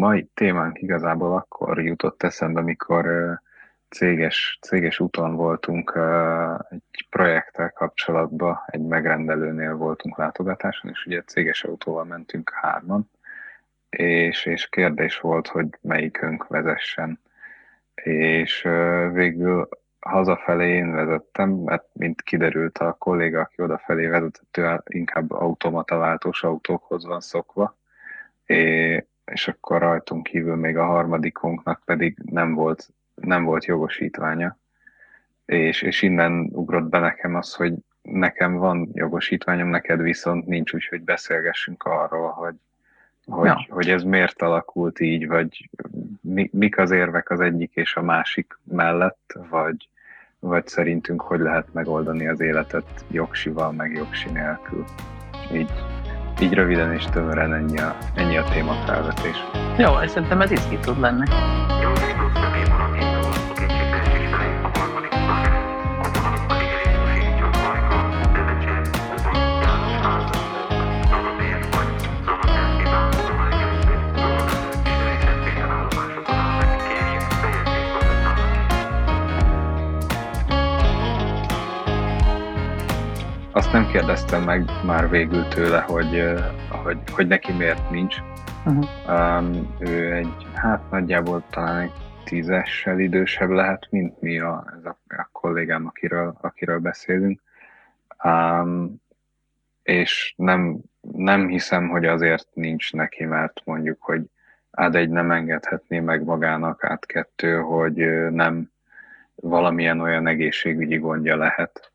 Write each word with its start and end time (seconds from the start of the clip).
mai 0.00 0.30
témánk 0.34 0.82
igazából 0.82 1.36
akkor 1.36 1.82
jutott 1.82 2.22
eszembe, 2.22 2.60
amikor 2.60 3.06
céges, 3.88 4.58
céges 4.62 5.00
úton 5.00 5.34
voltunk 5.34 5.98
egy 6.70 7.06
projekttel 7.10 7.70
kapcsolatban, 7.70 8.62
egy 8.66 8.80
megrendelőnél 8.80 9.74
voltunk 9.74 10.16
látogatáson, 10.16 10.90
és 10.90 11.06
ugye 11.06 11.22
céges 11.22 11.64
autóval 11.64 12.04
mentünk 12.04 12.50
hárman, 12.54 13.10
és, 13.90 14.46
és 14.46 14.68
kérdés 14.68 15.18
volt, 15.18 15.46
hogy 15.46 15.68
melyikünk 15.80 16.46
vezessen. 16.46 17.20
És 17.94 18.62
végül 19.12 19.68
hazafelé 20.00 20.68
én 20.68 20.92
vezettem, 20.92 21.50
mert 21.50 21.84
mint 21.92 22.22
kiderült 22.22 22.78
a 22.78 22.92
kolléga, 22.92 23.40
aki 23.40 23.62
odafelé 23.62 24.06
vezetett, 24.06 24.56
ő 24.56 24.80
inkább 24.84 25.30
automata 25.30 25.96
váltós 25.96 26.42
autókhoz 26.42 27.06
van 27.06 27.20
szokva, 27.20 27.78
akkor 29.48 29.80
rajtunk 29.80 30.22
kívül 30.22 30.56
még 30.56 30.76
a 30.76 30.84
harmadikunknak 30.84 31.82
pedig 31.84 32.16
nem 32.24 32.54
volt, 32.54 32.88
nem 33.14 33.44
volt 33.44 33.64
jogosítványa, 33.64 34.56
és, 35.46 35.82
és 35.82 36.02
innen 36.02 36.48
ugrott 36.52 36.88
be 36.88 36.98
nekem 36.98 37.34
az, 37.34 37.54
hogy 37.54 37.74
nekem 38.02 38.54
van 38.54 38.90
jogosítványom, 38.92 39.68
neked 39.68 40.00
viszont 40.00 40.46
nincs, 40.46 40.72
úgyhogy 40.72 41.02
beszélgessünk 41.02 41.82
arról, 41.82 42.30
hogy, 42.30 42.54
hogy, 43.26 43.46
ja. 43.46 43.66
hogy 43.68 43.90
ez 43.90 44.02
miért 44.02 44.42
alakult 44.42 45.00
így, 45.00 45.26
vagy 45.26 45.68
mi, 46.20 46.50
mik 46.52 46.78
az 46.78 46.90
érvek 46.90 47.30
az 47.30 47.40
egyik 47.40 47.70
és 47.74 47.96
a 47.96 48.02
másik 48.02 48.58
mellett, 48.64 49.38
vagy, 49.50 49.88
vagy 50.38 50.66
szerintünk 50.66 51.20
hogy 51.20 51.40
lehet 51.40 51.72
megoldani 51.72 52.26
az 52.28 52.40
életet 52.40 53.04
jogsival, 53.10 53.72
meg 53.72 53.92
jogsi 53.92 54.30
nélkül. 54.30 54.84
Így, 55.52 55.70
így 56.40 56.54
röviden 56.54 56.92
és 56.92 57.04
tömören 57.04 57.54
ennyi 57.54 57.78
a, 57.78 57.96
ennyi 58.14 58.36
a 58.36 58.44
témafelvetés. 58.44 59.36
Jó, 59.76 60.06
szerintem 60.06 60.40
ez 60.40 60.50
izgi 60.50 60.78
tud 60.78 61.00
lenni. 61.00 61.26
Azt 83.52 83.72
nem 83.72 83.86
kérdeztem 83.86 84.42
meg 84.42 84.64
már 84.84 85.08
végül 85.08 85.48
tőle, 85.48 85.80
hogy, 85.80 86.34
hogy, 86.68 86.98
hogy 87.12 87.26
neki 87.26 87.52
miért 87.52 87.90
nincs. 87.90 88.16
Uh-huh. 88.66 88.86
Um, 89.08 89.76
ő 89.78 90.12
egy, 90.12 90.46
hát 90.54 90.90
nagyjából 90.90 91.44
talán 91.50 91.80
egy 91.80 91.92
tízessel 92.24 92.98
idősebb 92.98 93.50
lehet, 93.50 93.86
mint 93.90 94.20
mi 94.20 94.38
a, 94.38 94.64
ez 94.76 94.84
a, 94.84 94.96
a 95.08 95.28
kollégám, 95.32 95.86
akiről, 95.86 96.36
akiről 96.40 96.78
beszélünk. 96.78 97.40
Um, 98.24 98.94
és 99.82 100.34
nem, 100.36 100.78
nem 101.00 101.48
hiszem, 101.48 101.88
hogy 101.88 102.04
azért 102.04 102.48
nincs 102.52 102.92
neki, 102.92 103.24
mert 103.24 103.60
mondjuk, 103.64 104.02
hogy 104.02 104.22
át 104.70 104.94
egy 104.94 105.08
nem 105.10 105.30
engedhetné 105.30 106.00
meg 106.00 106.24
magának, 106.24 106.84
át 106.84 107.06
kettő, 107.06 107.56
hogy 107.56 108.30
nem 108.30 108.70
valamilyen 109.34 110.00
olyan 110.00 110.26
egészségügyi 110.26 110.96
gondja 110.96 111.36
lehet, 111.36 111.92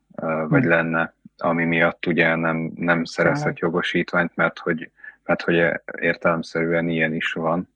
vagy 0.48 0.62
hmm. 0.62 0.68
lenne, 0.68 1.14
ami 1.36 1.64
miatt 1.64 2.06
ugye 2.06 2.34
nem, 2.34 2.72
nem 2.76 3.04
szerezhet 3.04 3.58
jogosítványt, 3.58 4.36
mert 4.36 4.58
hogy, 4.58 4.90
mert 5.24 5.42
hogy 5.42 5.80
értelemszerűen 6.00 6.88
ilyen 6.88 7.14
is 7.14 7.32
van, 7.32 7.68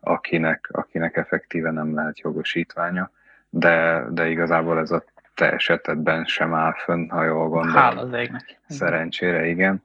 akinek, 0.00 0.68
akinek 0.72 1.16
effektíve 1.16 1.70
nem 1.70 1.94
lehet 1.94 2.18
jogosítványa, 2.18 3.10
de, 3.50 4.04
de 4.10 4.28
igazából 4.28 4.78
ez 4.78 4.90
a 4.90 5.04
te 5.34 5.52
esetedben 5.52 6.24
sem 6.24 6.54
áll 6.54 6.72
fönn, 6.72 7.08
ha 7.08 7.24
jól 7.24 7.48
gondolom. 7.48 7.76
Hála 7.76 8.00
az 8.00 8.12
égnek. 8.12 8.60
Szerencsére, 8.68 9.46
igen. 9.46 9.82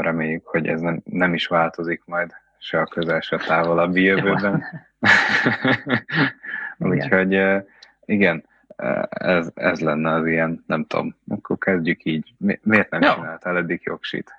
Reméljük, 0.00 0.46
hogy 0.46 0.66
ez 0.66 0.80
nem, 0.80 1.00
nem 1.04 1.34
is 1.34 1.46
változik 1.46 2.02
majd 2.04 2.30
se 2.58 2.80
a 2.80 2.86
közel, 2.86 3.20
se 3.20 3.36
a 3.36 3.44
távolabbi 3.46 4.02
jövőben. 4.02 4.64
Úgyhogy 6.78 7.42
igen, 8.04 8.44
ez, 9.08 9.50
ez 9.54 9.80
lenne 9.80 10.12
az 10.12 10.26
ilyen, 10.26 10.64
nem 10.66 10.84
tudom, 10.84 11.16
akkor 11.28 11.58
kezdjük 11.58 12.04
így. 12.04 12.34
Mi, 12.38 12.60
miért 12.62 12.90
nem 12.90 13.02
Jó. 13.02 13.14
csináltál 13.14 13.56
eddig 13.56 13.80
jogsít? 13.84 14.34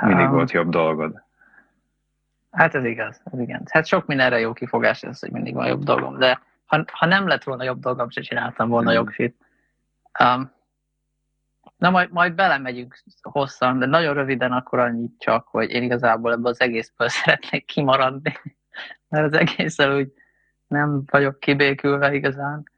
Mindig 0.00 0.26
um, 0.26 0.32
volt 0.32 0.50
jobb 0.50 0.68
dolgod. 0.68 1.22
Hát 2.50 2.74
ez 2.74 2.84
igaz, 2.84 3.20
ez 3.32 3.38
igen. 3.38 3.62
Hát 3.70 3.86
sok 3.86 4.06
mindenre 4.06 4.38
jó 4.38 4.52
kifogás 4.52 5.02
ez, 5.02 5.20
hogy 5.20 5.30
mindig 5.30 5.54
van 5.54 5.66
jobb 5.66 5.82
dolgom, 5.82 6.18
de 6.18 6.40
ha, 6.66 6.84
ha 6.92 7.06
nem 7.06 7.26
lett 7.26 7.42
volna 7.42 7.64
jobb 7.64 7.80
dolgom, 7.80 8.10
se 8.10 8.20
csináltam 8.20 8.68
volna 8.68 8.90
mm. 8.90 8.94
jogsit. 8.94 9.36
Um, 10.24 10.52
na 11.76 11.90
majd, 11.90 12.12
majd 12.12 12.34
belemegyünk 12.34 13.02
hosszan, 13.22 13.78
de 13.78 13.86
nagyon 13.86 14.14
röviden 14.14 14.52
akkor 14.52 14.78
annyit 14.78 15.18
csak, 15.18 15.48
hogy 15.48 15.70
én 15.70 15.82
igazából 15.82 16.32
ebből 16.32 16.46
az 16.46 16.60
egészből 16.60 17.08
szeretnék 17.24 17.64
kimaradni, 17.64 18.38
mert 19.08 19.24
az 19.24 19.38
egészen 19.38 19.96
úgy 19.96 20.12
nem 20.72 21.02
vagyok 21.10 21.40
kibékülve 21.40 22.14
igazán, 22.14 22.70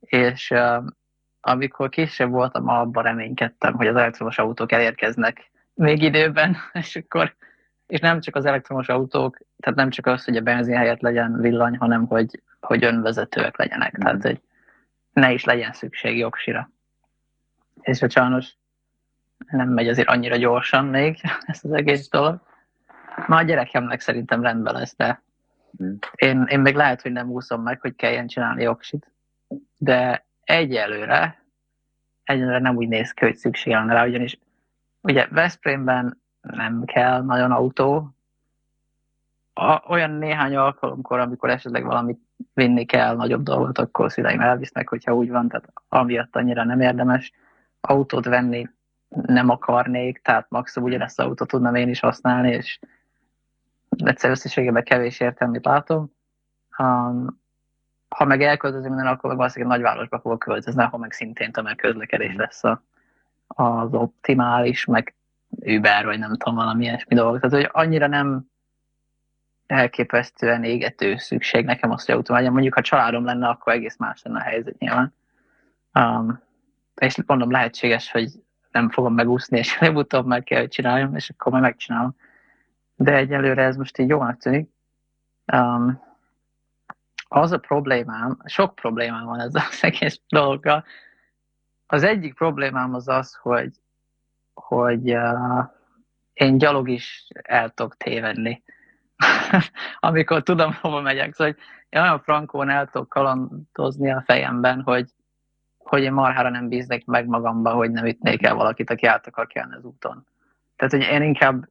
és 0.00 0.50
uh, 0.50 0.84
amikor 1.40 1.88
később 1.88 2.30
voltam, 2.30 2.68
abban 2.68 3.02
reménykedtem, 3.02 3.74
hogy 3.74 3.86
az 3.86 3.96
elektromos 3.96 4.38
autók 4.38 4.72
elérkeznek 4.72 5.50
még 5.74 6.02
időben, 6.02 6.56
és 6.72 6.96
akkor 6.96 7.34
és 7.86 8.00
nem 8.00 8.20
csak 8.20 8.36
az 8.36 8.44
elektromos 8.44 8.88
autók, 8.88 9.38
tehát 9.58 9.78
nem 9.78 9.90
csak 9.90 10.06
az, 10.06 10.24
hogy 10.24 10.36
a 10.36 10.40
benzin 10.40 10.76
helyett 10.76 11.00
legyen 11.00 11.40
villany, 11.40 11.76
hanem 11.76 12.06
hogy, 12.06 12.42
hogy 12.60 12.84
önvezetőek 12.84 13.56
legyenek, 13.56 13.98
mm. 13.98 14.02
tehát 14.02 14.22
hogy 14.22 14.40
ne 15.12 15.32
is 15.32 15.44
legyen 15.44 15.72
szükség 15.72 16.18
jogsira. 16.18 16.70
És 17.80 18.02
a 18.02 18.08
sajnos 18.08 18.54
nem 19.50 19.68
megy 19.68 19.88
azért 19.88 20.08
annyira 20.08 20.36
gyorsan 20.36 20.84
még 20.84 21.18
ezt 21.46 21.64
az 21.64 21.72
egész 21.72 22.08
dolog. 22.08 22.40
Ma 23.26 23.36
a 23.36 23.42
gyerekemnek 23.42 24.00
szerintem 24.00 24.42
rendben 24.42 24.74
lesz, 24.74 24.96
de. 24.96 25.22
Én, 26.14 26.44
én 26.48 26.60
még 26.60 26.74
lehet, 26.74 27.02
hogy 27.02 27.12
nem 27.12 27.30
úszom 27.30 27.62
meg, 27.62 27.80
hogy 27.80 27.96
kelljen 27.96 28.26
csinálni 28.26 28.66
oksit, 28.66 29.10
de 29.76 30.26
egyelőre, 30.44 31.44
egyelőre 32.24 32.58
nem 32.58 32.76
úgy 32.76 32.88
néz 32.88 33.10
ki, 33.10 33.24
hogy 33.24 33.36
szükség 33.36 33.72
lenne 33.72 33.92
rá, 33.92 34.06
ugyanis 34.06 34.38
ugye 35.00 35.26
Veszprémben 35.30 36.20
nem 36.40 36.84
kell 36.84 37.22
nagyon 37.22 37.50
autó, 37.50 38.14
a, 39.54 39.82
olyan 39.88 40.10
néhány 40.10 40.56
alkalomkor, 40.56 41.18
amikor 41.18 41.50
esetleg 41.50 41.84
valamit 41.84 42.20
vinni 42.54 42.84
kell, 42.84 43.16
nagyobb 43.16 43.42
dolgot, 43.42 43.78
akkor 43.78 44.12
szüleim 44.12 44.40
elvisznek, 44.40 44.88
hogyha 44.88 45.14
úgy 45.14 45.30
van, 45.30 45.48
tehát 45.48 45.72
amiatt 45.88 46.36
annyira 46.36 46.64
nem 46.64 46.80
érdemes 46.80 47.32
autót 47.80 48.24
venni, 48.24 48.68
nem 49.08 49.48
akarnék, 49.48 50.20
tehát 50.22 50.46
maximum 50.48 50.88
ugyanezt 50.88 51.18
az 51.18 51.26
autót 51.26 51.48
tudnám 51.48 51.74
én 51.74 51.88
is 51.88 52.00
használni, 52.00 52.50
és 52.50 52.78
egyszer 53.96 54.30
összességében 54.30 54.82
kevés 54.82 55.20
értelmét 55.20 55.64
látom. 55.64 56.12
Um, 56.78 57.40
ha 58.08 58.24
meg 58.24 58.42
elköltözünk 58.42 58.94
minden, 58.94 59.12
akkor 59.12 59.28
meg 59.28 59.38
valószínűleg 59.38 59.76
nagyvárosba 59.76 60.20
fogok 60.20 60.38
költözni, 60.38 60.82
ahol 60.82 61.00
meg 61.00 61.12
szintén 61.12 61.52
tömegközlekedés 61.52 62.34
lesz 62.34 62.64
a, 62.64 62.82
az 63.46 63.94
optimális, 63.94 64.84
meg 64.84 65.14
Uber, 65.60 66.04
vagy 66.04 66.18
nem 66.18 66.36
tudom, 66.36 66.54
valami 66.54 66.84
ilyesmi 66.84 67.14
dolog. 67.14 67.40
Tehát, 67.40 67.56
hogy 67.56 67.68
annyira 67.72 68.06
nem 68.06 68.50
elképesztően 69.66 70.64
égető 70.64 71.16
szükség 71.16 71.64
nekem 71.64 71.90
azt, 71.90 72.06
hogy 72.06 72.14
autó 72.14 72.34
legyen. 72.34 72.52
Mondjuk, 72.52 72.74
ha 72.74 72.80
családom 72.80 73.24
lenne, 73.24 73.48
akkor 73.48 73.72
egész 73.72 73.96
más 73.96 74.22
lenne 74.22 74.38
a 74.38 74.42
helyzet 74.42 74.78
nyilván. 74.78 75.14
Um, 75.94 76.40
és 76.94 77.16
mondom, 77.26 77.50
lehetséges, 77.50 78.10
hogy 78.10 78.30
nem 78.70 78.90
fogom 78.90 79.14
megúszni, 79.14 79.58
és 79.58 79.76
előbb-utóbb 79.80 80.26
meg 80.26 80.42
kell, 80.42 80.60
hogy 80.60 80.68
csináljam, 80.68 81.16
és 81.16 81.30
akkor 81.30 81.52
majd 81.52 81.64
megcsinálom 81.64 82.16
de 83.02 83.16
egyelőre 83.16 83.62
ez 83.62 83.76
most 83.76 83.98
így 83.98 84.08
jónak 84.08 84.38
tűnik. 84.38 84.70
Um, 85.52 86.02
az 87.28 87.52
a 87.52 87.58
problémám, 87.58 88.38
sok 88.44 88.74
problémám 88.74 89.24
van 89.24 89.40
ezzel 89.40 89.62
az 89.70 89.84
egész 89.84 90.20
dologgal. 90.28 90.84
Az 91.86 92.02
egyik 92.02 92.34
problémám 92.34 92.94
az 92.94 93.08
az, 93.08 93.34
hogy, 93.34 93.72
hogy 94.54 95.14
uh, 95.14 95.64
én 96.32 96.58
gyalog 96.58 96.88
is 96.88 97.28
el 97.42 97.70
tudok 97.70 97.96
tévedni. 97.96 98.62
Amikor 100.00 100.42
tudom, 100.42 100.72
hova 100.80 101.00
megyek. 101.00 101.34
Szóval 101.34 101.52
hogy 101.52 101.62
én 101.88 102.00
olyan 102.00 102.20
frankón 102.20 102.68
el 102.68 102.86
tudok 102.86 103.08
kalandozni 103.08 104.10
a 104.10 104.22
fejemben, 104.26 104.82
hogy, 104.82 105.10
hogy 105.78 106.02
én 106.02 106.12
marhára 106.12 106.48
nem 106.48 106.68
bíznék 106.68 107.06
meg 107.06 107.26
magamba, 107.26 107.72
hogy 107.72 107.90
nem 107.90 108.06
ütnék 108.06 108.42
el 108.46 108.54
valakit, 108.54 108.90
aki 108.90 109.06
át 109.06 109.26
akar 109.26 109.46
kelni 109.46 109.74
az 109.74 109.84
úton. 109.84 110.26
Tehát, 110.76 110.92
hogy 110.92 111.14
én 111.14 111.22
inkább 111.22 111.68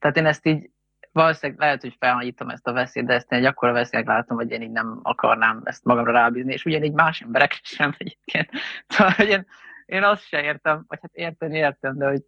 tehát 0.00 0.16
én 0.16 0.26
ezt 0.26 0.46
így 0.46 0.70
valószínűleg 1.12 1.60
lehet, 1.60 1.80
hogy 1.80 1.96
felnagyítom 1.98 2.48
ezt 2.48 2.66
a 2.66 2.72
veszélyt, 2.72 3.06
de 3.06 3.14
ezt 3.14 3.32
én 3.32 3.38
egy 3.38 3.44
akkora 3.44 3.72
veszélynek 3.72 4.08
látom, 4.08 4.36
hogy 4.36 4.50
én 4.50 4.62
így 4.62 4.70
nem 4.70 5.00
akarnám 5.02 5.60
ezt 5.64 5.84
magamra 5.84 6.12
rábízni, 6.12 6.52
és 6.52 6.64
ugyanígy 6.64 6.92
más 6.92 7.20
emberek 7.20 7.52
sem 7.62 7.94
egyébként. 7.98 8.50
Szóval, 8.86 9.12
hogy 9.12 9.28
én, 9.28 9.46
én 9.86 10.02
azt 10.02 10.22
sem 10.22 10.44
értem, 10.44 10.84
vagy 10.88 10.98
hát 11.02 11.14
érteni 11.14 11.56
értem, 11.56 11.96
de 11.96 12.08
hogy 12.08 12.22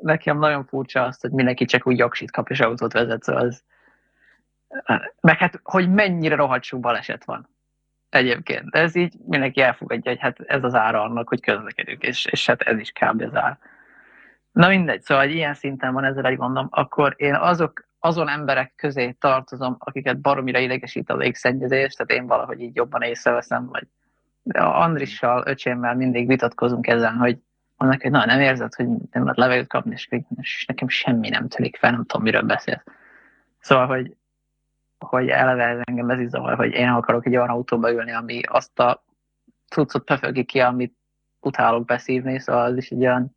nekem 0.00 0.38
nagyon 0.38 0.64
furcsa 0.64 1.02
azt, 1.02 1.20
hogy 1.20 1.30
mindenki 1.30 1.64
csak 1.64 1.86
úgy 1.86 1.98
jogsit 1.98 2.30
kap 2.30 2.50
és 2.50 2.60
autót 2.60 2.92
vezet, 2.92 3.22
szóval 3.22 3.42
az, 3.42 3.64
meg 5.20 5.38
hát, 5.38 5.60
hogy 5.62 5.90
mennyire 5.90 6.34
rohadt 6.34 6.62
sok 6.62 6.80
baleset 6.80 7.24
van 7.24 7.48
egyébként. 8.08 8.70
De 8.70 8.78
ez 8.78 8.94
így 8.94 9.14
mindenki 9.26 9.60
elfogadja, 9.60 10.10
hogy 10.10 10.20
hát 10.20 10.40
ez 10.40 10.64
az 10.64 10.74
ára 10.74 11.02
annak, 11.02 11.28
hogy 11.28 11.40
közlekedünk, 11.40 12.02
és, 12.02 12.24
és 12.24 12.46
hát 12.46 12.62
ez 12.62 12.78
is 12.78 12.92
kb. 12.92 13.22
az 13.22 13.34
ár. 13.34 13.58
Na 14.52 14.68
mindegy, 14.68 15.02
szóval 15.02 15.24
hogy 15.24 15.34
ilyen 15.34 15.54
szinten 15.54 15.92
van 15.92 16.04
ezzel 16.04 16.26
egy 16.26 16.36
gondom, 16.36 16.68
akkor 16.70 17.14
én 17.16 17.34
azok, 17.34 17.84
azon 17.98 18.28
emberek 18.28 18.72
közé 18.76 19.10
tartozom, 19.10 19.76
akiket 19.78 20.20
baromira 20.20 20.58
idegesít 20.58 21.10
a 21.10 21.16
légszennyezés, 21.16 21.94
tehát 21.94 22.22
én 22.22 22.26
valahogy 22.26 22.60
így 22.60 22.76
jobban 22.76 23.02
észreveszem, 23.02 23.66
vagy 23.66 23.86
Andrissal, 24.52 25.42
öcsémmel 25.46 25.94
mindig 25.94 26.26
vitatkozunk 26.26 26.86
ezen, 26.86 27.16
hogy 27.16 27.38
annak, 27.76 28.02
hogy 28.02 28.10
na, 28.10 28.26
nem 28.26 28.40
érzed, 28.40 28.74
hogy 28.74 28.86
nem 28.86 29.22
lehet 29.22 29.36
levegőt 29.36 29.68
kapni, 29.68 29.92
és, 29.92 30.08
és 30.40 30.64
nekem 30.66 30.88
semmi 30.88 31.28
nem 31.28 31.48
telik 31.48 31.76
fel, 31.76 31.90
nem 31.90 32.04
tudom, 32.04 32.22
miről 32.22 32.42
beszélsz. 32.42 32.84
Szóval, 33.60 33.86
hogy, 33.86 34.16
hogy 34.98 35.28
eleve 35.28 35.82
engem 35.84 36.10
ez 36.10 36.20
is 36.20 36.28
zavar, 36.28 36.56
hogy 36.56 36.72
én 36.72 36.88
akarok 36.88 37.26
egy 37.26 37.36
olyan 37.36 37.48
autóba 37.48 37.92
ülni, 37.92 38.12
ami 38.12 38.40
azt 38.42 38.78
a 38.78 39.04
cuccot 39.68 40.04
pöfögi 40.04 40.44
ki, 40.44 40.60
amit 40.60 40.94
utálok 41.40 41.84
beszívni, 41.84 42.38
szóval 42.38 42.64
az 42.64 42.76
is 42.76 42.90
egy 42.90 43.00
olyan 43.00 43.36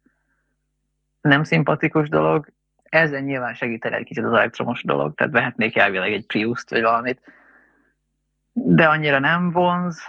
nem 1.24 1.44
szimpatikus 1.44 2.10
dolog. 2.10 2.48
Ezzel 2.84 3.22
nyilván 3.22 3.54
segíteni 3.54 3.96
egy 3.96 4.06
kicsit 4.06 4.24
az 4.24 4.32
elektromos 4.32 4.84
dolog, 4.84 5.14
tehát 5.16 5.34
vehetnék 5.34 5.78
elvileg 5.78 6.14
egy 6.14 6.26
Prius-t 6.26 6.70
vagy 6.70 6.82
valamit, 6.82 7.22
de 8.54 8.88
annyira 8.88 9.20
nem 9.20 9.52
vonz. 9.52 10.02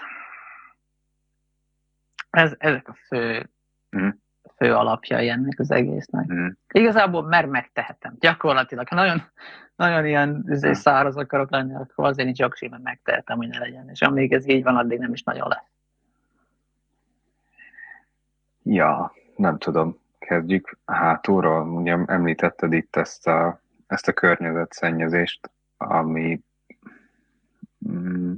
Ez, 2.30 2.54
ezek 2.58 2.88
a 2.88 2.94
fő, 3.06 3.50
mm. 3.96 4.08
fő 4.56 4.74
alapjai 4.74 5.28
ennek 5.28 5.58
az 5.58 5.70
egésznek. 5.70 6.32
Mm. 6.32 6.48
Igazából 6.72 7.22
mert 7.22 7.50
megtehetem. 7.50 8.16
Gyakorlatilag, 8.18 8.88
ha 8.88 8.94
nagyon, 8.94 9.22
nagyon 9.76 10.06
ilyen 10.06 10.44
mm. 10.50 10.72
száraz 10.72 11.16
akarok 11.16 11.50
lenni, 11.50 11.74
akkor 11.74 12.04
azért 12.04 12.26
nincs 12.26 12.40
aksi, 12.40 12.68
mert 12.68 12.82
megtehetem, 12.82 13.36
hogy 13.36 13.48
ne 13.48 13.58
legyen. 13.58 13.88
És 13.90 14.02
amíg 14.02 14.32
ez 14.32 14.48
így 14.48 14.62
van, 14.62 14.76
addig 14.76 14.98
nem 14.98 15.12
is 15.12 15.22
nagyon 15.22 15.48
lesz. 15.48 15.70
Ja, 18.62 19.12
nem 19.36 19.58
tudom 19.58 20.02
kezdjük 20.26 20.78
hátulról. 20.84 21.68
Ugye 21.68 21.98
említetted 22.06 22.72
itt 22.72 22.96
ezt 22.96 23.26
a, 23.26 23.60
ezt 23.86 24.08
a 24.08 24.12
környezetszennyezést, 24.12 25.50
ami, 25.76 26.40
mm, 27.88 28.32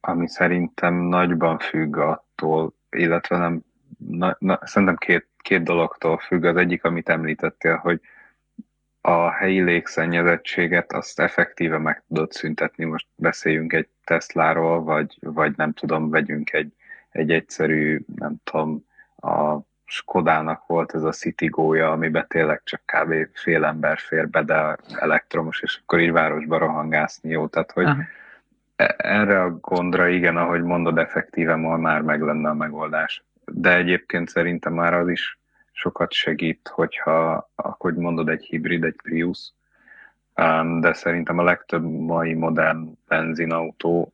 ami 0.00 0.28
szerintem 0.28 0.94
nagyban 0.94 1.58
függ 1.58 1.96
attól, 1.96 2.74
illetve 2.90 3.36
nem, 3.36 3.62
na, 3.98 4.36
na, 4.38 4.58
szerintem 4.62 4.96
két, 4.96 5.28
két 5.36 5.62
dologtól 5.62 6.18
függ. 6.18 6.44
Az 6.44 6.56
egyik, 6.56 6.84
amit 6.84 7.08
említettél, 7.08 7.76
hogy 7.76 8.00
a 9.00 9.30
helyi 9.30 9.62
légszennyezettséget 9.62 10.92
azt 10.92 11.20
effektíve 11.20 11.78
meg 11.78 12.04
tudod 12.08 12.32
szüntetni. 12.32 12.84
Most 12.84 13.06
beszéljünk 13.14 13.72
egy 13.72 13.88
Tesláról, 14.04 14.82
vagy, 14.82 15.18
vagy 15.20 15.56
nem 15.56 15.72
tudom, 15.72 16.10
vegyünk 16.10 16.52
egy, 16.52 16.72
egy 17.10 17.30
egyszerű, 17.30 18.04
nem 18.16 18.36
tudom, 18.44 18.84
a 19.16 19.58
Skodának 19.86 20.66
volt 20.66 20.94
ez 20.94 21.02
a 21.02 21.12
City 21.12 21.46
Go-ja, 21.46 21.90
amiben 21.90 22.26
tényleg 22.28 22.60
csak 22.64 22.80
kb. 22.84 23.14
fél 23.32 23.64
ember 23.64 23.98
fér 23.98 24.28
be, 24.28 24.42
de 24.42 24.76
elektromos, 24.98 25.62
és 25.62 25.80
akkor 25.82 26.00
így 26.00 26.12
városba 26.12 26.58
rohangászni 26.58 27.30
jó. 27.30 27.46
Tehát, 27.46 27.72
hogy 27.72 27.84
Aha. 27.84 28.02
E- 28.76 28.94
erre 28.98 29.42
a 29.42 29.50
gondra 29.50 30.08
igen, 30.08 30.36
ahogy 30.36 30.62
mondod, 30.62 30.98
effektíve 30.98 31.56
már 31.56 32.00
meg 32.00 32.20
lenne 32.20 32.48
a 32.48 32.54
megoldás. 32.54 33.24
De 33.44 33.76
egyébként 33.76 34.28
szerintem 34.28 34.72
már 34.72 34.94
az 34.94 35.08
is 35.08 35.38
sokat 35.72 36.12
segít, 36.12 36.68
hogyha, 36.74 37.50
ahogy 37.54 37.94
mondod, 37.94 38.28
egy 38.28 38.44
hibrid, 38.44 38.84
egy 38.84 38.96
Prius, 39.02 39.52
de 40.80 40.92
szerintem 40.92 41.38
a 41.38 41.42
legtöbb 41.42 41.84
mai 41.84 42.34
modern 42.34 42.98
benzinautó 43.08 44.12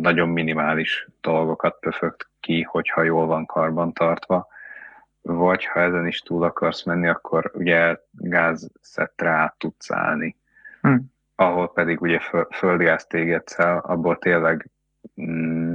nagyon 0.00 0.28
minimális 0.28 1.08
dolgokat 1.20 1.76
pöfögt 1.80 2.28
ki, 2.40 2.62
hogyha 2.62 3.02
jól 3.02 3.26
van 3.26 3.46
karban 3.46 3.92
tartva, 3.92 4.46
vagy 5.22 5.64
ha 5.64 5.80
ezen 5.80 6.06
is 6.06 6.20
túl 6.20 6.42
akarsz 6.42 6.84
menni, 6.84 7.08
akkor 7.08 7.50
ugye 7.54 7.96
gázszettre 8.10 9.30
át 9.30 9.54
tudsz 9.58 9.90
állni. 9.90 10.36
Hm. 10.80 10.96
Ahol 11.34 11.72
pedig 11.72 12.00
ugye 12.00 12.20
földgáz 12.50 13.06
tégedszel, 13.06 13.78
abból 13.78 14.18
tényleg 14.18 14.70
mm, 15.22 15.74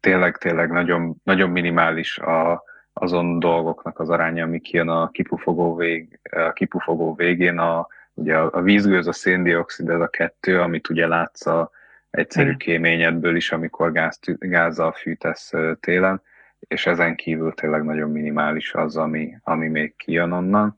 tényleg, 0.00 0.36
tényleg 0.36 0.70
nagyon, 0.70 1.14
nagyon 1.22 1.50
minimális 1.50 2.18
a, 2.18 2.62
azon 2.92 3.38
dolgoknak 3.38 4.00
az 4.00 4.10
aránya, 4.10 4.44
ami 4.44 4.60
kijön 4.60 4.88
a 4.88 5.08
kipufogó, 5.08 5.76
vég, 5.76 6.20
a 6.30 6.52
kipufogó 6.52 7.14
végén, 7.14 7.58
a, 7.58 7.86
ugye 8.16 8.36
a, 8.36 8.50
a 8.52 8.60
vízgőz, 8.60 9.06
a 9.06 9.12
széndiokszid, 9.12 9.88
ez 9.88 10.00
a 10.00 10.08
kettő, 10.08 10.60
amit 10.60 10.88
ugye 10.88 11.06
látsz 11.06 11.46
a 11.46 11.70
egyszerű 12.10 12.46
Igen. 12.46 12.58
kéményedből 12.58 13.36
is, 13.36 13.52
amikor 13.52 13.92
gáz, 13.92 14.18
gázzal 14.38 14.92
fűtesz 14.92 15.52
télen, 15.80 16.22
és 16.58 16.86
ezen 16.86 17.16
kívül 17.16 17.52
tényleg 17.52 17.84
nagyon 17.84 18.10
minimális 18.10 18.74
az, 18.74 18.96
ami, 18.96 19.36
ami 19.42 19.68
még 19.68 19.96
kijön 19.96 20.32
onnan. 20.32 20.76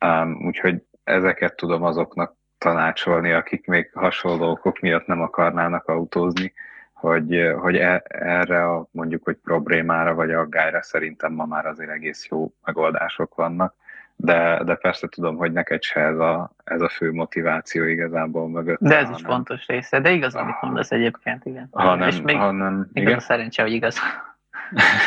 Um, 0.00 0.46
úgyhogy 0.46 0.82
ezeket 1.04 1.56
tudom 1.56 1.82
azoknak 1.82 2.36
tanácsolni, 2.58 3.32
akik 3.32 3.66
még 3.66 3.90
hasonló 3.92 4.50
okok 4.50 4.80
miatt 4.80 5.06
nem 5.06 5.20
akarnának 5.20 5.88
autózni, 5.88 6.52
hogy, 6.92 7.52
hogy 7.58 7.76
e, 7.76 8.02
erre 8.08 8.64
a 8.64 8.88
mondjuk, 8.90 9.24
hogy 9.24 9.36
problémára 9.36 10.14
vagy 10.14 10.32
aggályra 10.32 10.82
szerintem 10.82 11.32
ma 11.32 11.44
már 11.44 11.66
azért 11.66 11.90
egész 11.90 12.26
jó 12.30 12.52
megoldások 12.64 13.34
vannak 13.34 13.74
de, 14.16 14.62
de 14.64 14.74
persze 14.74 15.08
tudom, 15.08 15.36
hogy 15.36 15.52
neked 15.52 15.82
se 15.82 16.00
ez 16.00 16.18
a, 16.18 16.50
ez 16.64 16.80
a 16.80 16.88
fő 16.88 17.12
motiváció 17.12 17.84
igazából 17.84 18.48
mögött. 18.48 18.78
De 18.80 18.96
ez 18.96 19.10
is 19.10 19.14
hanem, 19.14 19.30
fontos 19.30 19.66
része, 19.66 20.00
de 20.00 20.10
igaz, 20.10 20.34
amit 20.34 20.60
mondasz 20.60 20.90
egyébként, 20.90 21.44
igen. 21.44 21.68
Ha 21.70 21.94
nem, 21.94 22.08
És 22.08 22.20
még, 22.20 22.36
ha 22.36 22.50
nem, 22.50 22.90
még 22.92 23.02
igen? 23.02 23.16
az 23.16 23.22
a 23.22 23.26
szerencse, 23.26 23.62
hogy 23.62 23.72
igaz. 23.72 23.98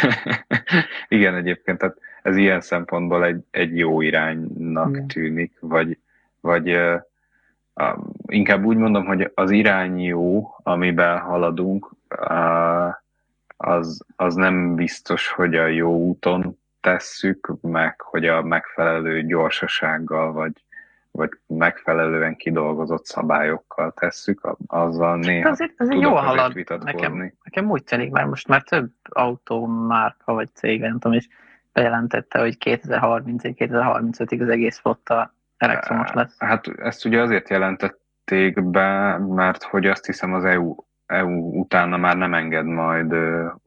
igen, 1.08 1.36
egyébként, 1.36 1.78
tehát 1.78 1.98
ez 2.22 2.36
ilyen 2.36 2.62
szempontból 2.62 3.26
egy, 3.26 3.44
egy 3.52 3.78
jó 3.78 4.02
iránynak 4.02 4.90
igen. 4.90 5.08
tűnik, 5.08 5.58
vagy, 5.60 5.98
vagy 6.40 6.72
uh, 6.72 7.02
uh, 7.74 7.98
inkább 8.26 8.64
úgy 8.64 8.78
mondom, 8.78 9.06
hogy 9.06 9.32
az 9.34 9.52
irány 9.52 10.00
jó, 10.00 10.56
amiben 10.64 11.20
haladunk, 11.20 11.92
uh, 12.20 12.94
az, 13.58 14.06
az 14.16 14.36
nem 14.36 14.76
biztos, 14.76 15.28
hogy 15.30 15.56
a 15.56 15.66
jó 15.66 15.96
úton 15.96 16.58
tesszük, 16.92 17.54
meg 17.62 18.02
hogy 18.02 18.26
a 18.26 18.42
megfelelő 18.42 19.24
gyorsasággal, 19.24 20.32
vagy, 20.32 20.52
vagy 21.12 21.30
megfelelően 21.48 22.36
kidolgozott 22.36 23.06
szabályokkal 23.06 23.92
tesszük, 23.92 24.56
azzal 24.68 25.18
néha 25.18 25.50
azért, 25.50 25.74
azért 25.78 26.02
jó 26.02 26.16
halad. 26.16 26.56
Nekem, 26.84 27.34
nekem 27.44 27.70
úgy 27.70 27.84
tűnik, 27.84 28.12
mert 28.12 28.28
most 28.28 28.48
már 28.48 28.64
több 28.64 28.92
autómárka 29.04 30.34
vagy 30.34 30.50
cég, 30.54 30.82
nem 30.82 31.00
tudom, 31.00 31.18
és 31.18 31.28
bejelentette, 31.74 32.40
hogy 32.40 32.58
2030-2035-ig 32.66 34.42
az 34.42 34.50
egész 34.50 34.78
flotta 34.78 35.34
elektromos 35.58 36.12
lesz. 36.14 36.36
Hát 36.40 36.68
ezt 36.68 37.06
ugye 37.06 37.22
azért 37.22 37.50
jelentették 37.50 38.64
be, 38.64 39.18
mert 39.18 39.64
hogy 39.64 39.86
azt 39.86 40.06
hiszem 40.06 40.34
az 40.34 40.46
EU 40.46 40.76
EU 41.08 41.60
utána 41.60 41.98
már 41.98 42.18
nem 42.18 42.34
enged 42.34 42.66
majd 42.66 43.16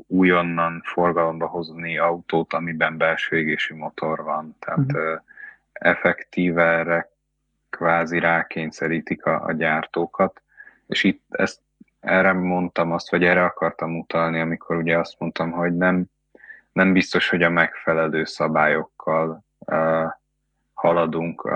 újonnan 0.07 0.83
forgalomba 0.85 1.47
hozni 1.47 1.99
autót, 1.99 2.53
amiben 2.53 2.97
belső 2.97 3.37
égésű 3.37 3.75
motor 3.75 4.23
van. 4.23 4.57
Tehát 4.59 4.93
uh-huh. 4.93 5.21
effektíve 5.73 6.63
erre 6.63 7.11
kvázi 7.71 8.19
rákényszerítik 8.19 9.25
a, 9.25 9.45
a 9.45 9.53
gyártókat, 9.53 10.43
és 10.87 11.05
itt 11.05 11.25
ezt 11.29 11.61
erre 12.01 12.33
mondtam 12.33 12.93
azt, 12.93 13.11
vagy 13.11 13.25
erre 13.25 13.45
akartam 13.45 13.99
utalni, 13.99 14.41
amikor 14.41 14.77
ugye 14.77 14.99
azt 14.99 15.19
mondtam, 15.19 15.51
hogy 15.51 15.77
nem, 15.77 16.05
nem 16.73 16.93
biztos, 16.93 17.29
hogy 17.29 17.43
a 17.43 17.51
megfelelő 17.51 18.25
szabályokkal 18.25 19.45
uh, 19.59 20.11
haladunk 20.81 21.51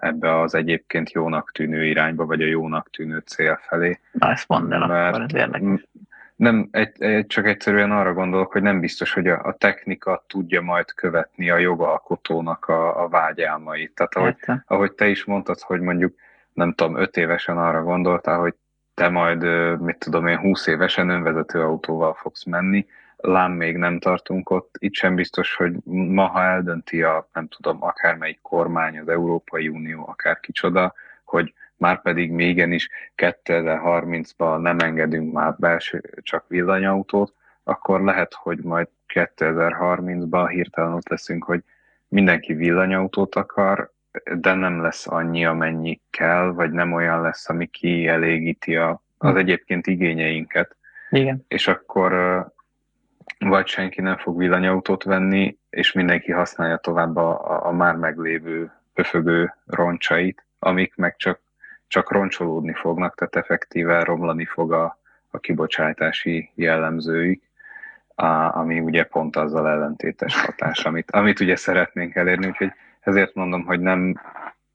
ebbe 0.00 0.40
az 0.40 0.54
egyébként 0.54 1.12
jónak 1.12 1.52
tűnő 1.52 1.84
irányba, 1.84 2.26
vagy 2.26 2.42
a 2.42 2.46
jónak 2.46 2.90
tűnő 2.90 3.18
cél 3.18 3.58
felé. 3.62 3.98
Na, 4.12 4.30
ezt 4.30 4.48
mondd 4.48 4.72
el, 4.72 4.86
mert 4.86 5.14
akkor 5.14 5.26
ez 5.28 5.34
érdekes. 5.34 5.86
Nem, 6.36 6.68
egy, 6.70 7.02
egy, 7.02 7.26
csak 7.26 7.46
egyszerűen 7.46 7.92
arra 7.92 8.12
gondolok, 8.12 8.52
hogy 8.52 8.62
nem 8.62 8.80
biztos, 8.80 9.12
hogy 9.12 9.26
a, 9.26 9.40
a 9.42 9.52
technika 9.52 10.24
tudja 10.26 10.60
majd 10.60 10.94
követni 10.94 11.50
a 11.50 11.58
jogalkotónak 11.58 12.68
a, 12.68 13.02
a 13.02 13.08
vágyálmait. 13.08 13.94
Tehát 13.94 14.14
ahogy, 14.14 14.62
ahogy 14.66 14.92
te 14.92 15.08
is 15.08 15.24
mondtad, 15.24 15.60
hogy 15.60 15.80
mondjuk, 15.80 16.14
nem 16.52 16.72
tudom, 16.72 16.96
öt 16.96 17.16
évesen 17.16 17.58
arra 17.58 17.82
gondoltál, 17.82 18.38
hogy 18.38 18.54
te 18.94 19.08
majd, 19.08 19.42
mit 19.80 19.98
tudom 19.98 20.26
én, 20.26 20.38
húsz 20.38 20.66
évesen 20.66 21.08
önvezető 21.08 21.60
autóval 21.62 22.14
fogsz 22.14 22.44
menni, 22.44 22.86
lám 23.20 23.52
még 23.52 23.76
nem 23.76 23.98
tartunk 23.98 24.50
ott. 24.50 24.74
Itt 24.78 24.94
sem 24.94 25.14
biztos, 25.14 25.54
hogy 25.54 25.74
ma, 25.84 26.26
ha 26.26 26.42
eldönti 26.42 27.02
a, 27.02 27.28
nem 27.32 27.48
tudom, 27.48 27.82
akármelyik 27.82 28.38
kormány, 28.42 28.98
az 28.98 29.08
Európai 29.08 29.68
Unió, 29.68 30.08
akár 30.08 30.40
kicsoda, 30.40 30.94
hogy 31.24 31.54
már 31.76 32.02
pedig 32.02 32.30
még 32.30 32.48
igenis 32.48 32.88
2030-ban 33.16 34.60
nem 34.60 34.78
engedünk 34.78 35.32
már 35.32 35.54
belső 35.58 36.02
csak 36.22 36.44
villanyautót, 36.48 37.34
akkor 37.64 38.00
lehet, 38.02 38.34
hogy 38.34 38.58
majd 38.58 38.88
2030-ban 39.14 40.48
hirtelen 40.50 40.92
ott 40.92 41.08
leszünk, 41.08 41.44
hogy 41.44 41.62
mindenki 42.08 42.52
villanyautót 42.52 43.34
akar, 43.34 43.90
de 44.34 44.54
nem 44.54 44.82
lesz 44.82 45.06
annyi, 45.06 45.44
amennyi 45.44 46.00
kell, 46.10 46.52
vagy 46.52 46.70
nem 46.70 46.92
olyan 46.92 47.20
lesz, 47.20 47.48
ami 47.48 47.66
kielégíti 47.66 48.76
a, 48.76 49.02
az 49.18 49.30
hm. 49.30 49.36
egyébként 49.36 49.86
igényeinket. 49.86 50.76
Igen. 51.10 51.44
És 51.48 51.68
akkor 51.68 52.12
vagy 53.38 53.66
senki 53.66 54.00
nem 54.00 54.16
fog 54.16 54.38
villanyautót 54.38 55.02
venni, 55.02 55.58
és 55.70 55.92
mindenki 55.92 56.32
használja 56.32 56.76
tovább 56.76 57.16
a, 57.16 57.66
a 57.66 57.72
már 57.72 57.96
meglévő 57.96 58.72
pöfögő 58.94 59.54
roncsait, 59.66 60.44
amik 60.58 60.96
meg 60.96 61.16
csak, 61.16 61.40
csak 61.86 62.12
roncsolódni 62.12 62.72
fognak, 62.74 63.14
tehát 63.14 63.36
effektíve 63.36 64.04
romlani 64.04 64.44
fog 64.44 64.72
a, 64.72 64.98
a 65.30 65.38
kibocsátási 65.38 66.50
jellemzőik, 66.54 67.50
a, 68.14 68.56
ami 68.56 68.80
ugye 68.80 69.04
pont 69.04 69.36
azzal 69.36 69.68
ellentétes 69.68 70.44
hatás, 70.44 70.84
amit, 70.84 71.10
amit 71.10 71.40
ugye 71.40 71.56
szeretnénk 71.56 72.14
elérni, 72.14 72.46
úgyhogy 72.46 72.72
ezért 73.00 73.34
mondom, 73.34 73.64
hogy 73.64 73.80
nem, 73.80 74.20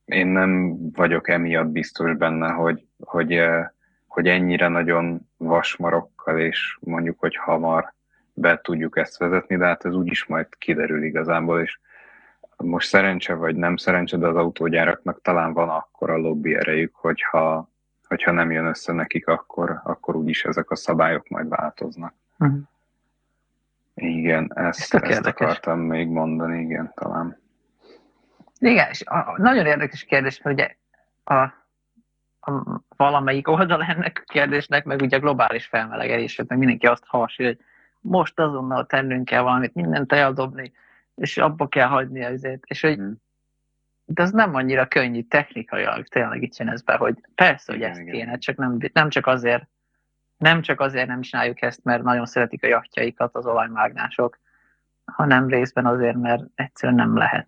én 0.04 0.26
nem 0.26 0.76
vagyok 0.92 1.28
emiatt 1.28 1.68
biztos 1.68 2.16
benne, 2.16 2.50
hogy, 2.50 2.86
hogy, 3.04 3.32
eh, 3.32 3.66
hogy 4.06 4.28
ennyire 4.28 4.68
nagyon 4.68 5.28
vasmarokkal 5.36 6.38
és 6.38 6.78
mondjuk, 6.80 7.18
hogy 7.18 7.36
hamar 7.36 7.94
be 8.38 8.60
tudjuk 8.62 8.96
ezt 8.96 9.18
vezetni, 9.18 9.56
de 9.56 9.66
hát 9.66 9.84
ez 9.84 9.94
úgyis 9.94 10.26
majd 10.26 10.46
kiderül 10.58 11.02
igazából, 11.02 11.60
és 11.60 11.78
most 12.56 12.88
szerencse 12.88 13.34
vagy 13.34 13.56
nem 13.56 13.76
szerencse, 13.76 14.16
de 14.16 14.26
az 14.26 14.36
autógyáraknak 14.36 15.20
talán 15.22 15.52
van 15.52 15.68
akkor 15.68 16.10
a 16.10 16.16
lobby 16.16 16.54
erejük, 16.54 16.94
hogyha, 16.94 17.70
hogyha 18.08 18.30
nem 18.30 18.50
jön 18.50 18.66
össze 18.66 18.92
nekik, 18.92 19.26
akkor, 19.28 19.80
akkor 19.84 20.16
úgyis 20.16 20.44
ezek 20.44 20.70
a 20.70 20.76
szabályok 20.76 21.28
majd 21.28 21.48
változnak. 21.48 22.14
Uh-huh. 22.38 22.58
Igen, 23.94 24.52
ezt, 24.54 24.94
ezt 24.94 25.26
akartam 25.26 25.80
még 25.80 26.08
mondani, 26.08 26.60
igen, 26.60 26.92
talán. 26.94 27.38
Igen, 28.58 28.88
és 28.90 29.02
a, 29.04 29.16
a, 29.16 29.34
nagyon 29.36 29.66
érdekes 29.66 30.04
kérdés, 30.04 30.40
hogy 30.42 30.76
a, 31.24 31.34
a 31.34 31.54
valamelyik 32.96 33.48
oldal 33.48 33.82
ennek 33.82 34.24
a 34.26 34.32
kérdésnek, 34.32 34.84
meg 34.84 35.00
ugye 35.00 35.16
a 35.16 35.20
globális 35.20 35.66
felmelegedés, 35.66 36.42
meg 36.46 36.58
mindenki 36.58 36.86
azt 36.86 37.04
havas, 37.06 37.36
hogy 37.36 37.58
most 38.08 38.38
azonnal 38.38 38.86
tennünk 38.86 39.24
kell 39.24 39.42
valamit, 39.42 39.74
mindent 39.74 40.12
eldobni, 40.12 40.72
és 41.14 41.38
abba 41.38 41.68
kell 41.68 41.88
hagyni 41.88 42.24
azért. 42.24 42.62
És 42.64 42.80
hogy 42.80 42.94
hmm. 42.94 43.20
de 44.04 44.22
az 44.22 44.30
nem 44.30 44.54
annyira 44.54 44.86
könnyű 44.86 45.22
technikailag 45.22 46.06
tényleg 46.06 46.42
itt 46.42 46.56
jön 46.56 46.68
ez 46.68 46.82
be, 46.82 46.96
hogy 46.96 47.14
persze, 47.34 47.72
hogy 47.72 47.82
ezt 47.82 48.04
kéne, 48.04 48.38
csak 48.38 48.56
nem, 48.56 48.78
nem 48.92 49.08
csak 49.08 49.26
azért 49.26 49.66
nem 50.36 50.62
csak 50.62 50.80
azért 50.80 51.06
nem 51.06 51.20
csináljuk 51.20 51.62
ezt, 51.62 51.84
mert 51.84 52.02
nagyon 52.02 52.26
szeretik 52.26 52.64
a 52.64 52.66
jachtjaikat 52.66 53.34
az 53.34 53.46
olajmágnások, 53.46 54.38
hanem 55.04 55.48
részben 55.48 55.86
azért, 55.86 56.16
mert 56.16 56.42
egyszerűen 56.54 56.98
nem 56.98 57.16
lehet. 57.16 57.46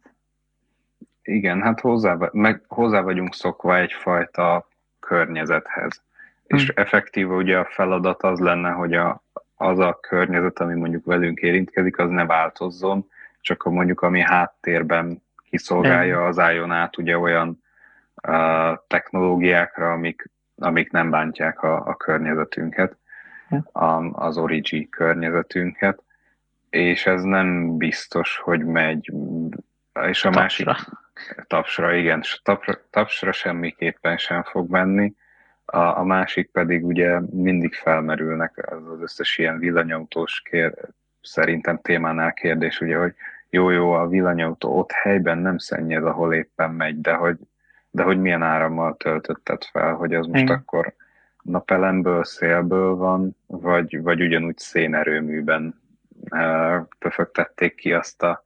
Igen, 1.23 1.63
hát 1.63 1.81
hozzá, 1.81 2.17
meg 2.33 2.63
hozzá 2.69 3.01
vagyunk 3.01 3.35
szokva 3.35 3.77
egyfajta 3.77 4.69
környezethez. 5.01 6.03
Hmm. 6.47 6.59
És 6.59 6.69
effektíve 6.69 7.35
ugye 7.35 7.59
a 7.59 7.65
feladat 7.65 8.23
az 8.23 8.39
lenne, 8.39 8.71
hogy 8.71 8.95
a, 8.95 9.23
az 9.61 9.79
a 9.79 9.99
környezet, 10.01 10.59
ami 10.59 10.75
mondjuk 10.75 11.05
velünk 11.05 11.41
érintkezik, 11.41 11.99
az 11.99 12.11
ne 12.11 12.27
változzon, 12.27 13.11
csak 13.41 13.63
a 13.63 13.71
mondjuk 13.71 14.01
ami 14.01 14.21
háttérben 14.21 15.23
kiszolgálja, 15.51 16.27
az 16.27 16.39
álljon 16.39 16.73
át 16.73 16.99
ugye 16.99 17.19
olyan 17.19 17.63
uh, 18.29 18.79
technológiákra, 18.87 19.93
amik, 19.93 20.31
amik 20.57 20.91
nem 20.91 21.11
bántják 21.11 21.63
a, 21.63 21.87
a 21.87 21.97
környezetünket, 21.97 22.97
a, 23.73 24.25
az 24.25 24.39
Origi 24.39 24.89
környezetünket, 24.89 26.03
és 26.71 27.07
ez 27.07 27.23
nem 27.23 27.77
biztos, 27.77 28.37
hogy 28.37 28.65
megy. 28.65 29.13
És 30.09 30.25
a 30.25 30.31
tapsra. 30.31 30.41
másik 30.41 30.69
tapsra, 31.47 31.95
igen, 31.95 32.23
tapsra, 32.43 32.79
tapsra 32.91 33.33
semmiképpen 33.33 34.17
sem 34.17 34.43
fog 34.43 34.71
menni, 34.71 35.15
a, 35.73 35.99
a 35.99 36.05
másik 36.05 36.51
pedig 36.51 36.85
ugye 36.85 37.21
mindig 37.21 37.75
felmerülnek 37.75 38.71
az, 38.73 38.89
az 38.89 39.01
összes 39.01 39.39
ilyen 39.39 39.59
villanyautós 39.59 40.41
kér, 40.41 40.75
szerintem 41.23 41.81
témánál 41.83 42.33
kérdés, 42.33 42.81
ugye, 42.81 42.97
hogy 42.97 43.15
jó-jó, 43.51 43.93
a 43.93 44.09
villanyautó 44.09 44.79
ott 44.79 44.93
helyben 44.93 45.39
nem 45.39 45.59
szennyez, 45.59 46.05
ahol 46.05 46.35
éppen 46.35 46.71
megy, 46.71 47.01
de 47.01 47.15
hogy, 47.15 47.39
de 47.91 48.03
hogy 48.03 48.21
milyen 48.21 48.43
árammal 48.43 48.97
töltötted 48.97 49.65
fel, 49.65 49.95
hogy 49.95 50.15
az 50.15 50.27
most 50.27 50.43
Igen. 50.43 50.57
akkor 50.57 50.95
napelemből, 51.43 52.25
szélből 52.25 52.95
van, 52.95 53.37
vagy, 53.47 54.03
vagy 54.03 54.23
ugyanúgy 54.23 54.59
szénerőműben 54.59 55.81
e, 56.29 56.87
pöfögtették 56.99 57.75
ki 57.75 57.93
azt 57.93 58.23
a, 58.23 58.45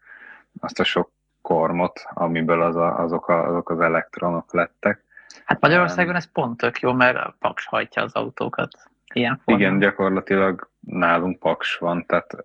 azt 0.60 0.80
a 0.80 0.84
sok 0.84 1.10
kormot, 1.40 2.02
amiből 2.14 2.62
az 2.62 2.76
a, 2.76 2.98
azok, 2.98 3.28
a, 3.28 3.48
azok 3.48 3.70
az 3.70 3.80
elektronok 3.80 4.52
lettek. 4.52 5.04
Hát 5.44 5.60
Magyarországon 5.60 6.14
ez 6.14 6.32
pont 6.32 6.56
tök 6.56 6.80
jó, 6.80 6.92
mert 6.92 7.16
a 7.16 7.36
Paks 7.38 7.66
hajtja 7.66 8.02
az 8.02 8.14
autókat. 8.14 8.70
Ilyen 9.14 9.40
formán. 9.44 9.62
Igen, 9.62 9.78
gyakorlatilag 9.78 10.70
nálunk 10.80 11.38
Paks 11.38 11.76
van, 11.76 12.06
tehát, 12.06 12.36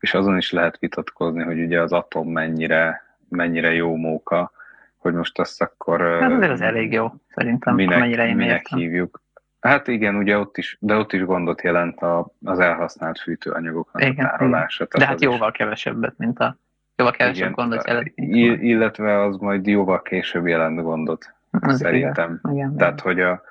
és 0.00 0.14
azon 0.14 0.36
is 0.36 0.52
lehet 0.52 0.78
vitatkozni, 0.78 1.42
hogy 1.42 1.60
ugye 1.60 1.80
az 1.80 1.92
atom 1.92 2.28
mennyire, 2.28 3.02
mennyire 3.28 3.72
jó 3.72 3.96
móka, 3.96 4.52
hogy 4.96 5.14
most 5.14 5.38
azt 5.38 5.62
akkor... 5.62 6.18
Hát 6.20 6.32
azért 6.32 6.52
az 6.52 6.60
elég 6.60 6.92
jó, 6.92 7.12
szerintem, 7.28 7.74
minek, 7.74 7.98
mennyire 7.98 8.26
én 8.26 8.36
minek 8.36 8.56
értem. 8.56 8.78
hívjuk. 8.78 9.20
Hát 9.60 9.88
igen, 9.88 10.16
ugye 10.16 10.38
ott 10.38 10.56
is, 10.56 10.76
de 10.80 10.94
ott 10.94 11.12
is 11.12 11.24
gondot 11.24 11.62
jelent 11.62 12.00
a, 12.00 12.32
az 12.44 12.58
elhasznált 12.58 13.18
fűtőanyagoknak 13.18 14.02
igen, 14.02 14.24
a 14.24 14.28
tárolása. 14.28 14.86
De 14.98 15.06
hát 15.06 15.22
jóval 15.22 15.48
az... 15.48 15.52
kevesebbet, 15.52 16.14
mint 16.18 16.38
a 16.38 16.56
jóval 16.96 17.12
kevesebb 17.12 17.36
igen, 17.36 17.52
gondot 17.52 17.86
jelent. 17.86 18.12
Illetve 18.62 19.22
az 19.22 19.36
majd 19.36 19.66
jóval 19.66 20.02
később 20.02 20.46
jelent 20.46 20.82
gondot. 20.82 21.34
Az 21.50 21.78
szerintem. 21.78 22.40
Igen, 22.52 22.76
Tehát, 22.76 23.00
hogy 23.00 23.20
a... 23.20 23.42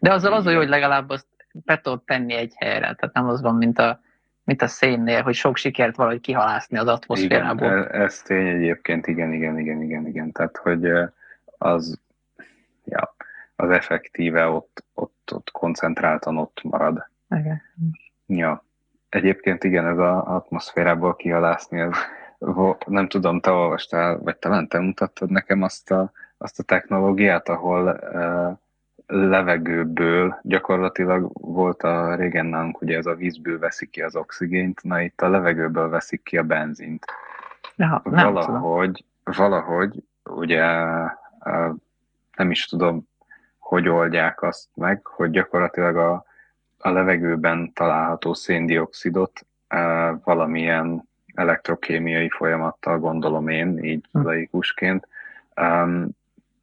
De 0.00 0.12
azzal 0.12 0.32
az 0.32 0.44
hogy 0.44 0.68
legalább 0.68 1.10
azt 1.10 1.26
be 1.52 1.80
tudod 1.80 2.02
tenni 2.02 2.34
egy 2.34 2.52
helyre, 2.56 2.94
tehát 2.94 3.14
nem 3.14 3.28
az 3.28 3.42
van, 3.42 3.54
mint 3.54 3.78
a, 3.78 4.00
mint 4.44 4.62
a 4.62 4.66
szénnél, 4.66 5.22
hogy 5.22 5.34
sok 5.34 5.56
sikert 5.56 5.96
valahogy 5.96 6.20
kihalászni 6.20 6.78
az 6.78 6.86
atmoszférából. 6.86 7.68
Igen, 7.68 7.88
e- 7.90 8.00
ez 8.02 8.22
tény 8.22 8.46
egyébként, 8.46 9.06
igen, 9.06 9.32
igen, 9.32 9.58
igen, 9.58 9.82
igen, 9.82 10.06
igen. 10.06 10.32
Tehát, 10.32 10.56
hogy 10.56 10.90
az, 11.58 12.00
ja, 12.84 13.14
az 13.56 13.70
effektíve 13.70 14.46
ott, 14.46 14.84
ott, 14.94 15.30
ott 15.32 15.50
koncentráltan 15.50 16.36
ott 16.36 16.62
marad. 16.62 17.08
Igen. 17.30 17.62
Ja. 18.26 18.64
Egyébként 19.08 19.64
igen, 19.64 19.86
ez 19.86 19.98
az 19.98 20.22
atmoszférából 20.24 21.16
kihalászni, 21.16 21.80
ez, 21.80 21.96
nem 22.86 23.08
tudom, 23.08 23.40
te 23.40 23.50
olvastál, 23.50 24.18
vagy 24.18 24.36
talán 24.36 24.68
te 24.68 24.78
mutattad 24.78 25.30
nekem 25.30 25.62
azt 25.62 25.90
a 25.90 26.12
azt 26.38 26.58
a 26.58 26.62
technológiát, 26.62 27.48
ahol 27.48 28.00
levegőből 29.06 30.38
gyakorlatilag 30.42 31.30
volt 31.32 31.82
a 31.82 32.14
régen 32.14 32.46
nálunk, 32.46 32.80
ugye 32.80 32.96
ez 32.96 33.06
a 33.06 33.14
vízből 33.14 33.58
veszik 33.58 33.90
ki 33.90 34.02
az 34.02 34.16
oxigént, 34.16 34.82
na 34.82 35.00
itt 35.00 35.20
a 35.20 35.28
levegőből 35.28 35.88
veszik 35.88 36.22
ki 36.22 36.38
a 36.38 36.42
benzint. 36.42 37.04
Ja, 37.76 38.00
nem 38.04 38.32
valahogy, 38.32 39.04
tudom. 39.24 39.48
valahogy, 39.48 40.02
ugye 40.24 40.64
nem 42.36 42.50
is 42.50 42.66
tudom, 42.66 43.08
hogy 43.58 43.88
oldják 43.88 44.42
azt 44.42 44.68
meg, 44.74 45.06
hogy 45.06 45.30
gyakorlatilag 45.30 45.96
a, 45.96 46.24
a 46.78 46.90
levegőben 46.90 47.72
található 47.72 48.34
széndiokszidot 48.34 49.46
valamilyen 50.24 51.08
elektrokémiai 51.34 52.28
folyamattal 52.28 52.98
gondolom 52.98 53.48
én, 53.48 53.84
így 53.84 54.08
hm. 54.12 54.22
laikusként, 54.22 55.08
um, 55.56 56.08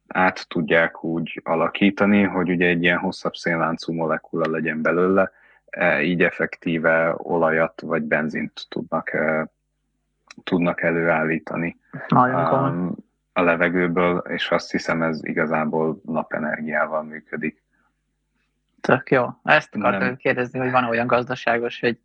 át 0.08 0.48
tudják 0.48 1.04
úgy 1.04 1.40
alakítani, 1.44 2.22
hogy 2.22 2.50
ugye 2.50 2.66
egy 2.66 2.82
ilyen 2.82 2.98
hosszabb 2.98 3.34
szénláncú 3.34 3.92
molekula 3.92 4.50
legyen 4.50 4.82
belőle, 4.82 5.30
e, 5.66 6.02
így 6.02 6.22
effektíve 6.22 7.14
olajat 7.16 7.80
vagy 7.80 8.02
benzint 8.02 8.66
tudnak, 8.68 9.12
e, 9.12 9.48
tudnak 10.44 10.82
előállítani 10.82 11.76
um, 12.14 12.94
a 13.32 13.42
levegőből, 13.42 14.18
és 14.18 14.50
azt 14.50 14.70
hiszem 14.70 15.02
ez 15.02 15.24
igazából 15.24 16.00
napenergiával 16.04 17.02
működik. 17.02 17.62
Tök 18.80 19.10
jó. 19.10 19.26
Ezt 19.42 19.74
akartam 19.76 20.00
Nem. 20.00 20.16
kérdezni, 20.16 20.58
hogy 20.58 20.70
van 20.70 20.84
olyan 20.84 21.06
gazdaságos, 21.06 21.80
hogy 21.80 21.98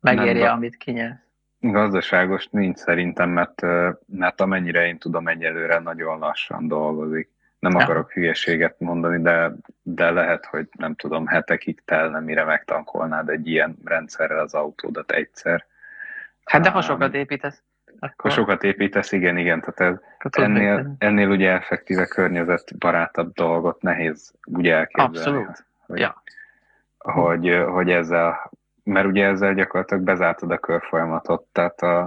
megérje, 0.00 0.44
Nem, 0.44 0.56
amit 0.56 0.76
kinyersz. 0.76 1.20
Gazdaságos 1.60 2.48
nincs 2.48 2.78
szerintem, 2.78 3.30
mert, 3.30 3.60
mert 4.06 4.40
amennyire 4.40 4.86
én 4.86 4.98
tudom, 4.98 5.28
egyelőre 5.28 5.78
nagyon 5.78 6.18
lassan 6.18 6.68
dolgozik. 6.68 7.31
Nem 7.62 7.72
ja. 7.72 7.82
akarok 7.84 8.12
hülyeséget 8.12 8.80
mondani, 8.80 9.22
de, 9.22 9.52
de 9.82 10.10
lehet, 10.10 10.46
hogy 10.46 10.68
nem 10.78 10.94
tudom, 10.94 11.26
hetekig 11.26 11.82
telne, 11.84 12.20
mire 12.20 12.44
megtankolnád 12.44 13.28
egy 13.28 13.48
ilyen 13.48 13.76
rendszerrel 13.84 14.38
az 14.38 14.54
autódat 14.54 15.10
egyszer. 15.10 15.66
Hát 16.44 16.62
de 16.62 16.70
ha 16.70 16.82
sokat 16.82 17.14
építesz. 17.14 17.62
Akkor... 17.98 18.30
Ha 18.30 18.36
sokat 18.36 18.62
építesz, 18.62 19.12
igen, 19.12 19.36
igen. 19.36 19.60
Tehát 19.60 20.00
ez, 20.18 20.30
ennél, 20.30 20.94
ennél 20.98 21.28
ugye 21.28 21.52
effektíve 21.52 22.06
környezetbarátabb 22.06 23.32
dolgot 23.32 23.82
nehéz 23.82 24.32
ugye 24.46 24.74
elképzelni. 24.74 25.18
Abszolút. 25.18 25.64
Hogy, 25.86 25.98
ja. 25.98 26.22
hogy, 26.98 27.64
hogy 27.68 27.90
ezzel, 27.90 28.50
mert 28.84 29.06
ugye 29.06 29.26
ezzel 29.26 29.54
gyakorlatilag 29.54 30.02
bezártad 30.02 30.50
a 30.50 30.58
körfolyamatot, 30.58 31.42
tehát 31.52 31.80
a, 31.80 32.06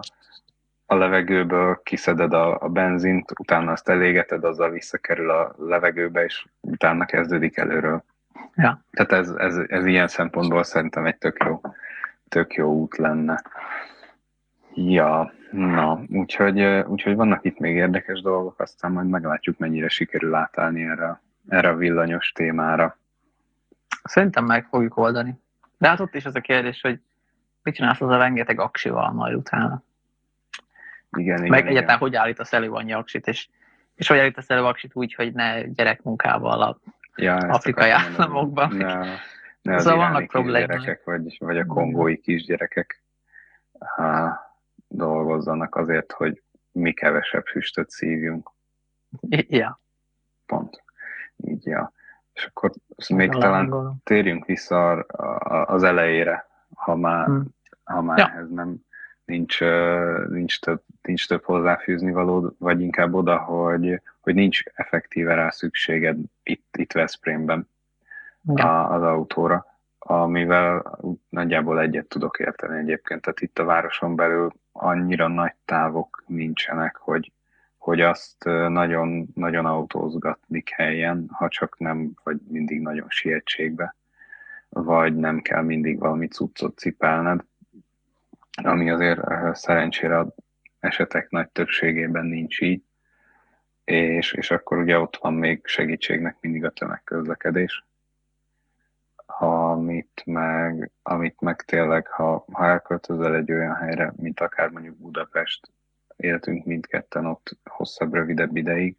a 0.85 0.95
levegőből 0.95 1.79
kiszeded 1.83 2.33
a, 2.33 2.61
a 2.61 2.69
benzint, 2.69 3.31
utána 3.39 3.71
azt 3.71 3.89
elégeted, 3.89 4.43
azzal 4.43 4.69
visszakerül 4.69 5.29
a 5.29 5.55
levegőbe, 5.57 6.23
és 6.23 6.45
utána 6.61 7.05
kezdődik 7.05 7.57
előről. 7.57 8.03
Ja. 8.55 8.83
Tehát 8.91 9.11
ez, 9.11 9.29
ez, 9.29 9.57
ez 9.67 9.85
ilyen 9.85 10.07
szempontból 10.07 10.63
szerintem 10.63 11.05
egy 11.05 11.17
tök 11.17 11.37
jó, 11.45 11.61
tök 12.27 12.53
jó 12.53 12.73
út 12.73 12.97
lenne. 12.97 13.43
Ja, 14.73 15.33
na, 15.51 16.01
úgyhogy, 16.09 16.61
úgyhogy 16.63 17.15
vannak 17.15 17.45
itt 17.45 17.59
még 17.59 17.75
érdekes 17.75 18.21
dolgok, 18.21 18.59
aztán 18.59 18.91
majd 18.91 19.07
meglátjuk, 19.07 19.57
mennyire 19.57 19.87
sikerül 19.87 20.35
átállni 20.35 20.83
erre, 20.83 21.21
erre 21.47 21.69
a 21.69 21.75
villanyos 21.75 22.31
témára. 22.31 22.97
Szerintem 24.03 24.45
meg 24.45 24.65
fogjuk 24.65 24.97
oldani. 24.97 25.39
De 25.77 25.87
hát 25.87 25.99
ott 25.99 26.15
is 26.15 26.25
az 26.25 26.35
a 26.35 26.41
kérdés, 26.41 26.81
hogy 26.81 26.99
mit 27.63 27.75
csinálsz 27.75 28.01
az 28.01 28.09
a 28.09 28.17
rengeteg 28.17 28.59
aksival 28.59 29.11
majd 29.11 29.35
utána. 29.35 29.83
Igen, 31.15 31.37
igen, 31.37 31.49
Meg 31.49 31.59
igen. 31.59 31.71
egyáltalán 31.71 31.97
hogy 31.99 32.15
állítasz 32.15 32.53
elő 32.53 32.71
annyi 32.71 32.93
aksit, 32.93 33.27
és, 33.27 33.47
és 33.95 34.07
hogy 34.07 34.17
állítasz 34.17 34.49
elő 34.49 34.63
aksit 34.63 34.95
úgy, 34.95 35.13
hogy 35.13 35.33
ne 35.33 35.61
gyerekmunkával 35.67 36.61
a 36.61 36.77
ja, 37.15 37.35
afrikai 37.35 37.89
államokban. 37.89 38.75
Ne, 38.75 39.03
ne 39.61 39.75
az 39.75 39.83
Szóval 39.83 39.97
vannak 40.11 40.27
problémák. 40.27 40.69
kisgyerekek, 40.69 41.03
vagy, 41.03 41.35
vagy 41.39 41.57
a 41.57 41.65
kongói 41.65 42.17
kisgyerekek 42.19 43.03
ha, 43.79 44.39
dolgozzanak 44.87 45.75
azért, 45.75 46.11
hogy 46.11 46.43
mi 46.71 46.93
kevesebb 46.93 47.45
füstöt 47.45 47.89
szívjunk. 47.89 48.49
Ja. 49.29 49.81
Pont. 50.45 50.83
Így, 51.35 51.65
ja. 51.65 51.91
És 52.33 52.45
akkor 52.45 52.71
még 53.09 53.29
talán 53.31 53.67
Gondolom. 53.69 53.97
térjünk 54.03 54.45
vissza 54.45 54.91
az 55.65 55.83
elejére, 55.83 56.47
ha 56.75 56.95
már, 56.95 57.25
Hm. 57.25 57.41
ha 57.83 58.01
már 58.01 58.17
Ja. 58.17 58.27
ehhez 58.29 58.49
nem 58.49 58.75
nincs, 59.25 59.59
nincs, 60.29 60.59
több, 60.59 60.81
nincs 61.05 61.27
több 61.27 61.43
hozzáfűzni 61.43 62.11
való, 62.11 62.55
vagy 62.59 62.81
inkább 62.81 63.13
oda, 63.13 63.37
hogy, 63.37 64.01
hogy 64.19 64.33
nincs 64.33 64.63
effektíve 64.63 65.33
rá 65.33 65.49
szükséged 65.49 66.17
itt, 66.43 66.77
itt 66.77 66.91
Veszprémben 66.91 67.69
a, 68.45 68.67
az 68.67 69.01
autóra, 69.01 69.65
amivel 69.99 70.99
nagyjából 71.29 71.79
egyet 71.79 72.05
tudok 72.05 72.39
érteni 72.39 72.77
egyébként. 72.77 73.21
Tehát 73.21 73.41
itt 73.41 73.59
a 73.59 73.63
városon 73.63 74.15
belül 74.15 74.51
annyira 74.71 75.27
nagy 75.27 75.53
távok 75.65 76.23
nincsenek, 76.27 76.95
hogy, 76.95 77.31
hogy 77.77 78.01
azt 78.01 78.43
nagyon, 78.67 79.27
nagyon 79.33 79.65
autózgatni 79.65 80.61
kelljen, 80.61 81.29
ha 81.31 81.47
csak 81.47 81.79
nem 81.79 82.11
vagy 82.23 82.37
mindig 82.47 82.81
nagyon 82.81 83.09
sietségbe, 83.09 83.95
vagy 84.69 85.15
nem 85.15 85.41
kell 85.41 85.61
mindig 85.61 85.99
valami 85.99 86.27
cuccot 86.27 86.77
cipelned, 86.77 87.43
ami 88.63 88.89
azért 88.89 89.21
szerencsére 89.55 90.25
esetek 90.85 91.29
nagy 91.29 91.49
többségében 91.49 92.25
nincs 92.25 92.61
így, 92.61 92.83
és, 93.83 94.33
és 94.33 94.51
akkor 94.51 94.77
ugye 94.77 94.99
ott 94.99 95.17
van 95.17 95.33
még 95.33 95.65
segítségnek 95.65 96.37
mindig 96.39 96.65
a 96.65 96.69
tömegközlekedés, 96.69 97.85
amit 99.25 100.21
meg, 100.25 100.91
amit 101.01 101.41
meg 101.41 101.61
tényleg, 101.61 102.07
ha, 102.07 102.45
ha 102.51 102.65
elköltözel 102.65 103.35
egy 103.35 103.51
olyan 103.51 103.75
helyre, 103.75 104.13
mint 104.15 104.39
akár 104.39 104.69
mondjuk 104.69 104.97
Budapest, 104.97 105.71
éltünk 106.15 106.65
mindketten 106.65 107.25
ott 107.25 107.57
hosszabb, 107.63 108.13
rövidebb 108.13 108.55
ideig, 108.55 108.97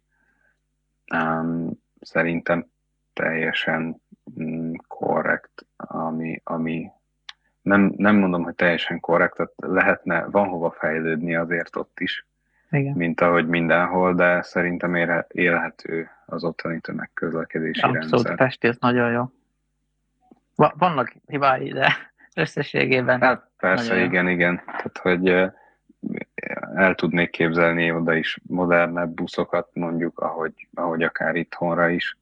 um, 1.13 1.71
szerintem 2.01 2.69
teljesen 3.13 4.01
mm, 4.39 4.73
korrekt, 4.87 5.65
ami, 5.75 6.41
ami 6.43 6.91
nem, 7.67 7.93
nem 7.97 8.15
mondom, 8.15 8.43
hogy 8.43 8.55
teljesen 8.55 8.99
korrekt, 8.99 9.35
tehát 9.35 9.53
lehetne, 9.57 10.25
van 10.25 10.47
hova 10.47 10.71
fejlődni 10.71 11.35
azért 11.35 11.75
ott 11.75 11.99
is, 11.99 12.25
Igen. 12.71 12.93
mint 12.95 13.21
ahogy 13.21 13.47
mindenhol, 13.47 14.13
de 14.15 14.41
szerintem 14.41 14.95
élhe- 14.95 15.31
élhető 15.33 16.09
az 16.25 16.43
ottani 16.43 16.79
tömegközlekedési 16.79 17.81
Abszolút, 17.81 18.09
rendszer. 18.09 18.35
Pesti, 18.35 18.67
ez 18.67 18.77
nagyon 18.79 19.11
jó. 19.11 19.31
Va- 20.55 20.73
vannak 20.77 21.13
hibái, 21.27 21.71
de 21.71 21.93
összességében 22.35 23.21
Hát 23.21 23.49
persze, 23.57 23.87
Nagyon 23.87 24.03
jó. 24.03 24.09
igen, 24.09 24.27
igen. 24.29 24.61
Tehát, 24.65 24.97
hogy 24.97 25.27
el 26.75 26.95
tudnék 26.95 27.29
képzelni 27.29 27.91
oda 27.91 28.13
is 28.13 28.39
modernebb 28.47 29.09
buszokat, 29.09 29.69
mondjuk, 29.73 30.19
ahogy, 30.19 30.67
ahogy 30.73 31.03
akár 31.03 31.35
itthonra 31.35 31.89
is, 31.89 32.17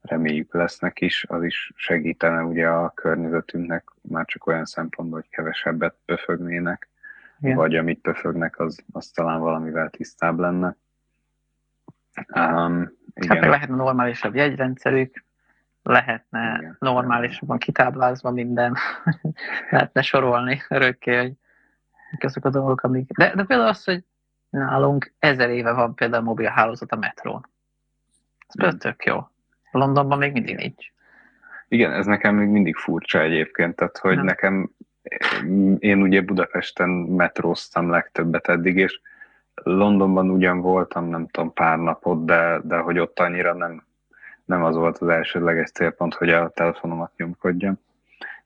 reméljük 0.00 0.54
lesznek 0.54 1.00
is, 1.00 1.24
az 1.28 1.42
is 1.42 1.72
segítene 1.74 2.42
ugye 2.42 2.68
a 2.68 2.90
környezetünknek, 2.90 3.90
már 4.02 4.24
csak 4.24 4.46
olyan 4.46 4.64
szempontból, 4.64 5.20
hogy 5.20 5.28
kevesebbet 5.28 5.96
pöfögnének, 6.04 6.88
Igen. 7.40 7.56
vagy 7.56 7.76
amit 7.76 8.00
pöfögnek, 8.00 8.58
az, 8.58 8.84
az 8.92 9.06
talán 9.06 9.40
valamivel 9.40 9.90
tisztább 9.90 10.38
lenne. 10.38 10.76
Um, 12.34 12.34
hát 12.34 12.92
igen, 13.14 13.38
meg 13.38 13.48
lehetne 13.48 13.76
normálisabb 13.76 14.34
jegyrendszerük, 14.34 15.24
lehetne 15.82 16.56
Igen. 16.58 16.76
normálisabban 16.78 17.58
kitáblázva 17.58 18.30
minden, 18.30 18.76
lehetne 19.70 20.02
sorolni 20.02 20.62
örökké, 20.68 21.16
hogy 21.16 21.32
mik 22.10 22.24
azok 22.24 22.44
a 22.44 22.50
dolgok, 22.50 22.82
amik... 22.82 23.10
De, 23.12 23.34
de 23.34 23.44
például 23.44 23.68
az, 23.68 23.84
hogy 23.84 24.04
nálunk 24.50 25.12
ezer 25.18 25.50
éve 25.50 25.72
van 25.72 25.94
például 25.94 26.22
mobil 26.22 26.48
hálózat 26.48 26.92
a 26.92 26.96
metrón. 26.96 27.46
Ez 28.46 28.56
például 28.56 28.78
tök 28.78 29.04
jó. 29.04 29.28
Londonban 29.70 30.18
még 30.18 30.32
mindig 30.32 30.56
nincs. 30.56 30.86
Igen, 31.68 31.92
ez 31.92 32.06
nekem 32.06 32.34
még 32.34 32.48
mindig 32.48 32.76
furcsa 32.76 33.20
egyébként, 33.20 33.76
tehát 33.76 33.98
hogy 33.98 34.16
Nem. 34.16 34.24
nekem, 34.24 34.70
én 35.78 36.02
ugye 36.02 36.20
Budapesten 36.20 36.88
metróztam 36.88 37.90
legtöbbet 37.90 38.48
eddig, 38.48 38.76
és 38.76 39.00
Londonban 39.54 40.30
ugyan 40.30 40.60
voltam, 40.60 41.08
nem 41.08 41.26
tudom, 41.28 41.52
pár 41.52 41.78
napot, 41.78 42.24
de, 42.24 42.60
de 42.64 42.76
hogy 42.76 42.98
ott 42.98 43.18
annyira 43.18 43.54
nem, 43.54 43.84
nem 44.44 44.64
az 44.64 44.74
volt 44.74 44.98
az 44.98 45.08
elsődleges 45.08 45.70
célpont, 45.70 46.14
hogy 46.14 46.30
a 46.30 46.48
telefonomat 46.48 47.12
nyomkodjam. 47.16 47.78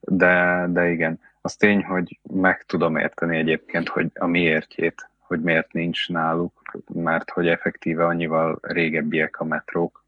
De, 0.01 0.65
de 0.69 0.91
igen, 0.91 1.21
az 1.41 1.57
tény, 1.57 1.85
hogy 1.85 2.19
meg 2.23 2.63
tudom 2.63 2.97
érteni 2.97 3.37
egyébként, 3.37 3.89
hogy 3.89 4.11
a 4.15 4.27
miértjét, 4.27 5.09
hogy 5.19 5.41
miért 5.41 5.73
nincs 5.73 6.09
náluk, 6.09 6.63
mert 6.95 7.31
hogy 7.31 7.49
effektíve 7.49 8.05
annyival 8.05 8.59
régebbiek 8.63 9.41
a 9.41 9.45
metrók, 9.45 10.04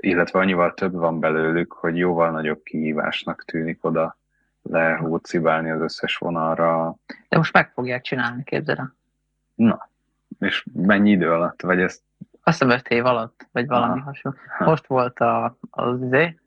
illetve 0.00 0.38
annyival 0.38 0.74
több 0.74 0.92
van 0.92 1.20
belőlük, 1.20 1.72
hogy 1.72 1.96
jóval 1.96 2.30
nagyobb 2.30 2.62
kihívásnak 2.62 3.44
tűnik 3.44 3.84
oda 3.84 4.16
lehúcibálni 4.62 5.70
az 5.70 5.80
összes 5.80 6.16
vonalra. 6.16 6.94
De 7.28 7.36
most 7.36 7.52
meg 7.52 7.70
fogják 7.72 8.02
csinálni, 8.02 8.44
képzeld 8.44 8.78
el. 8.78 8.94
Na, 9.54 9.88
és 10.38 10.64
mennyi 10.72 11.10
idő 11.10 11.32
alatt? 11.32 11.62
Vagy 11.62 11.80
ezt 11.80 12.02
Azt 12.42 12.58
hiszem 12.58 12.76
öt 12.78 12.88
év 12.88 13.04
alatt, 13.04 13.46
vagy 13.52 13.66
valami 13.66 13.92
Aha. 14.00 14.04
hasonló. 14.04 14.38
Ha. 14.58 14.64
Most 14.64 14.86
volt 14.86 15.18
a, 15.20 15.56
az 15.70 16.02
izé, 16.02 16.38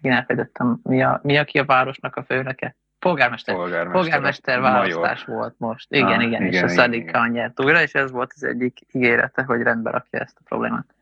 én 0.00 0.12
elfelejtettem, 0.12 0.80
mi, 0.82 1.02
a, 1.02 1.20
mi 1.22 1.36
aki 1.38 1.58
a 1.58 1.64
városnak 1.64 2.16
a 2.16 2.22
főnöke? 2.22 2.74
Polgármester. 2.98 3.54
polgármester, 3.54 4.00
Polgármester 4.00 4.60
major. 4.60 4.72
választás 4.74 5.24
volt 5.24 5.54
most. 5.58 5.86
Igen, 5.94 6.06
Ah, 6.18 6.22
igen, 6.22 6.42
és 6.42 6.48
igen, 6.48 6.62
a 6.62 6.64
igen, 6.64 6.68
Szadik 6.68 7.08
igen. 7.08 7.30
Nyert 7.30 7.60
újra, 7.60 7.82
és 7.82 7.94
ez 7.94 8.10
volt 8.10 8.32
az 8.34 8.44
egyik 8.44 8.78
ígérete, 8.92 9.42
hogy 9.42 9.62
rendbe 9.62 9.90
rakja 9.90 10.18
ezt 10.18 10.36
a 10.38 10.42
problémát. 10.44 10.94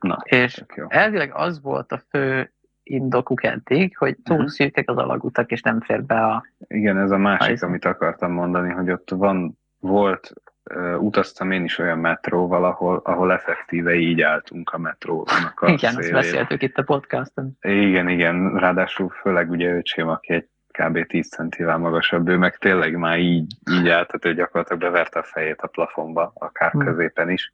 Na, 0.00 0.18
És 0.24 0.64
elvileg 0.88 1.30
az 1.34 1.62
volt 1.62 1.92
a 1.92 2.00
fő 2.10 2.52
indokuk 2.82 3.44
eddig, 3.44 3.96
hogy 3.96 4.16
túl 4.24 4.36
Mhm. 4.36 4.46
szűkek 4.46 4.90
az 4.90 4.96
alagutak, 4.96 5.50
és 5.50 5.62
nem 5.62 5.80
fér 5.80 6.04
be 6.04 6.20
a... 6.26 6.44
Igen, 6.66 6.98
ez 6.98 7.10
a 7.10 7.16
másik, 7.16 7.46
Highside. 7.46 7.66
amit 7.66 7.84
akartam 7.84 8.32
mondani, 8.32 8.72
hogy 8.72 8.90
ott 8.90 9.10
van, 9.10 9.58
volt, 9.78 10.32
uh, 10.74 11.02
utaztam 11.02 11.50
én 11.50 11.64
is 11.64 11.78
olyan 11.78 11.98
metróval, 11.98 12.64
ahol, 12.64 13.00
ahol 13.04 13.32
effektíve 13.32 13.94
így 13.94 14.20
álltunk 14.20 14.70
a 14.70 14.78
metrónak 14.78 15.60
a 15.60 15.68
Igen, 15.68 15.92
szélén. 15.92 16.12
beszéltük 16.12 16.62
itt 16.62 16.76
a 16.76 16.82
podcaston. 16.82 17.56
Igen, 17.60 18.08
igen, 18.08 18.54
ráadásul 18.58 19.08
főleg 19.08 19.50
ugye 19.50 19.70
öcsém, 19.74 20.08
aki 20.08 20.32
egy 20.32 20.48
kb. 20.70 21.06
10 21.06 21.28
centivel 21.28 21.78
magasabb, 21.78 22.28
ő 22.28 22.36
meg 22.36 22.56
tényleg 22.56 22.96
már 22.96 23.18
így, 23.18 23.54
így 23.70 23.88
állt, 23.88 24.06
tehát 24.06 24.24
ő 24.24 24.34
gyakorlatilag 24.34 24.80
beverte 24.82 25.18
a 25.18 25.22
fejét 25.22 25.60
a 25.60 25.66
plafonba, 25.66 26.32
akár 26.34 26.70
Hmm. 26.70 26.84
középen 26.84 27.30
is. 27.30 27.52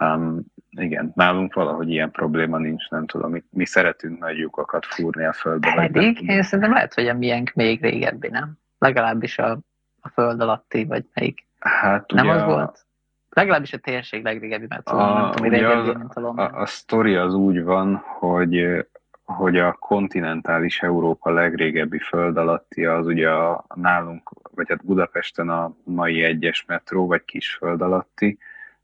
Um, 0.00 0.40
igen, 0.70 1.12
nálunk 1.14 1.54
valahogy 1.54 1.90
ilyen 1.90 2.10
probléma 2.10 2.58
nincs, 2.58 2.88
nem 2.88 3.06
tudom, 3.06 3.30
mi, 3.30 3.42
mi 3.50 3.64
szeretünk 3.66 4.18
nagy 4.18 4.36
lyukakat 4.38 4.86
fúrni 4.86 5.24
a 5.24 5.32
földbe. 5.32 5.74
Pedig 5.74 6.16
tudom. 6.18 6.34
én 6.34 6.42
szerintem 6.42 6.72
lehet, 6.72 6.94
hogy 6.94 7.08
a 7.08 7.14
miénk 7.14 7.52
még 7.54 7.80
régebbi, 7.82 8.28
nem? 8.28 8.52
Legalábbis 8.78 9.38
a, 9.38 9.58
a 10.00 10.08
föld 10.08 10.40
alatti, 10.40 10.84
vagy 10.84 11.04
melyik. 11.14 11.46
Hát 11.58 12.10
Nem 12.12 12.26
ugye 12.26 12.34
az 12.34 12.42
a- 12.42 12.46
volt? 12.46 12.86
Legalábbis 13.30 13.72
a 13.72 13.78
térség 13.78 14.22
legrégebbi 14.24 14.66
metró, 14.68 14.98
A- 14.98 15.20
nem 15.20 15.30
tudom, 15.30 15.50
régebbi, 15.50 15.88
az- 15.90 15.96
mint 15.96 16.14
a 16.14 16.20
London. 16.20 16.46
A, 16.46 16.60
a 16.60 16.66
sztori 16.66 17.14
az 17.14 17.34
úgy 17.34 17.62
van, 17.64 17.94
hogy, 17.94 18.86
hogy 19.24 19.58
a 19.58 19.72
kontinentális 19.72 20.82
Európa 20.82 21.30
legrégebbi 21.30 21.98
föld 21.98 22.36
alatti 22.36 22.84
az 22.84 23.06
ugye 23.06 23.30
a, 23.30 23.64
nálunk, 23.74 24.30
vagy 24.54 24.68
hát 24.68 24.84
Budapesten 24.84 25.48
a 25.48 25.72
mai 25.84 26.22
egyes 26.22 26.64
metró, 26.64 27.06
vagy 27.06 27.24
kis 27.24 27.54
föld 27.54 27.80
alatti, 27.80 28.38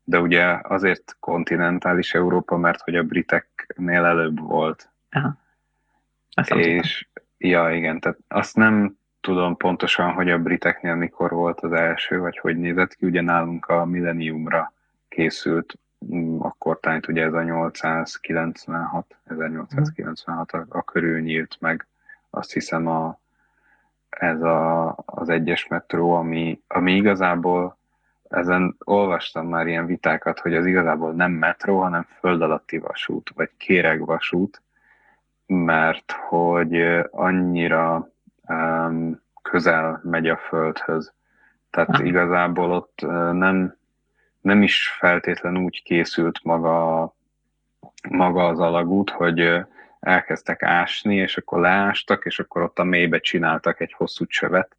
de 0.05 0.21
ugye 0.21 0.59
azért 0.62 1.17
kontinentális 1.21 2.14
Európa, 2.14 2.57
mert 2.57 2.81
hogy 2.81 2.97
a 2.97 3.03
briteknél 3.03 4.05
előbb 4.05 4.40
volt. 4.40 4.90
Nem 6.35 6.45
tudtam. 6.45 6.59
És 6.59 7.09
ja, 7.38 7.71
igen, 7.71 8.01
tehát 8.01 8.19
azt 8.29 8.57
nem 8.57 8.99
tudom 9.21 9.57
pontosan, 9.57 10.12
hogy 10.12 10.31
a 10.31 10.38
briteknél 10.38 10.95
mikor 10.95 11.31
volt 11.31 11.61
az 11.61 11.73
első, 11.73 12.19
vagy 12.19 12.38
hogy 12.38 12.57
nézett 12.57 12.95
ki. 12.95 13.07
Ugye 13.07 13.21
nálunk 13.21 13.67
a 13.67 13.85
Millenniumra 13.85 14.73
készült, 15.09 15.79
mm, 16.14 16.40
akkor 16.40 16.81
talán 16.81 17.03
ugye 17.09 17.25
ez 17.25 17.33
a 17.33 17.43
896, 17.43 19.17
1896 19.25 20.53
a, 20.53 20.67
a 20.69 20.83
körül 20.83 21.21
nyílt 21.21 21.57
meg, 21.61 21.87
azt 22.31 22.53
hiszem 22.53 22.87
a, 22.87 23.21
ez 24.09 24.43
a, 24.43 24.95
az 25.07 25.29
egyes 25.29 25.67
metró, 25.67 26.12
ami, 26.12 26.61
ami 26.67 26.95
igazából 26.95 27.79
ezen 28.35 28.77
olvastam 28.85 29.49
már 29.49 29.66
ilyen 29.66 29.87
vitákat, 29.87 30.40
hogy 30.40 30.55
az 30.55 30.66
igazából 30.66 31.12
nem 31.12 31.33
metró, 31.33 31.81
hanem 31.81 32.07
föld 32.18 32.42
alatti 32.42 32.79
vasút, 32.79 33.31
vagy 33.35 33.51
kéregvasút, 33.57 34.62
mert 35.47 36.12
hogy 36.12 36.83
annyira 37.11 38.11
um, 38.49 39.23
közel 39.42 40.01
megy 40.03 40.29
a 40.29 40.37
földhöz. 40.37 41.12
Tehát 41.70 41.99
igazából 41.99 42.73
ott 42.73 43.01
nem, 43.33 43.77
nem 44.40 44.62
is 44.62 44.97
feltétlen 44.99 45.57
úgy 45.57 45.83
készült 45.83 46.40
maga, 46.42 47.14
maga 48.09 48.47
az 48.47 48.61
alagút, 48.61 49.11
hogy 49.11 49.64
elkezdtek 50.01 50.62
ásni, 50.62 51.16
és 51.16 51.37
akkor 51.37 51.61
leástak, 51.61 52.25
és 52.25 52.38
akkor 52.38 52.62
ott 52.62 52.79
a 52.79 52.85
mélybe 52.85 53.18
csináltak 53.18 53.81
egy 53.81 53.92
hosszú 53.92 54.27
csövet, 54.27 54.77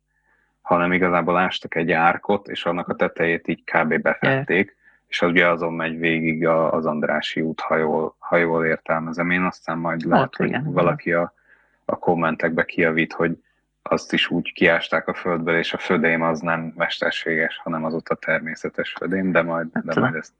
hanem 0.65 0.91
igazából 0.91 1.37
ástak 1.37 1.75
egy 1.75 1.91
árkot, 1.91 2.47
és 2.47 2.65
annak 2.65 2.87
a 2.87 2.95
tetejét 2.95 3.47
így 3.47 3.63
kb. 3.63 4.01
befették, 4.01 4.65
yeah. 4.65 4.77
és 5.07 5.21
az 5.21 5.29
ugye 5.29 5.47
azon 5.47 5.73
megy 5.73 5.99
végig 5.99 6.47
az 6.47 6.85
Andrási 6.85 7.41
út, 7.41 7.59
ha 7.59 7.75
jól, 7.75 8.15
ha 8.19 8.37
jól 8.37 8.65
értelmezem. 8.65 9.29
Én 9.29 9.43
aztán 9.43 9.77
majd 9.77 10.05
Ott, 10.05 10.11
lehet, 10.11 10.35
hogy 10.35 10.47
igen, 10.47 10.71
valaki 10.71 11.13
a, 11.13 11.33
a 11.85 11.95
kommentekbe 11.95 12.65
kiavít, 12.65 13.13
hogy 13.13 13.37
azt 13.81 14.13
is 14.13 14.29
úgy 14.29 14.53
kiásták 14.53 15.07
a 15.07 15.13
földből, 15.13 15.57
és 15.57 15.73
a 15.73 15.77
födém 15.77 16.21
az 16.21 16.39
nem 16.39 16.73
mesterséges, 16.75 17.59
hanem 17.63 17.85
az 17.85 17.93
ott 17.93 18.09
a 18.09 18.15
természetes 18.15 18.93
födém, 18.97 19.31
de 19.31 19.41
majd, 19.41 19.67
de 19.71 19.99
majd 19.99 20.15
ezt 20.15 20.33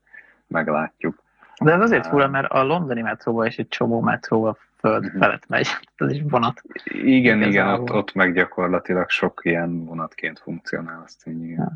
meglátjuk. 0.48 1.24
De 1.62 1.72
ez 1.72 1.82
azért 1.82 2.08
fura, 2.08 2.28
mert 2.28 2.52
a 2.52 2.64
londoni 2.64 3.02
metróban 3.02 3.46
is 3.46 3.58
egy 3.58 3.68
csomó 3.68 4.02
metró 4.02 4.44
a 4.44 4.58
föld 4.86 5.06
uh-huh. 5.06 5.22
felett 5.22 5.48
megy. 5.48 5.68
Ez 5.96 6.12
is 6.12 6.22
vonat. 6.30 6.62
Igen, 6.84 7.42
igen, 7.42 7.68
ott, 7.68 7.92
ott 7.92 8.14
meg 8.14 8.34
gyakorlatilag 8.34 9.10
sok 9.10 9.42
ilyen 9.44 9.86
vonatként 9.86 10.40
funkcionál, 10.40 11.06
igen. 11.24 11.50
Ja. 11.50 11.72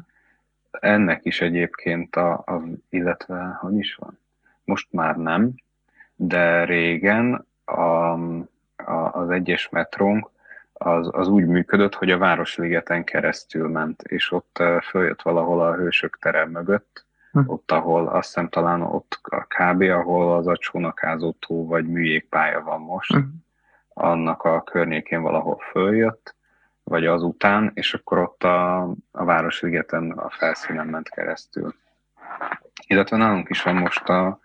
Ennek 0.79 1.25
is 1.25 1.41
egyébként, 1.41 2.15
a, 2.15 2.31
a, 2.31 2.63
illetve, 2.89 3.57
hogy 3.61 3.77
is 3.77 3.95
van? 3.95 4.19
Most 4.63 4.87
már 4.91 5.15
nem, 5.15 5.53
de 6.15 6.63
régen 6.63 7.45
a, 7.65 8.11
a, 8.75 9.11
az 9.11 9.29
egyes 9.29 9.69
metrónk 9.69 10.29
az, 10.73 11.09
az 11.11 11.27
úgy 11.27 11.45
működött, 11.45 11.93
hogy 11.93 12.11
a 12.11 12.17
Városligeten 12.17 13.03
keresztül 13.03 13.67
ment, 13.67 14.01
és 14.01 14.31
ott 14.31 14.63
följött 14.81 15.21
valahol 15.21 15.61
a 15.61 15.75
Hősök 15.75 16.17
tere 16.19 16.45
mögött, 16.45 17.05
hm. 17.31 17.39
ott, 17.45 17.71
ahol 17.71 18.07
azt 18.07 18.27
hiszem 18.27 18.49
talán 18.49 18.81
ott 18.81 19.19
a 19.23 19.45
KB, 19.47 19.81
ahol 19.81 20.35
az 20.35 20.47
a 20.47 20.57
csónakázó 20.57 21.31
tó 21.31 21.67
vagy 21.67 21.87
műjégpálya 21.87 22.61
van 22.61 22.81
most, 22.81 23.13
hm. 23.13 23.19
annak 23.93 24.43
a 24.43 24.63
környékén 24.63 25.21
valahol 25.21 25.57
följött, 25.71 26.35
vagy 26.89 27.05
azután, 27.05 27.71
és 27.73 27.93
akkor 27.93 28.17
ott 28.17 28.43
a, 28.43 28.81
a 29.11 29.23
Városligeten 29.23 30.11
a 30.11 30.29
felszínen 30.29 30.87
ment 30.87 31.09
keresztül. 31.09 31.75
Illetve 32.87 33.17
nálunk 33.17 33.49
is 33.49 33.63
van 33.63 33.75
most 33.75 34.09
a, 34.09 34.39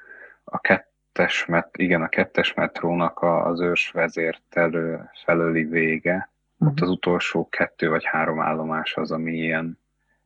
a 0.45 0.59
kettes, 0.59 1.47
met, 1.47 1.77
igen, 1.77 2.03
a 2.03 2.09
kettes 2.09 2.55
metrónak 2.55 3.21
a, 3.21 3.47
az 3.47 3.61
ős 3.61 3.91
vezértelő 3.91 5.11
felőli 5.25 5.65
vége, 5.65 6.31
uh-huh. 6.59 6.69
ott 6.69 6.81
az 6.81 6.89
utolsó 6.89 7.49
kettő 7.49 7.89
vagy 7.89 8.05
három 8.05 8.41
állomás 8.41 8.97
az, 8.97 9.11
ami 9.11 9.33
ilyen, 9.33 9.79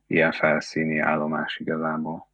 ilyen 0.07 0.31
felszíni 0.31 0.99
állomás 0.99 1.57
igazából. 1.57 2.28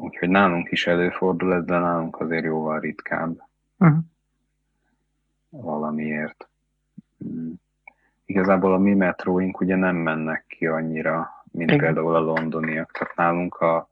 Úgyhogy 0.00 0.28
nálunk 0.28 0.70
is 0.70 0.86
előfordul 0.86 1.54
ez, 1.54 1.64
de 1.64 1.78
nálunk 1.78 2.20
azért 2.20 2.44
jóval 2.44 2.80
ritkább. 2.80 3.42
Uh-huh. 3.78 3.98
Valamiért. 5.50 6.48
Mm. 7.24 7.52
Igazából 8.24 8.72
a 8.72 8.78
mi 8.78 8.94
metróink 8.94 9.60
ugye 9.60 9.76
nem 9.76 9.96
mennek 9.96 10.44
ki 10.48 10.66
annyira, 10.66 11.42
mint 11.52 11.70
Igen. 11.70 11.84
például 11.84 12.14
a 12.14 12.20
londoniak. 12.20 12.92
Tehát 12.92 13.16
nálunk 13.16 13.54
a, 13.54 13.88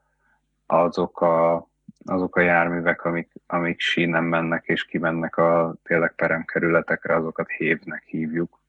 azok 0.67 1.21
a 1.21 1.67
azok 2.07 2.37
a 2.37 2.41
járművek, 2.41 3.05
amik, 3.05 3.33
amik 3.47 3.81
sínen 3.81 4.25
mennek 4.25 4.65
és 4.67 4.85
kimennek 4.85 5.37
a 5.37 5.75
tényleg 5.83 6.15
peremkerületekre, 6.15 7.15
azokat 7.15 7.51
hévnek 7.51 8.03
hívjuk, 8.03 8.61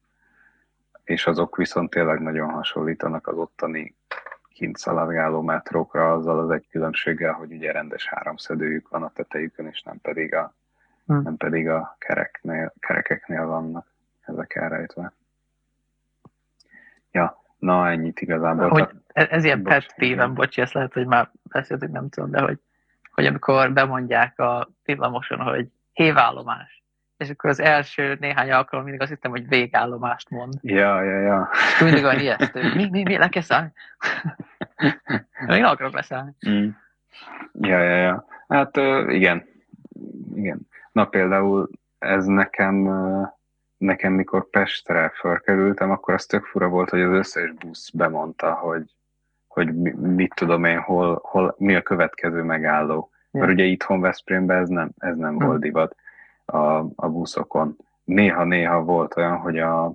és 1.04 1.28
azok 1.28 1.56
viszont 1.56 1.90
tényleg 1.90 2.22
nagyon 2.22 2.50
hasonlítanak 2.50 3.28
az 3.28 3.38
ottani 3.38 3.96
kint 4.58 4.78
szaladgáló 4.78 5.42
metrókra, 5.42 6.14
azzal 6.14 6.40
az 6.40 6.50
egy 6.50 6.68
különbséggel, 6.70 7.34
hogy 7.34 7.52
ugye 7.52 7.72
rendes 7.72 8.08
háromszödőjük 8.08 8.90
van 8.90 9.04
a 9.04 9.12
tetejükön, 9.14 9.68
és 9.68 9.82
nem 9.82 10.02
pedig 10.02 10.36
a, 10.36 10.54
hmm. 11.06 11.22
nem 11.22 11.38
pedig 11.38 11.70
a 11.70 11.96
kereknél, 12.00 12.74
kerekeknél 12.80 13.46
vannak 13.46 13.88
ezek 14.26 14.56
elrejtve. 14.56 15.14
Ja, 17.12 17.44
na 17.60 17.90
ennyit 17.90 18.22
igazából. 18.22 18.70
Hogy 18.70 18.90
ez 19.08 19.44
ilyen 19.44 19.64
pet 19.64 19.94
tévem, 19.96 20.34
bocsi, 20.34 20.62
ezt 20.62 20.74
lehet, 20.74 20.94
hogy 20.94 21.06
már 21.06 21.32
beszéltük, 21.44 21.92
nem 21.92 22.10
tudom, 22.10 22.32
de 22.32 22.42
hogy 22.42 22.60
hogy 23.18 23.26
amikor 23.26 23.74
bemondják 23.74 24.40
a 24.40 24.70
villamoson, 24.84 25.40
hogy 25.40 25.68
hévállomás, 25.94 26.84
és 27.18 27.30
akkor 27.30 27.50
az 27.50 27.60
első 27.60 28.18
néhány 28.20 28.52
alkalom 28.52 28.84
mindig 28.84 29.02
azt 29.02 29.10
hittem, 29.10 29.32
hogy 29.32 29.48
végállomást 29.48 30.30
mond. 30.30 30.54
Ja, 30.62 31.02
ja, 31.02 31.20
ja. 31.20 31.50
És 31.52 31.80
mindig 31.80 32.04
olyan 32.04 32.20
ijesztő. 32.20 32.74
Mi, 32.76 32.90
mi, 32.90 33.04
mi, 33.04 33.18
le 33.18 33.30
kell 33.30 33.42
szállni? 33.42 33.72
Nem 35.48 35.64
akarok 35.64 35.94
leszállni. 35.94 36.36
Mm. 36.50 36.68
Ja, 37.62 37.80
ja, 37.80 37.96
ja. 37.96 38.26
Hát 38.48 38.78
igen. 39.08 39.46
Igen. 40.36 40.68
Na 40.92 41.06
például 41.06 41.70
ez 42.00 42.26
nekem, 42.26 42.90
nekem 43.78 44.14
mikor 44.14 44.50
Pestre 44.50 45.12
felkerültem, 45.16 45.92
akkor 45.92 46.14
az 46.14 46.26
tök 46.26 46.46
fura 46.46 46.68
volt, 46.68 46.90
hogy 46.90 47.02
az 47.02 47.12
összes 47.12 47.52
busz 47.52 47.90
bemondta, 47.90 48.54
hogy 48.54 48.96
hogy 49.48 49.74
mit 49.96 50.34
tudom 50.36 50.64
én, 50.64 50.80
hol, 50.80 51.20
hol, 51.24 51.56
mi 51.58 51.76
a 51.76 51.82
következő 51.82 52.44
megálló. 52.44 53.10
Ja. 53.32 53.40
Mert 53.40 53.52
ugye 53.52 53.64
itthon 53.64 54.02
Veszprémben 54.02 54.62
ez 54.62 54.70
nem, 54.70 54.92
ez 54.98 55.18
nem 55.18 55.36
hm. 55.36 55.46
volt 55.46 55.60
divat 55.60 55.96
a, 56.52 56.78
a 56.96 57.10
buszokon. 57.10 57.78
Néha-néha 58.04 58.82
volt 58.84 59.18
olyan, 59.18 59.38
hogy 59.38 59.60
a, 59.60 59.86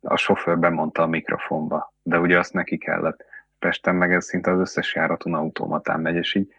a 0.00 0.16
sofőr 0.16 0.58
bemondta 0.58 1.02
a 1.02 1.06
mikrofonba, 1.06 1.92
de 2.02 2.18
ugye 2.18 2.38
azt 2.38 2.52
neki 2.52 2.78
kellett. 2.78 3.24
Pesten 3.58 3.94
meg 3.94 4.12
ez 4.12 4.24
szinte 4.24 4.50
az 4.50 4.58
összes 4.58 4.94
járaton 4.94 5.34
automatán 5.34 6.00
megy, 6.00 6.14
és 6.14 6.34
így 6.34 6.52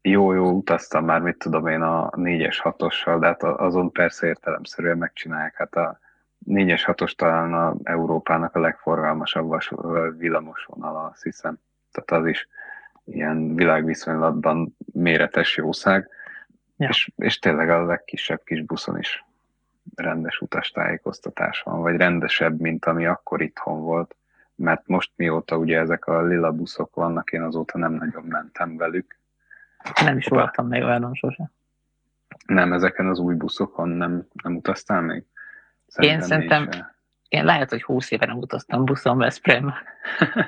jó-jó 0.00 0.50
utaztam 0.50 1.04
már, 1.04 1.20
mit 1.20 1.38
tudom 1.38 1.66
én, 1.66 1.82
a 1.82 2.10
4-es 2.10 2.58
6-ossal, 2.62 3.16
de 3.20 3.26
hát 3.26 3.42
azon 3.42 3.92
persze 3.92 4.26
értelemszerűen 4.26 4.98
megcsinálják. 4.98 5.54
Hát 5.56 5.74
a 5.74 5.98
4-es 6.46 6.82
6-os 6.86 7.14
talán 7.14 7.54
a 7.54 7.76
Európának 7.82 8.54
a 8.54 8.60
legforgalmasabb 8.60 9.54
villamos 10.18 10.64
vonala, 10.64 11.04
azt 11.04 11.22
hiszem 11.22 11.58
tehát 11.92 12.22
az 12.22 12.30
is 12.30 12.48
ilyen 13.04 13.54
világviszonylatban 13.54 14.76
méretes 14.92 15.56
jószág, 15.56 16.08
ja. 16.78 16.88
és, 16.88 17.10
és 17.16 17.38
tényleg 17.38 17.70
a 17.70 17.84
legkisebb 17.84 18.42
kis 18.44 18.62
buszon 18.62 18.98
is 18.98 19.24
rendes 19.94 20.40
utastájékoztatás 20.40 21.62
van, 21.62 21.80
vagy 21.80 21.96
rendesebb, 21.96 22.60
mint 22.60 22.84
ami 22.84 23.06
akkor 23.06 23.42
itthon 23.42 23.80
volt, 23.80 24.16
mert 24.54 24.86
most 24.86 25.10
mióta 25.16 25.56
ugye 25.56 25.78
ezek 25.78 26.06
a 26.06 26.22
lila 26.22 26.52
buszok 26.52 26.94
vannak, 26.94 27.32
én 27.32 27.42
azóta 27.42 27.78
nem 27.78 27.92
nagyon 27.92 28.24
mentem 28.24 28.76
velük. 28.76 29.18
Nem 30.04 30.16
is 30.16 30.26
voltam 30.26 30.66
még 30.66 30.82
olyan 30.82 31.14
sose. 31.14 31.50
Nem, 32.46 32.72
ezeken 32.72 33.06
az 33.06 33.18
új 33.18 33.34
buszokon 33.34 33.88
nem, 33.88 34.26
nem 34.42 34.56
utaztál 34.56 35.00
még? 35.00 35.24
Szerintem 35.86 36.20
én 36.20 36.26
szerintem, 36.26 36.90
én 37.28 37.44
lehet, 37.44 37.70
hogy 37.70 37.82
20 37.82 38.10
éve 38.10 38.26
nem 38.26 38.36
utaztam 38.36 38.84
buszon 38.84 39.18
Veszprém. 39.18 39.74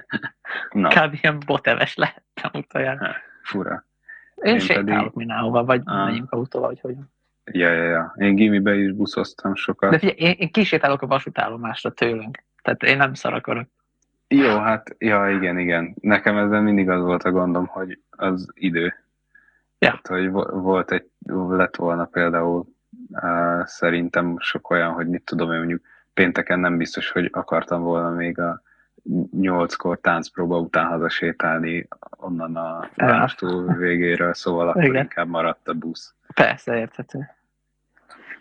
Kb. 0.94 1.18
ilyen 1.20 1.38
boteves 1.46 1.94
lehettem 1.94 2.50
utoljára. 2.52 3.16
Fura. 3.42 3.84
Én, 4.42 4.52
én 4.52 4.58
sétálok 4.58 4.86
pedig... 4.86 5.12
mindenhova, 5.14 5.64
vagy 5.64 5.80
ah. 5.84 6.04
megyünk 6.04 6.32
autóval, 6.32 6.68
vagy 6.68 6.80
hogy. 6.80 6.96
Ja, 7.52 7.72
ja, 7.72 7.84
ja. 7.84 8.14
Én 8.16 8.34
gimibe 8.34 8.74
is 8.74 8.92
buszoztam 8.92 9.54
sokat. 9.54 9.90
De 9.90 9.98
figyelj, 9.98 10.18
én, 10.18 10.34
én 10.38 10.50
kisétálok 10.50 11.02
a 11.02 11.06
vasútállomásra 11.06 11.90
tőlünk. 11.90 12.42
Tehát 12.62 12.82
én 12.82 12.96
nem 12.96 13.14
szarakorok. 13.14 13.68
Jó, 14.28 14.58
hát, 14.58 14.94
ja, 14.98 15.30
igen, 15.30 15.58
igen. 15.58 15.94
Nekem 16.00 16.36
ezzel 16.36 16.60
mindig 16.60 16.88
az 16.88 17.02
volt 17.02 17.22
a 17.22 17.30
gondom, 17.30 17.66
hogy 17.66 17.98
az 18.10 18.50
idő. 18.54 18.94
Ja. 19.78 19.90
Hát, 19.90 20.06
hogy 20.06 20.30
volt 20.30 20.92
egy, 20.92 21.10
lett 21.48 21.76
volna 21.76 22.04
például 22.04 22.64
uh, 23.10 23.64
szerintem 23.64 24.36
sok 24.38 24.70
olyan, 24.70 24.92
hogy 24.92 25.08
mit 25.08 25.24
tudom 25.24 25.52
én 25.52 25.58
mondjuk 25.58 25.82
pénteken 26.14 26.60
nem 26.60 26.76
biztos, 26.76 27.10
hogy 27.10 27.28
akartam 27.32 27.82
volna 27.82 28.10
még 28.10 28.38
a 28.38 28.62
nyolckor 29.40 30.00
táncpróba 30.00 30.58
után 30.58 30.86
hazasétálni 30.86 31.88
onnan 32.10 32.56
a 32.56 32.88
vástó 32.96 33.66
végéről, 33.66 34.34
szóval 34.34 34.68
akkor 34.68 34.84
Igen. 34.84 35.02
inkább 35.02 35.28
maradt 35.28 35.68
a 35.68 35.74
busz. 35.74 36.14
Persze, 36.34 36.78
érthető. 36.78 37.30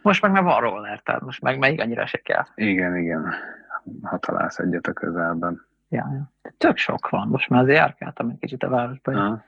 Most 0.01 0.21
meg 0.21 0.31
már 0.31 0.43
van 0.43 0.59
roller, 0.59 0.99
tehát 0.99 1.21
most 1.21 1.41
meg 1.41 1.59
még 1.59 1.81
annyira 1.81 2.05
se 2.05 2.17
kell. 2.17 2.45
Igen, 2.55 2.97
igen. 2.97 3.33
ha 4.01 4.17
találsz 4.17 4.59
egyet 4.59 4.87
a 4.87 4.93
közelben. 4.93 5.65
Ja, 5.89 6.09
ja. 6.13 6.51
Tök 6.57 6.77
sok 6.77 7.09
van, 7.09 7.27
most 7.27 7.49
már 7.49 7.61
azért 7.61 7.77
járkáltam 7.77 8.29
egy 8.29 8.39
kicsit 8.39 8.63
a 8.63 8.69
városban. 8.69 9.15
Ha. 9.15 9.43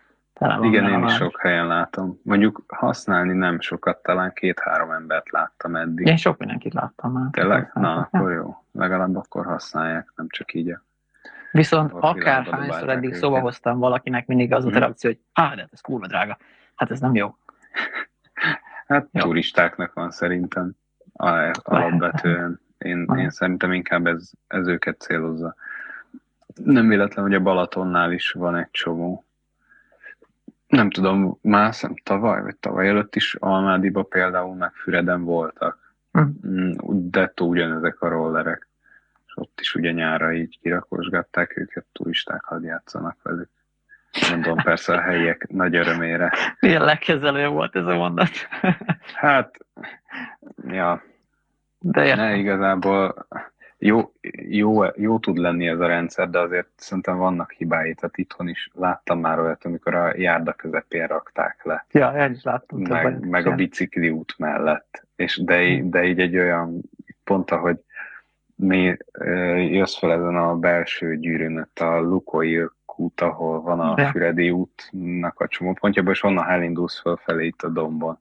Igen, 0.62 0.90
én 0.90 1.04
is 1.04 1.14
sok 1.14 1.42
helyen 1.42 1.68
látom. 1.68 2.20
Mondjuk 2.24 2.64
használni 2.68 3.34
nem 3.34 3.60
sokat, 3.60 4.04
talán 4.04 4.34
két-három 4.34 4.92
embert 4.92 5.32
láttam 5.32 5.76
eddig. 5.76 6.08
Én 6.08 6.18
sok 6.18 6.38
mindenkit 6.38 6.74
láttam 6.74 7.12
már. 7.12 7.30
Tényleg? 7.32 7.72
Na, 7.74 7.96
akkor 7.96 8.32
jó. 8.32 8.64
Legalább 8.72 9.16
akkor 9.16 9.46
használják, 9.46 10.12
nem 10.16 10.26
csak 10.30 10.54
így 10.54 10.70
a 10.70 10.82
Viszont 11.52 11.92
akárhányszor 11.94 12.90
eddig 12.90 13.14
szóba 13.14 13.40
hoztam 13.40 13.80
valakinek, 13.80 14.28
mindig 14.28 14.54
az 14.54 14.66
a 14.66 14.70
mhm. 14.70 14.78
reakció, 14.78 15.10
hogy 15.10 15.20
hát, 15.34 15.56
de 15.56 15.68
ez 15.72 15.82
kurva 15.82 16.08
drága. 16.08 16.38
Hát 16.76 16.92
ez 16.92 17.00
nem 17.00 17.16
jó. 17.16 17.36
Hát 18.88 19.08
jó. 19.12 19.22
turistáknak 19.22 19.94
van 19.94 20.12
szerintem 20.12 20.72
alapvetően. 21.14 22.62
Én, 22.78 23.08
én 23.18 23.30
szerintem 23.30 23.72
inkább 23.72 24.08
ez, 24.08 24.32
ez 24.48 24.68
őket 24.68 25.00
célozza. 25.00 25.56
Nem 26.56 26.88
véletlen, 26.88 27.26
hogy 27.26 27.34
a 27.34 27.40
Balatonnál 27.40 28.12
is 28.12 28.32
van 28.32 28.56
egy 28.56 28.72
csomó. 28.72 29.26
Nem 30.68 30.90
tudom, 30.90 31.38
már 31.42 31.76
szem 31.76 31.96
tavaly, 32.04 32.42
vagy 32.42 32.56
tavaly 32.56 32.88
előtt 32.88 33.16
is 33.16 33.36
Almádiba 33.40 34.04
például 34.04 34.56
meg 34.56 34.72
Füreden 34.74 35.24
voltak. 35.24 35.96
Hm. 36.12 36.72
De 36.88 37.34
ugyanezek 37.42 38.02
a 38.02 38.08
rollerek. 38.08 38.68
Ott 39.42 39.60
is 39.60 39.76
ugye 39.76 39.92
nyára 39.92 40.34
így 40.34 40.60
kirakosgatták 40.62 41.58
őket, 41.58 41.86
turisták 41.92 42.44
hadd 42.44 42.64
játszanak 42.64 43.18
velük. 43.22 43.50
Mondom 44.30 44.58
persze 44.58 44.94
a 44.94 45.02
helyiek 45.02 45.48
nagy 45.48 45.76
örömére. 45.76 46.34
Milyen 46.60 46.84
lekezelő 46.84 47.48
volt 47.48 47.76
ez 47.76 47.86
a 47.86 47.96
mondat? 47.96 48.30
hát, 49.14 49.58
ja. 50.68 51.04
De 51.80 52.16
ne, 52.16 52.36
igazából 52.36 53.28
jó, 53.78 54.12
jó, 54.48 54.84
jó 54.96 55.20
tud 55.20 55.38
lenni 55.38 55.68
ez 55.68 55.80
a 55.80 55.88
rendszer, 55.88 56.30
de 56.30 56.40
azért 56.40 56.70
szerintem 56.76 57.18
vannak 57.18 57.52
hibái. 57.52 57.94
Tehát 57.94 58.18
itthon 58.18 58.48
is 58.48 58.70
láttam 58.74 59.20
már 59.20 59.40
olyat, 59.40 59.66
amikor 59.66 59.96
a 59.96 60.14
járda 60.18 60.54
közepén 60.54 61.08
rakták 61.08 61.64
le. 61.64 61.86
Ja, 61.92 62.26
én 62.26 62.32
is 62.32 62.44
láttam. 62.44 62.80
Meg, 62.82 63.28
meg 63.28 63.48
a 63.48 63.56
bicikli 63.56 64.10
út 64.10 64.34
mellett. 64.38 65.08
És 65.16 65.42
de, 65.44 65.82
de 65.84 66.04
így 66.04 66.20
egy 66.20 66.38
olyan 66.38 66.82
pont, 67.24 67.52
ahogy 67.52 67.80
mi 68.62 68.98
jössz 69.56 69.98
fel 69.98 70.12
ezen 70.12 70.36
a 70.36 70.56
belső 70.56 71.18
gyűrűn, 71.18 71.70
a 71.76 72.00
Lukoi 72.00 72.70
út, 73.02 73.22
ahol 73.22 73.62
van 73.62 73.80
a 73.80 74.10
Füredi 74.10 74.52
útnak 74.52 75.40
a 75.40 75.48
csomópontjában, 75.48 76.14
és 76.14 76.24
onnan 76.24 76.50
elindulsz 76.50 77.02
fölfelé 77.02 77.46
itt 77.46 77.62
a 77.62 77.70
dombon. 77.70 78.20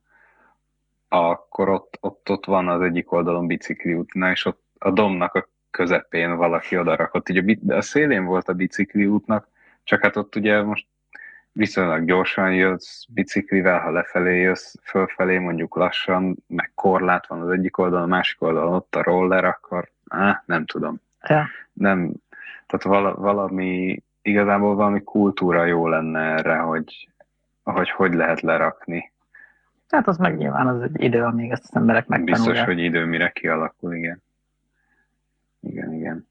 Akkor 1.09 1.68
ott, 1.68 1.98
ott, 2.00 2.31
ott 2.31 2.44
van 2.44 2.68
az 2.68 2.81
egyik 2.81 3.12
oldalon 3.12 3.46
bicikli 3.46 3.94
útnál, 3.94 4.31
és 4.31 4.44
ott 4.44 4.62
a 4.79 4.90
dombnak 4.90 5.35
a 5.35 5.48
közepén 5.70 6.37
valaki 6.37 6.79
odarakott. 6.79 7.29
Így 7.29 7.61
a, 7.68 7.74
a 7.74 7.81
szélén 7.81 8.24
volt 8.24 8.48
a 8.48 8.53
bicikli 8.53 9.07
útnak, 9.07 9.48
csak 9.85 10.03
hát 10.03 10.16
ott 10.16 10.37
ugye 10.37 10.62
most 10.62 10.87
viszonylag 11.53 12.05
gyorsan 12.05 12.55
jössz 12.55 13.05
biciklivel, 13.09 13.81
ha 13.81 13.90
lefelé 13.90 14.40
jössz, 14.40 14.74
fölfelé 14.83 15.38
mondjuk 15.38 15.76
lassan, 15.76 16.37
meg 16.46 16.72
korlát 16.74 17.26
van 17.26 17.40
az 17.40 17.50
egyik 17.50 17.79
oldalon, 17.79 18.05
a 18.05 18.14
másik 18.14 18.42
oldalon 18.42 18.74
ott 18.74 18.94
a 18.94 19.03
roller, 19.03 19.44
akkor 19.44 19.90
á, 20.10 20.42
nem 20.46 20.66
tudom. 20.66 21.00
Ja. 21.22 21.46
Nem, 21.72 22.12
tehát 22.66 22.82
vala, 22.82 23.14
valami, 23.14 24.02
igazából 24.22 24.74
valami 24.74 25.02
kultúra 25.02 25.64
jó 25.64 25.88
lenne 25.88 26.20
erre, 26.20 26.56
hogy 26.56 27.10
hogy, 27.62 27.90
hogy 27.90 28.14
lehet 28.14 28.40
lerakni. 28.40 29.12
Hát 29.88 30.06
az 30.06 30.16
meg 30.16 30.36
nyilván 30.36 30.66
az 30.66 30.82
egy 30.82 31.02
idő, 31.02 31.22
amíg 31.22 31.50
ezt 31.50 31.64
az 31.68 31.76
emberek 31.76 32.06
megtanulják. 32.06 32.46
Biztos, 32.46 32.64
hogy 32.64 32.78
idő, 32.78 33.04
mire 33.04 33.30
kialakul, 33.30 33.94
igen. 33.94 34.22
Igen, 35.60 35.92
igen. 35.92 36.28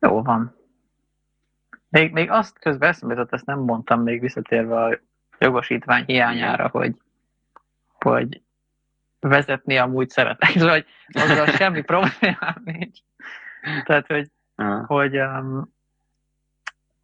Jó 0.00 0.22
van. 0.22 0.56
Még, 1.88 2.12
még 2.12 2.30
azt 2.30 2.58
közben 2.58 2.88
eszembe 2.88 3.14
jutott, 3.14 3.32
ezt 3.32 3.46
nem 3.46 3.58
mondtam 3.58 4.02
még 4.02 4.20
visszatérve 4.20 4.84
a 4.84 4.98
jogosítvány 5.38 6.04
hiányára, 6.04 6.68
hogy, 6.68 6.96
hogy 7.92 8.42
vezetni 9.28 9.78
amúgy 9.78 10.08
szeretek, 10.08 10.50
szóval, 10.58 10.70
hogy 10.70 10.86
azzal 11.12 11.46
semmi 11.46 11.82
problémám 11.92 12.62
nincs. 12.64 12.98
Tehát, 13.84 14.06
hogy, 14.06 14.30
uh-huh. 14.56 14.86
hogy 14.86 15.18
um, 15.18 15.72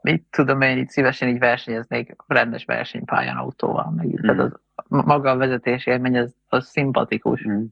mit 0.00 0.26
tudom 0.30 0.60
én, 0.60 0.78
itt 0.78 0.88
szívesen 0.88 1.28
így 1.28 1.38
versenyeznék 1.38 2.14
rendes 2.26 2.64
versenypályán 2.64 3.36
autóval, 3.36 3.90
meg 3.90 4.06
uh-huh. 4.06 4.20
tehát 4.20 4.38
az, 4.38 4.60
maga 4.88 5.30
a 5.30 5.36
vezetés 5.36 5.86
élmény, 5.86 6.18
az, 6.18 6.34
az 6.48 6.68
szimpatikus. 6.68 7.44
Uh-huh. 7.44 7.64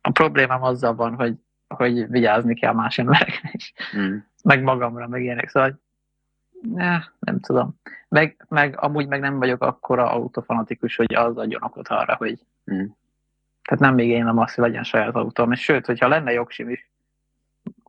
A 0.00 0.10
problémám 0.10 0.62
azzal 0.62 0.94
van, 0.94 1.14
hogy, 1.14 1.34
hogy 1.68 2.08
vigyázni 2.08 2.54
kell 2.54 2.72
más 2.72 2.98
emberekre 2.98 3.50
is, 3.52 3.72
uh-huh. 3.92 4.16
meg 4.44 4.62
magamra, 4.62 5.08
meg 5.08 5.22
ilyenek, 5.22 5.48
szóval 5.48 5.80
ne, 6.60 6.98
nem 7.18 7.40
tudom. 7.40 7.80
Meg, 8.08 8.46
meg 8.48 8.80
amúgy 8.80 9.06
meg 9.06 9.20
nem 9.20 9.38
vagyok 9.38 9.62
akkora 9.62 10.10
autofanatikus, 10.10 10.96
hogy 10.96 11.14
az 11.14 11.36
adjon 11.36 11.62
okot 11.62 11.88
arra, 11.88 12.14
hogy 12.14 12.38
uh-huh 12.64 12.90
tehát 13.68 13.84
nem 13.84 13.94
még 13.94 14.08
én 14.08 14.26
azt, 14.26 14.54
hogy 14.54 14.64
legyen 14.64 14.82
saját 14.82 15.14
autóm. 15.14 15.52
És 15.52 15.62
sőt, 15.62 15.86
hogyha 15.86 16.08
lenne 16.08 16.32
jogsim 16.32 16.68
is, 16.68 16.90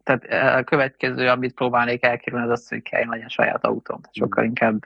tehát 0.03 0.23
e, 0.23 0.57
a 0.57 0.63
következő, 0.63 1.27
amit 1.27 1.53
próbálnék 1.53 2.03
elkerülni, 2.03 2.45
az 2.45 2.51
az, 2.51 2.67
hogy 2.67 2.81
kell 2.81 3.05
legyen 3.05 3.27
saját 3.27 3.65
autóm. 3.65 4.01
Tehát 4.01 4.15
sokkal 4.15 4.43
hmm. 4.43 4.47
inkább 4.47 4.85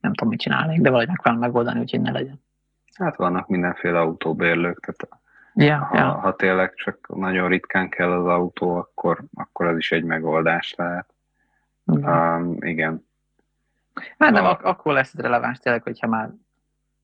nem 0.00 0.12
tudom, 0.12 0.28
mit 0.28 0.40
csinálnék, 0.40 0.80
de 0.80 0.88
valahogy 0.88 1.08
meg 1.08 1.20
kell 1.22 1.34
megoldani, 1.34 1.80
úgyhogy 1.80 2.00
ne 2.00 2.10
legyen. 2.10 2.42
Hát 2.94 3.16
vannak 3.16 3.48
mindenféle 3.48 4.00
autóbérlők, 4.00 4.80
tehát 4.80 5.22
ja, 5.54 5.84
ha, 5.84 5.96
ja. 5.96 6.12
ha 6.12 6.36
tényleg 6.36 6.74
csak 6.74 7.16
nagyon 7.16 7.48
ritkán 7.48 7.88
kell 7.88 8.12
az 8.12 8.26
autó, 8.26 8.76
akkor, 8.76 9.24
akkor 9.34 9.66
az 9.66 9.76
is 9.76 9.92
egy 9.92 10.04
megoldás 10.04 10.74
lehet. 10.74 11.14
Igen. 11.86 12.42
Um, 12.42 12.56
igen. 12.60 13.06
Hát 14.18 14.30
nem, 14.30 14.44
a... 14.44 14.58
akkor 14.62 14.92
lesz 14.92 15.14
releváns 15.14 15.58
tényleg, 15.58 15.82
hogyha 15.82 16.06
már 16.06 16.30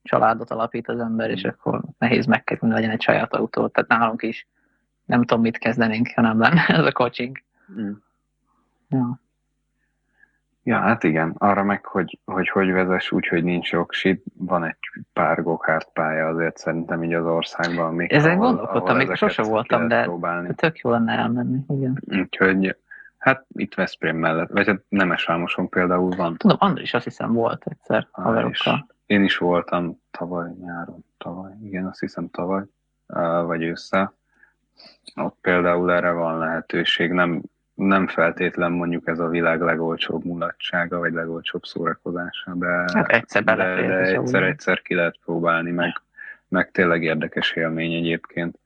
családot 0.03 0.51
alapít 0.51 0.89
az 0.89 0.99
ember, 0.99 1.31
és 1.31 1.47
mm. 1.47 1.49
akkor 1.49 1.81
nehéz 1.99 2.27
megkerülni, 2.27 2.75
legyen 2.75 2.91
egy 2.91 3.03
saját 3.03 3.35
autó. 3.35 3.69
Tehát 3.69 3.91
nálunk 3.91 4.23
is 4.23 4.47
nem 5.05 5.21
tudom, 5.21 5.43
mit 5.43 5.59
kezdenénk, 5.59 6.09
ha 6.15 6.21
nem 6.21 6.41
lenne 6.41 6.67
ez 6.79 6.85
a 6.85 6.93
coaching. 6.93 7.43
Mm. 7.81 7.91
Ja. 8.89 9.21
Ja, 10.63 10.79
hát 10.79 11.05
igen. 11.05 11.35
Arra 11.39 11.63
meg, 11.63 11.85
hogy 11.85 12.19
hogy, 12.25 12.49
hogy 12.49 12.71
vezess 12.71 13.11
úgy, 13.11 13.27
hogy 13.27 13.45
nincs 13.45 13.71
jogsid, 13.71 14.21
van 14.35 14.65
egy 14.65 14.77
pár 15.13 15.43
gokárt 15.43 15.91
pálya 15.93 16.27
azért 16.27 16.57
szerintem 16.57 17.05
így 17.05 17.15
az 17.15 17.27
országban. 17.27 17.95
Még 17.95 18.13
Ezen 18.13 18.31
ahol, 18.31 18.47
gondolkodtam, 18.47 18.97
még 18.97 19.15
sose 19.15 19.43
voltam, 19.43 19.89
de 19.89 20.03
próbálni. 20.03 20.55
tök 20.55 20.79
jó 20.79 20.91
lenne 20.91 21.13
elmenni. 21.13 21.59
Igen. 21.69 22.03
Úgyhogy 22.07 22.77
Hát 23.19 23.45
itt 23.49 23.75
Veszprém 23.75 24.17
mellett, 24.17 24.51
vagy 24.51 24.67
hát 24.67 24.83
Nemesvámoson 24.89 25.69
például 25.69 26.11
van. 26.17 26.37
Tudom, 26.37 26.57
Andris 26.61 26.95
azt 26.95 27.05
hiszem 27.05 27.33
volt 27.33 27.67
egyszer 27.67 28.09
haverokkal. 28.11 28.87
Én 29.09 29.25
is 29.25 29.37
voltam 29.37 30.01
tavaly 30.11 30.51
nyáron, 30.61 31.05
tavaly, 31.19 31.53
igen, 31.63 31.87
azt 31.87 32.01
hiszem 32.01 32.31
tavaly, 32.31 32.65
vagy 33.47 33.63
ősszel. 33.63 34.15
Ott 35.15 35.37
például 35.41 35.93
erre 35.93 36.11
van 36.11 36.39
lehetőség, 36.39 37.11
nem, 37.11 37.43
nem 37.75 38.07
feltétlen 38.07 38.73
mondjuk 38.73 39.09
ez 39.09 39.19
a 39.19 39.29
világ 39.29 39.61
legolcsóbb 39.61 40.25
mulatsága, 40.25 40.99
vagy 40.99 41.13
legolcsóbb 41.13 41.65
szórakozása, 41.65 42.55
de, 42.55 42.67
hát 42.67 43.09
egyszer, 43.09 43.45
de, 43.45 43.55
de 43.55 43.99
egyszer, 43.99 44.43
egyszer 44.43 44.83
ki 44.83 44.95
lehet 44.95 45.19
próbálni, 45.25 45.71
meg, 45.71 45.93
meg 46.49 46.71
tényleg 46.71 47.03
érdekes 47.03 47.53
élmény 47.53 47.93
egyébként. 47.93 48.59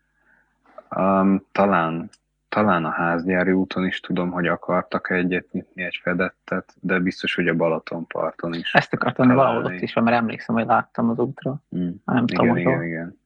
Um, 0.97 1.47
talán 1.53 2.11
talán 2.53 2.85
a 2.85 2.91
házgyári 2.91 3.53
úton 3.53 3.87
is 3.87 4.01
tudom, 4.01 4.31
hogy 4.31 4.47
akartak 4.47 5.11
egyet 5.11 5.53
nyitni, 5.53 5.83
egy 5.83 5.99
fedettet, 6.03 6.75
de 6.81 6.99
biztos, 6.99 7.35
hogy 7.35 7.49
a 7.49 7.55
Balatonparton 7.55 8.55
is. 8.55 8.75
Ezt 8.75 8.93
akartam, 8.93 9.27
hogy 9.27 9.35
valahol 9.35 9.65
ott 9.65 9.81
is 9.81 9.93
van, 9.93 10.05
mert 10.05 10.17
emlékszem, 10.17 10.55
hogy 10.55 10.67
láttam 10.67 11.09
az 11.09 11.19
útra. 11.19 11.63
Mm. 11.77 11.91
Nem 12.05 12.25
igen, 12.25 12.27
tudom, 12.27 12.57
igen, 12.57 12.73
igen, 12.73 12.85
igen. 12.85 13.19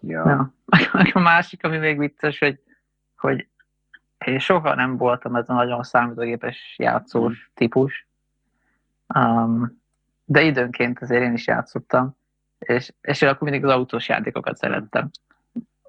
Ja. 0.00 0.28
ja. 0.28 0.52
a 1.12 1.18
másik, 1.20 1.64
ami 1.64 1.78
még 1.78 1.98
vicces, 1.98 2.38
hogy, 2.38 2.60
hogy 3.16 3.48
én 4.24 4.38
soha 4.38 4.74
nem 4.74 4.96
voltam 4.96 5.36
ez 5.36 5.48
a 5.48 5.54
nagyon 5.54 5.82
számítógépes 5.82 6.74
játszós 6.78 7.32
mm. 7.32 7.54
típus, 7.54 8.08
um, 9.14 9.82
de 10.24 10.42
időnként 10.42 10.98
azért 10.98 11.22
én 11.22 11.32
is 11.32 11.46
játszottam, 11.46 12.16
és, 12.58 12.92
és 13.00 13.22
én 13.22 13.28
akkor 13.28 13.48
mindig 13.50 13.64
az 13.64 13.74
autós 13.74 14.08
játékokat 14.08 14.56
szerettem 14.56 15.10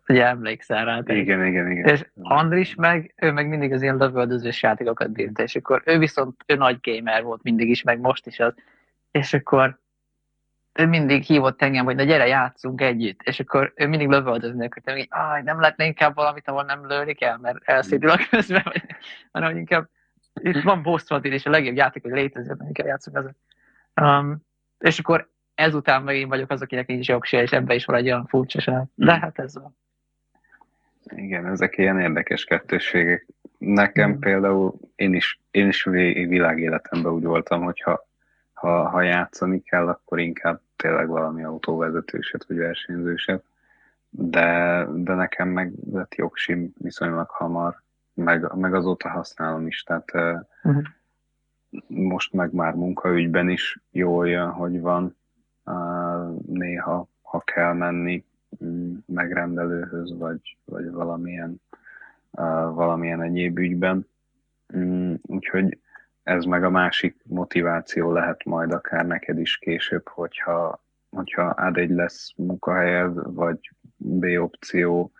ugye 0.09 0.25
emlékszel 0.25 0.85
rá. 0.85 1.01
Igen, 1.05 1.45
igen, 1.45 1.71
igen. 1.71 1.85
És 1.87 2.05
Andris 2.21 2.75
meg, 2.75 3.13
ő 3.15 3.31
meg 3.31 3.47
mindig 3.47 3.73
az 3.73 3.81
ilyen 3.81 3.97
lövöldözős 3.97 4.61
játékokat 4.61 5.11
bírta, 5.11 5.43
és 5.43 5.55
akkor 5.55 5.81
ő 5.85 5.97
viszont, 5.97 6.43
ő 6.45 6.55
nagy 6.55 6.77
gamer 6.81 7.23
volt 7.23 7.43
mindig 7.43 7.69
is, 7.69 7.81
meg 7.81 7.99
most 7.99 8.27
is 8.27 8.39
az, 8.39 8.53
és 9.11 9.33
akkor 9.33 9.79
ő 10.73 10.85
mindig 10.85 11.23
hívott 11.23 11.61
engem, 11.61 11.85
hogy 11.85 11.95
na 11.95 12.03
gyere, 12.03 12.27
játszunk 12.27 12.81
együtt, 12.81 13.21
és 13.21 13.39
akkor 13.39 13.73
ő 13.75 13.87
mindig 13.87 14.07
lövöldözni 14.07 14.65
akart, 14.65 14.91
hogy 14.91 15.07
áj, 15.09 15.41
nem 15.43 15.59
lehetne 15.59 15.85
inkább 15.85 16.15
valamit, 16.15 16.47
ahol 16.47 16.63
nem 16.63 16.87
lőni 16.87 17.13
kell, 17.13 17.37
mert 17.37 17.57
elszédül 17.63 18.09
a 18.09 18.19
közben, 18.29 18.61
vagy, 18.63 18.83
hanem 19.31 19.49
hogy 19.49 19.59
inkább 19.59 19.89
itt 20.33 20.61
van 20.61 20.81
Boston 20.81 21.23
és 21.23 21.45
a 21.45 21.49
legjobb 21.49 21.75
játék, 21.75 22.03
hogy 22.03 22.11
létezik, 22.11 22.53
hogy 22.57 22.71
kell 22.71 22.85
játszunk 22.85 23.17
azon. 23.17 23.35
Um, 24.01 24.45
és 24.79 24.99
akkor 24.99 25.29
ezután 25.55 26.03
meg 26.03 26.15
én 26.15 26.27
vagyok 26.27 26.51
az, 26.51 26.61
akinek 26.61 26.87
nincs 26.87 27.07
jogsia, 27.07 27.41
és 27.41 27.51
ebben 27.51 27.75
is 27.75 27.85
van 27.85 27.95
egy 27.95 28.05
olyan 28.05 28.25
furcsaság. 28.25 28.83
De 28.95 29.19
hát 29.19 29.39
ez 29.39 29.53
van. 29.53 29.75
Igen, 31.15 31.45
ezek 31.45 31.77
ilyen 31.77 31.99
érdekes 31.99 32.43
kettősségek. 32.43 33.27
Nekem 33.57 34.11
mm. 34.11 34.19
például 34.19 34.73
én 34.95 35.13
is, 35.13 35.39
én 35.51 35.67
is 35.67 35.83
világéletemben 35.83 37.11
úgy 37.11 37.23
voltam, 37.23 37.63
hogy 37.63 37.81
ha, 37.81 38.07
ha, 38.53 38.89
ha 38.89 39.01
játszani 39.01 39.61
kell, 39.61 39.87
akkor 39.87 40.19
inkább 40.19 40.61
tényleg 40.75 41.07
valami 41.07 41.43
autóvezetőset 41.43 42.45
vagy 42.47 42.57
versenyzőset. 42.57 43.43
De, 44.09 44.85
de 44.93 45.13
nekem 45.13 45.49
meg 45.49 45.73
lett 45.91 46.15
jogsim 46.15 46.73
viszonylag 46.77 47.29
hamar, 47.29 47.81
meg, 48.13 48.53
meg 48.55 48.73
azóta 48.73 49.09
használom 49.09 49.67
is, 49.67 49.83
tehát 49.83 50.11
uh-huh. 50.63 50.83
most 51.87 52.33
meg 52.33 52.53
már 52.53 52.73
munkaügyben 52.73 53.49
is 53.49 53.79
jól 53.91 54.29
jön, 54.29 54.49
hogy 54.49 54.79
van 54.79 55.17
néha, 56.45 57.07
ha 57.21 57.39
kell 57.39 57.73
menni 57.73 58.25
megrendelőhöz, 59.05 60.17
vagy, 60.17 60.57
vagy 60.65 60.91
valamilyen, 60.91 61.61
valamilyen 62.73 63.21
egyéb 63.21 63.57
ügyben. 63.57 64.07
Mm, 64.77 65.13
úgyhogy 65.21 65.77
ez 66.23 66.43
meg 66.43 66.63
a 66.63 66.69
másik 66.69 67.15
motiváció 67.23 68.11
lehet 68.11 68.43
majd 68.45 68.71
akár 68.71 69.05
neked 69.05 69.39
is 69.39 69.57
később, 69.57 70.07
hogyha, 70.07 70.83
hogyha 71.09 71.53
A1 71.57 71.95
lesz 71.95 72.33
munkahelyed, 72.35 73.33
vagy 73.33 73.71
B 73.95 74.25
opció, 74.37 75.11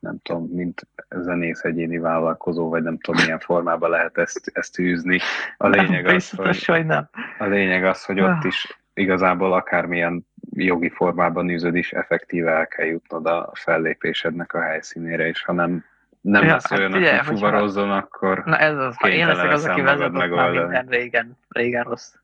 nem 0.00 0.18
tudom, 0.22 0.44
mint 0.44 0.88
zenész 1.08 1.64
egyéni 1.64 1.98
vállalkozó, 1.98 2.68
vagy 2.68 2.82
nem 2.82 2.98
tudom 2.98 3.20
milyen 3.22 3.38
formában 3.38 3.90
lehet 3.90 4.18
ezt, 4.18 4.50
ezt 4.52 4.78
űzni. 4.78 5.18
A 5.56 5.68
lényeg, 5.68 6.06
az, 6.06 6.30
hogy, 6.30 6.64
hogy 6.64 6.86
nem. 6.86 7.08
a 7.38 7.44
lényeg 7.44 7.84
az, 7.84 8.04
hogy 8.04 8.20
ott 8.20 8.28
ah. 8.28 8.44
is 8.44 8.80
igazából 8.94 9.52
akármilyen 9.52 10.27
jogi 10.64 10.88
formában 10.88 11.50
űzöd 11.50 11.74
is, 11.74 11.92
effektíve 11.92 12.50
el 12.50 12.66
kell 12.66 12.86
jutnod 12.86 13.26
a 13.26 13.50
fellépésednek 13.54 14.54
a 14.54 14.60
helyszínére, 14.60 15.26
és 15.26 15.42
ha 15.42 15.52
nem, 15.52 15.84
nem 16.20 16.44
ja, 16.44 16.52
lesz 16.52 16.68
hát 16.68 16.78
olyan, 16.78 16.94
ugye, 16.94 17.16
aki 17.16 17.24
fuvarozzon, 17.24 17.90
akkor 17.90 18.42
Na 18.44 18.58
ez 18.58 18.76
az, 18.76 18.96
ha 18.96 19.08
én 19.08 19.26
leszek 19.26 19.50
az, 19.50 19.64
aki 19.64 19.80
vezet, 19.80 20.12
már 20.12 20.50
minden 20.50 20.86
régen, 20.86 21.36
régen 21.48 21.84
rossz. 21.84 22.14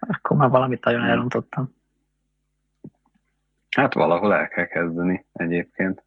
Akkor 0.00 0.36
már 0.36 0.48
valamit 0.48 0.84
nagyon 0.84 1.00
hmm. 1.00 1.10
elrontottam. 1.10 1.74
Hát 3.76 3.94
valahol 3.94 4.34
el 4.34 4.48
kell 4.48 4.66
kezdeni 4.66 5.24
egyébként. 5.32 6.02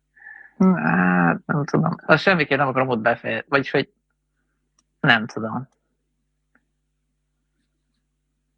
Hát 0.76 1.40
nem 1.46 1.64
tudom. 1.66 1.96
Azt 2.06 2.22
semmiképp 2.22 2.58
nem 2.58 2.68
akarom 2.68 2.88
ott 2.88 3.00
befejezni. 3.00 3.46
Vagyis, 3.50 3.72
hogy 3.72 3.90
nem 5.00 5.26
tudom. 5.26 5.68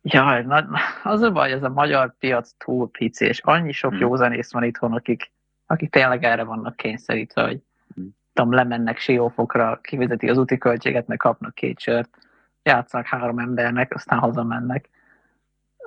Jaj, 0.07 0.43
na, 0.43 0.67
az 1.03 1.21
a 1.21 1.31
baj, 1.31 1.51
ez 1.51 1.63
a 1.63 1.69
magyar 1.69 2.15
piac 2.17 2.51
túl 2.57 2.91
pici, 2.91 3.25
és 3.25 3.39
annyi 3.39 3.71
sok 3.71 3.91
hmm. 3.91 3.99
jó 3.99 4.15
zenész 4.15 4.51
van 4.51 4.63
itthon, 4.63 4.93
akik, 4.93 5.31
akik 5.65 5.91
tényleg 5.91 6.23
erre 6.23 6.43
vannak 6.43 6.75
kényszerítve, 6.75 7.43
hogy 7.43 7.61
hmm. 7.93 8.15
tudom, 8.33 8.53
lemennek 8.53 8.97
siófokra, 8.97 9.79
kivizeti 9.81 10.29
az 10.29 10.37
úti 10.37 10.57
költséget, 10.57 11.07
meg 11.07 11.17
kapnak 11.17 11.53
két 11.53 11.79
sört, 11.79 12.17
játszanak 12.63 13.05
három 13.05 13.39
embernek, 13.39 13.93
aztán 13.93 14.19
hazamennek. 14.19 14.89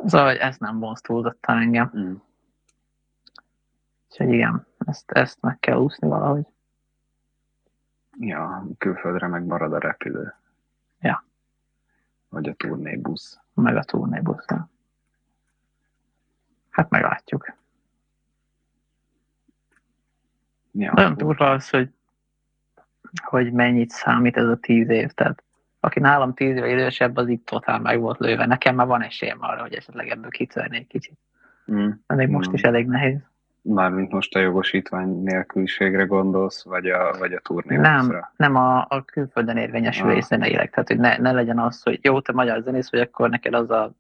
Szóval, 0.06 0.36
ez 0.36 0.56
nem 0.56 0.78
vonz 0.78 1.00
túlzottan 1.00 1.58
engem. 1.58 1.88
Hmm. 1.88 2.22
Úgyhogy 4.08 4.32
igen, 4.32 4.66
ezt, 4.86 5.10
ezt 5.10 5.40
meg 5.40 5.58
kell 5.58 5.76
úszni 5.76 6.08
valahogy. 6.08 6.46
Ja, 8.20 8.66
külföldre 8.78 9.26
meg 9.26 9.44
marad 9.44 9.72
a 9.72 9.78
repülő. 9.78 10.34
Ja. 11.00 11.24
Vagy 12.28 12.48
a 12.48 12.54
turnébusz. 12.54 13.40
Meg 13.62 13.76
a 13.76 13.82
turnébusz, 13.82 14.44
ja. 14.48 14.68
Hát 16.70 16.90
meglátjuk. 16.90 17.56
Ja, 20.72 20.92
Nagyon 20.94 21.16
durva 21.16 21.50
az, 21.50 21.70
hogy, 21.70 21.90
hogy 23.22 23.52
mennyit 23.52 23.90
számít 23.90 24.36
ez 24.36 24.46
a 24.46 24.56
tíz 24.56 24.88
év. 24.88 25.10
Tehát 25.10 25.42
aki 25.80 26.00
nálam 26.00 26.34
tíz 26.34 26.56
éve 26.56 26.68
idősebb, 26.68 27.16
az 27.16 27.28
itt 27.28 27.46
totál 27.46 27.78
meg 27.78 28.00
volt 28.00 28.18
lőve. 28.18 28.46
Nekem 28.46 28.74
már 28.74 28.86
van 28.86 29.02
esélyem 29.02 29.38
arra, 29.40 29.60
hogy 29.60 29.74
esetleg 29.74 30.08
ebből 30.08 30.30
kitörnék 30.30 30.86
kicsit. 30.86 31.18
Mm. 31.72 31.90
Még 32.06 32.28
most 32.28 32.50
mm. 32.50 32.54
is 32.54 32.62
elég 32.62 32.86
nehéz. 32.86 33.20
Mármint 33.62 34.12
most 34.12 34.34
a 34.34 34.38
jogosítvány 34.38 35.22
nélküliségre 35.22 36.04
gondolsz, 36.04 36.64
vagy 36.64 36.90
a, 36.90 37.18
vagy 37.18 37.32
a 37.32 37.40
turnéra? 37.40 37.80
Nem, 37.80 38.28
nem 38.36 38.54
a, 38.56 38.86
a 38.88 39.04
külföldön 39.04 39.56
érvényesülő 39.56 40.14
ah. 40.14 40.20
zeneileg. 40.20 40.70
Tehát, 40.70 40.88
hogy 40.88 40.98
ne, 40.98 41.16
ne 41.16 41.32
legyen 41.32 41.58
az, 41.58 41.82
hogy 41.82 41.98
jó, 42.02 42.20
te 42.20 42.32
magyar 42.32 42.62
zenész 42.62 42.90
vagy, 42.90 43.00
akkor 43.00 43.30
neked 43.30 43.54
az 43.54 43.70
a 43.70 43.92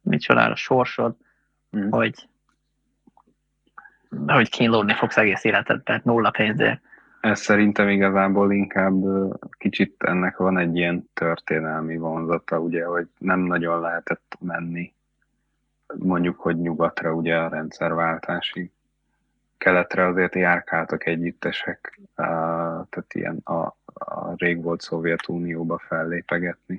micsodára 0.00 0.56
sorsod, 0.56 1.16
hmm. 1.70 1.90
hogy 1.90 2.28
hogy 4.26 4.50
kínlódni 4.50 4.94
fogsz 4.94 5.16
egész 5.16 5.44
életedben, 5.44 6.00
nulla 6.04 6.30
pénzért. 6.30 6.80
Ez 7.20 7.40
szerintem 7.40 7.88
igazából 7.88 8.52
inkább 8.52 8.94
kicsit 9.50 10.02
ennek 10.02 10.36
van 10.36 10.58
egy 10.58 10.76
ilyen 10.76 11.08
történelmi 11.14 11.96
vonzata, 11.96 12.58
ugye, 12.58 12.84
hogy 12.84 13.06
nem 13.18 13.40
nagyon 13.40 13.80
lehetett 13.80 14.36
menni 14.40 14.94
mondjuk, 15.94 16.40
hogy 16.40 16.56
nyugatra 16.56 17.12
ugye 17.12 17.36
a 17.36 17.48
rendszerváltásig. 17.48 18.70
Keletre 19.58 20.06
azért 20.06 20.34
járkáltak 20.34 21.06
együttesek, 21.06 22.00
tehát 22.14 23.06
ilyen 23.14 23.36
a, 23.44 23.76
a 23.94 24.34
rég 24.36 24.62
volt 24.62 24.80
Szovjetunióba 24.80 25.78
fellépegetni. 25.78 26.78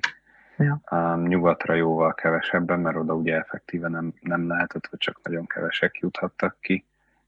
Ja. 0.56 0.80
Nyugatra 1.16 1.74
jóval 1.74 2.14
kevesebben, 2.14 2.80
mert 2.80 2.96
oda 2.96 3.14
ugye 3.14 3.36
effektíve 3.36 3.88
nem, 3.88 4.14
nem 4.20 4.48
lehetett, 4.48 4.86
vagy 4.86 5.00
csak 5.00 5.20
nagyon 5.22 5.46
kevesek 5.46 5.98
juthattak 5.98 6.56
ki. 6.60 6.84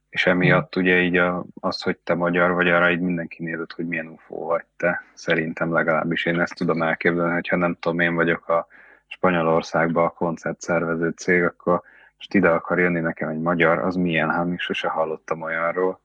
És 0.09 0.27
emiatt 0.27 0.77
ugye 0.77 1.01
így 1.01 1.17
a, 1.17 1.45
az, 1.61 1.83
hogy 1.83 1.97
te 1.99 2.15
magyar 2.15 2.53
vagy, 2.53 2.69
arra 2.69 2.91
így 2.91 3.01
mindenki 3.01 3.43
nézett, 3.43 3.73
hogy 3.73 3.87
milyen 3.89 4.07
ufó 4.07 4.47
vagy 4.47 4.65
te. 4.77 5.03
Szerintem 5.15 5.73
legalábbis 5.73 6.27
én 6.27 6.41
ezt 6.41 6.55
tudom 6.55 6.83
elképzelni, 6.83 7.33
hogyha 7.33 7.57
nem 7.57 7.77
tudom, 7.81 8.01
én 8.01 8.15
vagyok 8.15 8.49
a 8.49 8.67
Spanyolországba 9.13 10.05
a 10.05 10.09
koncert 10.09 10.61
szervező 10.61 11.11
cég, 11.11 11.43
akkor 11.43 11.83
most 12.17 12.35
ide 12.35 12.49
akar 12.49 12.79
jönni 12.79 13.01
nekem 13.01 13.29
egy 13.29 13.41
magyar, 13.41 13.79
az 13.79 13.95
milyen, 13.95 14.31
hát 14.31 14.47
még 14.47 14.59
sose 14.59 14.89
hallottam 14.89 15.43
olyanról. 15.43 16.01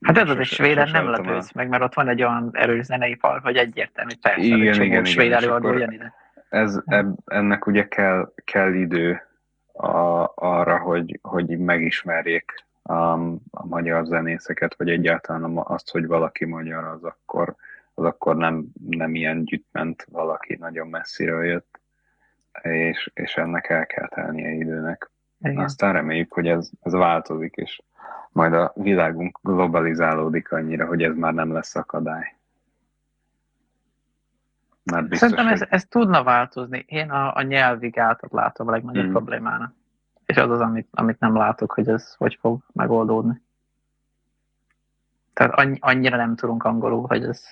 Hát 0.00 0.18
ez 0.18 0.30
az 0.30 0.38
egy 0.38 0.46
svéden 0.46 0.90
nem 0.90 1.08
lepődsz 1.08 1.52
meg, 1.52 1.68
mert 1.68 1.82
ott 1.82 1.94
van 1.94 2.08
egy 2.08 2.22
olyan 2.22 2.50
erős 2.52 2.84
zeneipar, 2.84 3.40
hogy 3.40 3.56
egyértelmű, 3.56 4.10
hogy 4.10 4.20
persze, 4.20 4.40
igen, 4.40 4.76
hogy 4.76 4.86
igen, 4.86 5.04
svéd 5.04 5.32
előadó 5.32 5.72
jön 5.72 5.90
ide. 5.90 6.14
Ez, 6.48 6.80
eb, 6.86 7.18
ennek 7.24 7.66
ugye 7.66 7.88
kell, 7.88 8.32
kell 8.44 8.72
idő 8.72 9.22
a, 9.72 10.32
arra, 10.34 10.78
hogy, 10.78 11.18
hogy 11.22 11.58
megismerjék 11.58 12.64
a, 12.82 13.12
a 13.50 13.66
magyar 13.66 14.04
zenészeket, 14.04 14.74
vagy 14.76 14.90
egyáltalán 14.90 15.56
azt, 15.56 15.90
hogy 15.90 16.06
valaki 16.06 16.44
magyar, 16.44 16.84
az 16.84 17.04
akkor, 17.04 17.54
az 17.94 18.04
akkor 18.04 18.36
nem, 18.36 18.64
nem 18.88 19.14
ilyen 19.14 19.44
gyütment 19.44 20.06
valaki 20.10 20.56
nagyon 20.60 20.88
messziről 20.88 21.44
jött 21.44 21.82
és, 22.62 23.10
és 23.14 23.34
ennek 23.34 23.68
el 23.68 23.86
kell 23.86 24.08
telnie 24.08 24.50
időnek. 24.50 25.10
Igen. 25.40 25.58
Aztán 25.58 25.92
reméljük, 25.92 26.32
hogy 26.32 26.48
ez, 26.48 26.70
ez 26.80 26.92
változik, 26.92 27.54
és 27.54 27.82
majd 28.32 28.52
a 28.52 28.72
világunk 28.74 29.38
globalizálódik 29.42 30.52
annyira, 30.52 30.86
hogy 30.86 31.02
ez 31.02 31.14
már 31.14 31.34
nem 31.34 31.52
lesz 31.52 31.76
akadály. 31.76 32.36
Már 34.82 35.02
biztos, 35.02 35.18
Szerintem 35.18 35.52
ez, 35.52 35.62
ez 35.68 35.84
tudna 35.84 36.22
változni. 36.22 36.84
Én 36.88 37.10
a, 37.10 37.36
a 37.36 37.42
nyelvi 37.42 37.88
gátat 37.88 38.32
látom 38.32 38.68
a 38.68 38.70
legnagyobb 38.70 39.06
mm. 39.06 39.10
problémának. 39.10 39.74
És 40.26 40.36
az 40.36 40.50
az, 40.50 40.60
amit, 40.60 40.88
amit 40.90 41.18
nem 41.18 41.36
látok, 41.36 41.72
hogy 41.72 41.88
ez 41.88 42.14
hogy 42.14 42.36
fog 42.40 42.60
megoldódni. 42.72 43.42
Tehát 45.32 45.52
annyi, 45.52 45.78
annyira 45.80 46.16
nem 46.16 46.36
tudunk 46.36 46.64
angolul, 46.64 47.06
hogy 47.06 47.22
ez, 47.22 47.44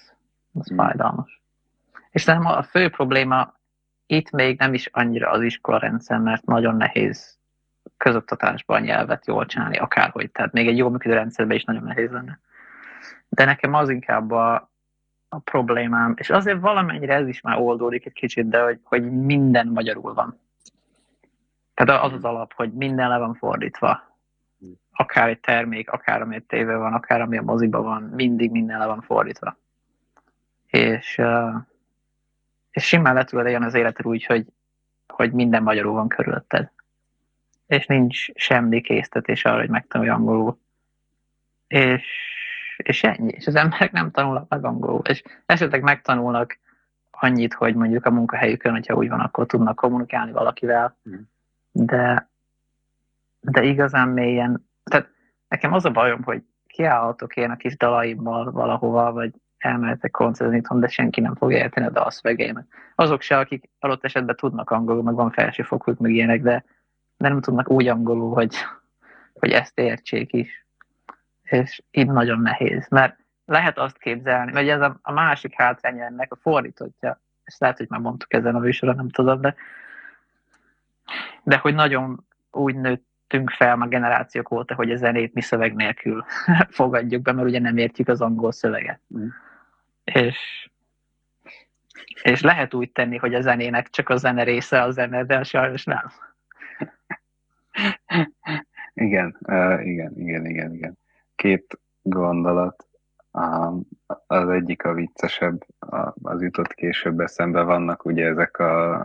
ez 0.61 0.73
mm. 0.73 0.77
fájdalmas. 0.77 1.43
És 2.11 2.23
szerintem 2.23 2.53
a 2.53 2.62
fő 2.62 2.91
probléma 2.91 3.55
itt 4.12 4.31
még 4.31 4.59
nem 4.59 4.75
is 4.75 4.87
annyira 4.87 5.31
az 5.31 5.42
iskola 5.42 5.79
rendszer, 5.79 6.18
mert 6.18 6.44
nagyon 6.44 6.77
nehéz 6.77 7.38
közoktatásban 7.96 8.81
nyelvet 8.81 9.27
jól 9.27 9.46
csinálni, 9.46 9.77
akárhogy. 9.77 10.31
Tehát 10.31 10.53
még 10.53 10.68
egy 10.68 10.77
jó 10.77 10.88
működő 10.88 11.14
rendszerben 11.14 11.57
is 11.57 11.64
nagyon 11.64 11.83
nehéz 11.83 12.11
lenne. 12.11 12.38
De 13.29 13.44
nekem 13.44 13.75
az 13.75 13.88
inkább 13.88 14.31
a, 14.31 14.70
a 15.28 15.39
problémám, 15.39 16.14
és 16.16 16.30
azért 16.30 16.61
valamennyire 16.61 17.14
ez 17.14 17.28
is 17.28 17.41
már 17.41 17.59
oldódik 17.59 18.07
egy 18.07 18.12
kicsit, 18.12 18.49
de 18.49 18.62
hogy, 18.62 18.80
hogy 18.82 19.12
minden 19.12 19.66
magyarul 19.66 20.14
van. 20.14 20.41
Tehát 21.74 22.05
az 22.05 22.12
az 22.12 22.24
alap, 22.24 22.53
hogy 22.53 22.72
minden 22.72 23.09
le 23.09 23.18
van 23.18 23.34
fordítva. 23.34 24.18
Akár 24.93 25.28
egy 25.28 25.41
termék, 25.41 25.91
akár 25.91 26.22
ami 26.22 26.34
egy 26.34 26.45
tévé 26.45 26.74
van, 26.74 26.93
akár 26.93 27.20
ami 27.20 27.39
a 27.39 27.43
moziba 27.43 27.82
van, 27.82 28.03
mindig 28.03 28.51
minden 28.51 28.78
le 28.78 28.87
van 28.87 29.01
fordítva. 29.01 29.57
És 30.66 31.18
uh, 31.18 31.55
és 32.73 32.85
simán 32.85 33.14
le 33.14 33.25
tudod 33.25 33.47
élni 33.47 33.64
az 33.64 33.75
életed 33.75 34.07
úgy, 34.07 34.25
hogy, 34.25 34.47
hogy 35.07 35.33
minden 35.33 35.62
magyarul 35.62 35.93
van 35.93 36.09
körülötted. 36.09 36.70
És 37.66 37.87
nincs 37.87 38.33
semmi 38.35 38.81
késztetés 38.81 39.45
arra, 39.45 39.61
hogy 39.61 39.68
megtanulj 39.68 40.11
angolul. 40.11 40.59
És, 41.66 42.05
és 42.77 43.03
ennyi. 43.03 43.33
És 43.33 43.47
az 43.47 43.55
emberek 43.55 43.93
nem 43.93 44.11
tanulnak 44.11 44.49
meg 44.49 44.64
angolul. 44.64 45.01
És 45.01 45.23
esetleg 45.47 45.83
megtanulnak 45.83 46.59
annyit, 47.11 47.55
hogy 47.55 47.75
mondjuk 47.75 48.07
a 48.07 48.11
munkahelyükön, 48.11 48.73
hogyha 48.73 48.95
úgy 48.95 49.09
van, 49.09 49.20
akkor 49.20 49.47
tudnak 49.47 49.77
kommunikálni 49.77 50.33
valakivel. 50.33 50.97
Mm. 51.09 51.14
De, 51.73 52.31
de 53.41 53.62
igazán 53.62 54.09
mélyen, 54.09 54.68
tehát 54.85 55.09
nekem 55.49 55.73
az 55.73 55.85
a 55.85 55.91
bajom, 55.91 56.23
hogy 56.23 56.43
kiállhatok 56.66 57.37
én 57.37 57.51
a 57.51 57.57
kis 57.57 57.77
dalaimmal 57.77 58.51
valahova, 58.51 59.12
vagy 59.12 59.33
elmehetek 59.63 60.11
koncertezni 60.11 60.59
itthon, 60.59 60.81
de 60.81 60.89
senki 60.89 61.21
nem 61.21 61.35
fogja 61.35 61.57
érteni 61.57 61.87
a 61.87 61.91
dalszövegeimet. 61.91 62.67
Azok 62.95 63.21
se, 63.21 63.39
akik 63.39 63.69
adott 63.79 64.05
esetben 64.05 64.37
tudnak 64.37 64.71
angolul, 64.71 65.03
meg 65.03 65.15
van 65.15 65.31
felsőfokuk, 65.31 65.99
meg 65.99 66.11
ilyenek, 66.11 66.43
de, 66.43 66.65
nem 67.23 67.41
tudnak 67.41 67.71
úgy 67.71 67.89
angolul, 67.89 68.35
hogy, 68.35 68.57
hogy 69.33 69.51
ezt 69.51 69.79
értsék 69.79 70.33
is. 70.33 70.67
És 71.43 71.83
így 71.91 72.07
nagyon 72.07 72.41
nehéz, 72.41 72.89
mert 72.89 73.17
lehet 73.45 73.79
azt 73.79 73.99
képzelni, 73.99 74.53
vagy 74.53 74.69
ez 74.69 74.81
a, 74.81 74.99
a 75.03 75.13
másik 75.13 75.55
hátránya 75.57 76.05
ennek 76.05 76.33
a 76.33 76.37
fordítottja, 76.37 77.21
ezt 77.45 77.61
lehet, 77.61 77.77
hogy 77.77 77.87
már 77.89 78.01
mondtuk 78.01 78.35
ezen 78.35 78.55
a 78.55 78.59
műsoron, 78.59 78.97
nem 78.97 79.09
tudom, 79.09 79.41
de, 79.41 79.55
de 81.43 81.57
hogy 81.57 81.75
nagyon 81.75 82.27
úgy 82.51 82.77
nőttünk 82.77 83.51
fel 83.51 83.81
a 83.81 83.87
generációk 83.87 84.51
óta, 84.51 84.75
hogy 84.75 84.91
a 84.91 84.97
zenét 84.97 85.35
mi 85.35 85.41
szöveg 85.41 85.75
nélkül 85.75 86.25
fogadjuk 86.69 87.23
be, 87.23 87.33
mert 87.33 87.49
ugye 87.49 87.61
nem 87.61 87.77
értjük 87.77 88.09
az 88.09 88.21
angol 88.21 88.53
szöveget. 88.53 89.01
Mm. 89.17 89.27
És, 90.05 90.68
és 92.22 92.40
lehet 92.40 92.74
úgy 92.74 92.92
tenni, 92.92 93.16
hogy 93.16 93.34
a 93.34 93.40
zenének 93.40 93.88
csak 93.88 94.09
a 94.09 94.16
zene 94.16 94.42
része 94.42 94.82
a 94.82 94.90
zene, 94.90 95.24
de 95.24 95.42
sajnos 95.42 95.84
nem. 95.84 96.12
Igen, 98.94 99.36
uh, 99.40 99.86
igen, 99.86 100.12
igen, 100.16 100.46
igen, 100.46 100.74
igen. 100.74 100.98
Két 101.34 101.80
gondolat. 102.03 102.86
Um, 103.30 103.80
az 104.26 104.48
egyik 104.48 104.84
a 104.84 104.92
viccesebb, 104.92 105.66
az 106.22 106.42
jutott 106.42 106.74
később 106.74 107.20
eszembe 107.20 107.62
vannak 107.62 108.05
ugye 108.05 108.26
ezek 108.26 108.59
a, 108.59 109.00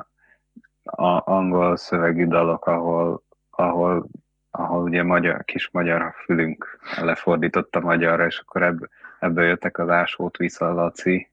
a 0.84 1.32
angol 1.32 1.78
szövegű 1.78 2.28
dalok, 2.28 2.66
ahol, 2.66 3.24
ahol, 3.50 4.08
ahol 4.52 4.84
ugye 4.84 5.04
magyar, 5.04 5.44
kis 5.44 5.70
magyar 5.72 6.14
fülünk 6.24 6.80
lefordított 7.02 7.76
a 7.76 7.80
magyarra, 7.80 8.26
és 8.26 8.40
akkor 8.40 8.64
ebből, 8.64 8.90
ebből 9.20 9.46
jöttek 9.46 9.78
az 9.78 9.90
ásót 9.90 10.38
vissza 10.38 10.74
Laci, 10.74 11.30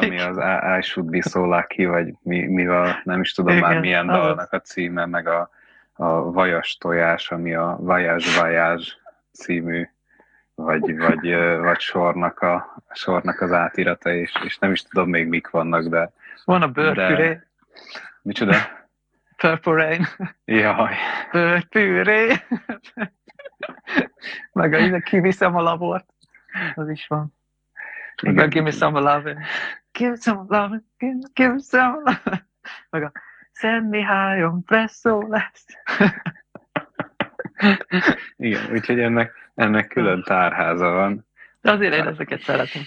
ami 0.00 0.20
az 0.28 0.36
I, 0.36 0.78
I 0.78 0.82
should 0.82 1.10
be 1.10 1.20
so 1.20 1.44
lucky, 1.44 1.84
vagy 1.84 2.14
mi, 2.22 2.46
mivel 2.46 3.00
nem 3.04 3.20
is 3.20 3.32
tudom 3.32 3.56
Igen, 3.56 3.68
már 3.68 3.80
milyen 3.80 4.06
dalnak 4.06 4.52
a 4.52 4.60
címe, 4.60 5.06
meg 5.06 5.26
a, 5.26 5.50
a 5.92 6.32
vajas 6.32 6.76
tojás, 6.76 7.30
ami 7.30 7.54
a 7.54 7.76
vajás 7.80 8.38
vajás 8.38 8.98
című 9.32 9.88
vagy, 10.56 10.96
vagy, 10.96 11.34
vagy 11.58 11.80
sornak, 11.80 12.40
a, 12.40 12.82
sornak 12.92 13.40
az 13.40 13.52
átirata, 13.52 14.10
és, 14.10 14.32
és 14.44 14.58
nem 14.58 14.72
is 14.72 14.82
tudom 14.82 15.08
még 15.08 15.28
mik 15.28 15.50
vannak, 15.50 15.82
de... 15.82 16.12
Van 16.44 16.62
a 16.62 16.68
bőrpüré. 16.68 17.28
De... 17.28 17.46
Micsoda? 18.22 18.56
Purple 19.36 19.72
Rain. 19.72 20.06
Jaj. 20.44 20.94
Bőrpüré. 21.32 22.32
Meg 24.52 24.72
a 24.72 24.98
kiviszem 24.98 25.56
a 25.56 25.62
labort. 25.62 26.06
Az 26.74 26.88
is 26.88 27.06
van. 27.06 27.34
Meg 28.22 28.48
give 28.48 28.64
me 28.64 28.70
some 28.70 29.00
love. 29.00 29.36
Give 29.92 30.10
me 30.10 30.16
some 30.16 30.44
love. 30.48 30.82
Give, 30.98 31.18
give 31.32 31.52
me 31.52 31.58
some 31.58 32.00
love. 32.04 32.46
Meg 32.90 33.02
a 33.02 33.12
send 33.52 33.90
me 33.90 33.98
high 33.98 34.42
on 34.42 34.64
presso 34.64 35.28
lesz. 35.28 35.66
Igen, 38.36 38.72
úgyhogy 38.72 39.00
ennek, 39.00 39.32
ennek 39.54 39.86
külön 39.88 40.22
tárháza 40.22 40.90
van. 40.90 41.26
De 41.60 41.70
azért 41.70 41.94
én 41.94 42.06
ezeket 42.06 42.40
szeretem. 42.40 42.82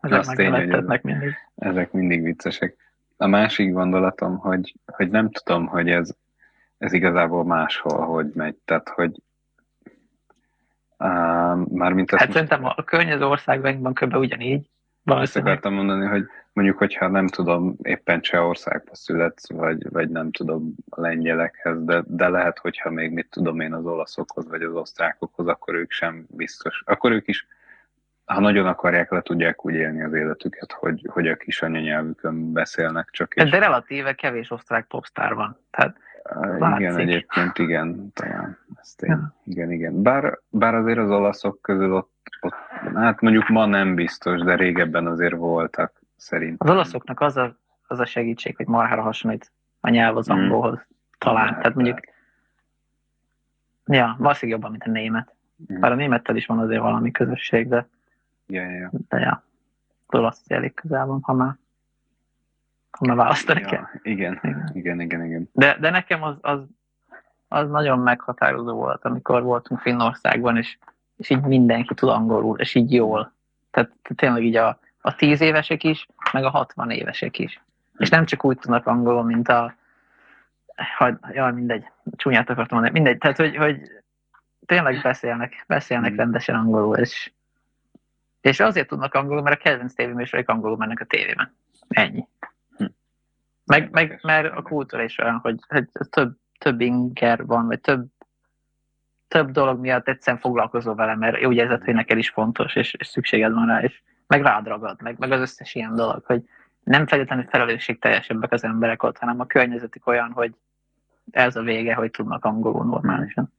Ezek 0.00 0.18
Azt 0.18 0.34
tény, 0.34 0.50
hogy 0.50 0.70
ezek, 0.70 1.02
mindig. 1.02 1.34
ezek 1.54 1.92
mindig 1.92 2.22
viccesek. 2.22 2.76
A 3.16 3.26
másik 3.26 3.72
gondolatom, 3.72 4.36
hogy, 4.36 4.74
hogy 4.86 5.10
nem 5.10 5.30
tudom, 5.30 5.66
hogy 5.66 5.90
ez, 5.90 6.14
ez 6.78 6.92
igazából 6.92 7.44
máshol 7.44 8.06
hogy 8.06 8.30
megy. 8.34 8.54
Tehát, 8.64 8.88
hogy 8.88 9.22
mármint 11.68 12.10
hát 12.10 12.32
szerintem 12.32 12.64
a 12.64 12.84
környező 12.84 13.24
országban 13.24 13.94
kb. 13.94 14.14
ugyanígy. 14.14 14.70
Ezt 15.04 15.36
akartam 15.36 15.74
mondani, 15.74 16.06
hogy 16.06 16.26
mondjuk, 16.52 16.78
hogyha 16.78 17.08
nem 17.08 17.26
tudom, 17.26 17.76
éppen 17.82 18.20
Csehországba 18.20 18.94
születsz, 18.94 19.50
vagy, 19.50 19.90
vagy 19.90 20.08
nem 20.10 20.30
tudom 20.30 20.74
a 20.88 21.00
lengyelekhez, 21.00 21.84
de, 21.84 22.02
de 22.06 22.28
lehet, 22.28 22.58
hogyha 22.58 22.90
még 22.90 23.12
mit 23.12 23.30
tudom 23.30 23.60
én 23.60 23.72
az 23.72 23.84
olaszokhoz, 23.84 24.48
vagy 24.48 24.62
az 24.62 24.74
osztrákokhoz, 24.74 25.46
akkor 25.46 25.74
ők 25.74 25.90
sem 25.90 26.26
biztos. 26.28 26.82
Akkor 26.86 27.12
ők 27.12 27.28
is, 27.28 27.46
ha 28.24 28.40
nagyon 28.40 28.66
akarják, 28.66 29.10
le 29.10 29.20
tudják 29.20 29.64
úgy 29.64 29.74
élni 29.74 30.02
az 30.02 30.12
életüket, 30.12 30.72
hogy, 30.72 31.06
hogy 31.10 31.28
a 31.28 31.36
kis 31.36 31.62
anyanyelvükön 31.62 32.52
beszélnek 32.52 33.08
csak. 33.10 33.34
És... 33.34 33.50
De 33.50 33.58
relatíve 33.58 34.14
kevés 34.14 34.50
osztrák 34.50 34.86
popstar 34.86 35.34
van. 35.34 35.58
Tehát 35.70 35.96
Látszik. 36.34 36.78
Igen, 36.78 36.98
egyébként 36.98 37.58
igen, 37.58 38.12
talán. 38.12 38.58
Ezt 38.80 39.02
én, 39.02 39.10
ja. 39.10 39.34
Igen, 39.44 39.72
igen. 39.72 40.02
Bár, 40.02 40.38
bár 40.48 40.74
azért 40.74 40.98
az 40.98 41.10
olaszok 41.10 41.62
közül 41.62 41.92
ott, 41.92 42.12
ott, 42.40 42.54
hát 42.94 43.20
mondjuk 43.20 43.48
ma 43.48 43.66
nem 43.66 43.94
biztos, 43.94 44.40
de 44.40 44.54
régebben 44.54 45.06
azért 45.06 45.36
voltak 45.36 46.02
szerintem. 46.16 46.68
Az 46.68 46.74
olaszoknak 46.74 47.20
az 47.20 47.36
a, 47.36 47.56
az 47.86 47.98
a 47.98 48.06
segítség, 48.06 48.56
hogy 48.56 48.66
marhára 48.66 49.02
hasonlít 49.02 49.52
a 49.80 49.88
nyelv 49.88 50.16
az 50.16 50.26
hmm. 50.26 50.38
angolhoz. 50.38 50.86
Talán. 51.18 51.46
Hát, 51.46 51.56
Tehát 51.56 51.74
mondjuk, 51.74 52.00
ja, 53.86 54.16
valószínűleg 54.18 54.60
jobban, 54.60 54.70
mint 54.70 54.84
a 54.84 54.90
német. 54.90 55.34
Hmm. 55.66 55.80
Bár 55.80 55.92
a 55.92 55.94
némettel 55.94 56.36
is 56.36 56.46
van 56.46 56.58
azért 56.58 56.80
valami 56.80 57.10
közösség, 57.10 57.68
de, 57.68 57.88
ja, 58.46 58.62
ja, 58.62 58.70
ja. 58.70 58.90
de 59.08 59.18
ja, 59.18 59.42
olasz 60.06 60.42
elég 60.46 60.74
közel 60.74 61.06
van, 61.06 61.20
ha 61.22 61.32
már, 61.32 61.56
ha 62.90 63.14
választani 63.14 63.60
ja, 63.60 63.66
kell. 63.66 63.84
Igen, 64.02 64.40
igen, 64.42 64.70
igen, 64.74 65.00
igen. 65.00 65.24
igen. 65.24 65.48
De, 65.52 65.76
de 65.80 65.90
nekem 65.90 66.22
az, 66.22 66.36
az, 66.40 66.60
az 67.48 67.70
nagyon 67.70 67.98
meghatározó 67.98 68.72
volt, 68.72 69.04
amikor 69.04 69.42
voltunk 69.42 69.80
Finnországban, 69.80 70.56
és, 70.56 70.78
és 71.16 71.30
így 71.30 71.40
mindenki 71.40 71.94
tud 71.94 72.08
angolul, 72.08 72.58
és 72.58 72.74
így 72.74 72.92
jól. 72.92 73.32
Tehát 73.70 73.90
tényleg 74.14 74.44
így 74.44 74.56
a, 74.56 74.78
a 75.00 75.14
tíz 75.14 75.40
évesek 75.40 75.84
is, 75.84 76.06
meg 76.32 76.44
a 76.44 76.50
60 76.50 76.90
évesek 76.90 77.38
is. 77.38 77.62
És 77.96 78.08
nem 78.08 78.24
csak 78.24 78.44
úgy 78.44 78.58
tudnak 78.58 78.86
angolul, 78.86 79.24
mint 79.24 79.48
a 79.48 79.74
ha, 80.96 81.18
jaj, 81.32 81.52
mindegy, 81.52 81.90
csúnyát 82.16 82.50
akartam 82.50 82.78
mondani, 82.78 83.00
mindegy, 83.00 83.18
tehát, 83.18 83.36
hogy, 83.36 83.56
hogy 83.56 83.80
tényleg 84.66 85.00
beszélnek, 85.02 85.64
beszélnek 85.66 86.08
hmm. 86.08 86.18
rendesen 86.18 86.54
angolul, 86.54 86.96
és, 86.96 87.32
és 88.40 88.60
azért 88.60 88.88
tudnak 88.88 89.14
angolul, 89.14 89.42
mert 89.42 89.56
a 89.56 89.62
kedvenc 89.62 89.94
tévéműsoraik 89.94 90.48
angolul 90.48 90.76
mennek 90.76 91.00
a 91.00 91.04
tévében. 91.04 91.54
Ennyi. 91.88 92.26
Meg, 93.68 93.90
meg 93.90 94.18
mert 94.22 94.56
a 94.56 94.62
kultúra 94.62 95.02
is 95.02 95.18
olyan, 95.18 95.38
hogy, 95.38 95.58
hogy 95.68 95.88
több, 96.10 96.36
több 96.58 96.80
inger 96.80 97.46
van, 97.46 97.66
vagy 97.66 97.80
több, 97.80 98.06
több 99.28 99.50
dolog 99.50 99.80
miatt 99.80 100.08
egyszerűen 100.08 100.42
foglalkozol 100.42 100.94
vele, 100.94 101.14
mert 101.14 101.46
úgy 101.46 101.56
érzed, 101.56 101.84
hogy 101.84 101.94
neked 101.94 102.18
is 102.18 102.30
fontos, 102.30 102.76
és, 102.76 102.94
és 102.94 103.06
szükséged 103.06 103.52
van 103.52 103.66
rá, 103.66 103.80
és 103.82 104.02
meg 104.26 104.42
rád 104.42 104.66
ragad, 104.66 105.02
meg, 105.02 105.18
meg 105.18 105.32
az 105.32 105.40
összes 105.40 105.74
ilyen 105.74 105.94
dolog, 105.94 106.24
hogy 106.24 106.42
nem 106.84 107.06
feltétlenül 107.06 107.44
felelősség 107.44 107.98
teljesebbek 107.98 108.52
az 108.52 108.64
emberek 108.64 109.02
ott, 109.02 109.18
hanem 109.18 109.40
a 109.40 109.46
környezetük 109.46 110.06
olyan, 110.06 110.32
hogy 110.32 110.54
ez 111.30 111.56
a 111.56 111.62
vége, 111.62 111.94
hogy 111.94 112.10
tudnak 112.10 112.44
angolul 112.44 112.84
normálisan. 112.84 113.52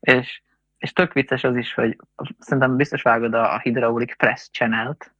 És, 0.00 0.42
és 0.78 0.92
tök 0.92 1.12
vicces 1.12 1.44
az 1.44 1.56
is, 1.56 1.74
hogy 1.74 1.96
szerintem 2.38 2.76
biztos 2.76 3.02
vágod 3.02 3.34
a, 3.34 3.54
a 3.54 3.58
Hydraulic 3.58 4.16
Press 4.16 4.48
Channel-t, 4.50 5.12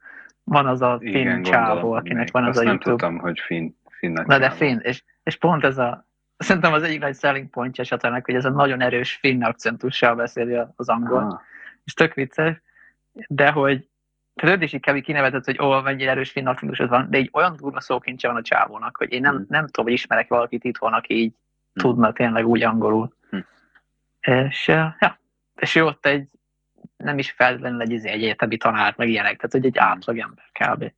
van 0.48 0.66
az 0.66 0.82
a 0.82 0.98
finn 1.00 1.42
csávó, 1.42 1.92
akinek 1.92 2.30
van 2.30 2.42
az 2.42 2.48
Azt 2.48 2.58
a 2.58 2.62
nem 2.62 2.72
YouTube. 2.72 2.90
tudtam, 2.90 3.18
hogy 3.18 3.40
finn, 3.40 3.68
finnek 3.90 4.26
Na 4.26 4.38
de 4.38 4.50
finn, 4.50 4.78
és, 4.78 5.02
és 5.22 5.36
pont 5.36 5.64
ez 5.64 5.78
a, 5.78 6.06
szerintem 6.36 6.72
az 6.72 6.82
egyik 6.82 7.00
nagy 7.00 7.16
selling 7.16 7.50
pontja 7.50 7.84
csatának, 7.84 8.24
hogy 8.24 8.34
ez 8.34 8.44
a 8.44 8.50
nagyon 8.50 8.80
erős 8.80 9.14
finn 9.14 9.42
akcentussal 9.42 10.14
beszéli 10.14 10.58
az 10.76 10.88
angol. 10.88 11.22
Ah. 11.22 11.40
És 11.84 11.94
tök 11.94 12.14
vicces, 12.14 12.62
de 13.28 13.50
hogy 13.50 13.88
tehát 14.38 14.56
őt 14.56 14.62
is 14.62 14.72
így 14.72 15.02
kinevetett, 15.02 15.44
hogy 15.44 15.60
ó, 15.60 15.80
mennyire 15.80 16.10
erős 16.10 16.30
finn 16.30 16.46
akcentusod 16.46 16.88
van, 16.88 17.10
de 17.10 17.18
egy 17.18 17.30
olyan 17.32 17.56
durva 17.56 17.80
szókincse 17.80 18.28
van 18.28 18.36
a 18.36 18.42
csávónak, 18.42 18.96
hogy 18.96 19.12
én 19.12 19.20
nem, 19.20 19.34
hmm. 19.34 19.46
nem 19.48 19.66
tudom, 19.66 19.84
hogy 19.84 19.94
ismerek 19.94 20.28
valakit 20.28 20.64
itthon, 20.64 20.92
aki 20.92 21.14
így 21.14 21.32
hmm. 21.72 21.82
tudna 21.82 22.12
tényleg 22.12 22.46
úgy 22.46 22.62
angolul. 22.62 23.12
Hmm. 23.30 23.44
És, 24.20 24.68
ja, 24.68 25.18
és 25.56 25.74
ő 25.74 25.84
ott 25.84 26.06
egy, 26.06 26.28
nem 26.98 27.18
is 27.18 27.30
feltétlenül 27.30 27.80
egy, 27.80 27.90
izé, 27.90 28.08
egy 28.08 28.22
egyetemi 28.22 28.56
tanár, 28.56 28.94
meg 28.96 29.08
ilyenek, 29.08 29.36
tehát 29.36 29.52
hogy 29.52 29.66
egy 29.66 29.78
átlag 29.78 30.18
ember 30.18 30.44
kb. 30.52 30.92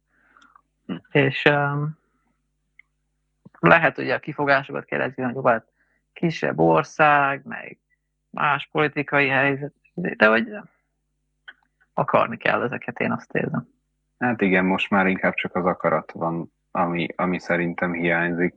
Hmm. 0.87 1.03
És 1.11 1.45
um, 1.45 1.99
lehet 3.59 3.99
ugye 3.99 4.15
a 4.15 4.19
kifogásokat 4.19 4.85
kérdezni, 4.85 5.23
hogy 5.23 5.43
hát 5.45 5.67
kisebb 6.13 6.59
ország, 6.59 7.41
meg 7.45 7.79
más 8.31 8.69
politikai 8.73 9.29
helyzet, 9.29 9.73
de 9.95 10.27
hogy 10.27 10.49
akarni 11.95 12.37
kell 12.37 12.63
ezeket, 12.63 13.01
én 13.01 13.13
azt 13.13 13.35
érzem. 13.35 13.69
Hát 14.19 14.41
igen, 14.41 14.65
most 14.65 14.91
már 14.91 15.07
inkább 15.07 15.35
csak 15.35 15.57
az 15.57 15.65
akarat 15.65 16.13
van, 16.13 16.53
ami, 16.71 17.09
ami 17.17 17.39
szerintem 17.39 17.93
hiányzik. 17.93 18.55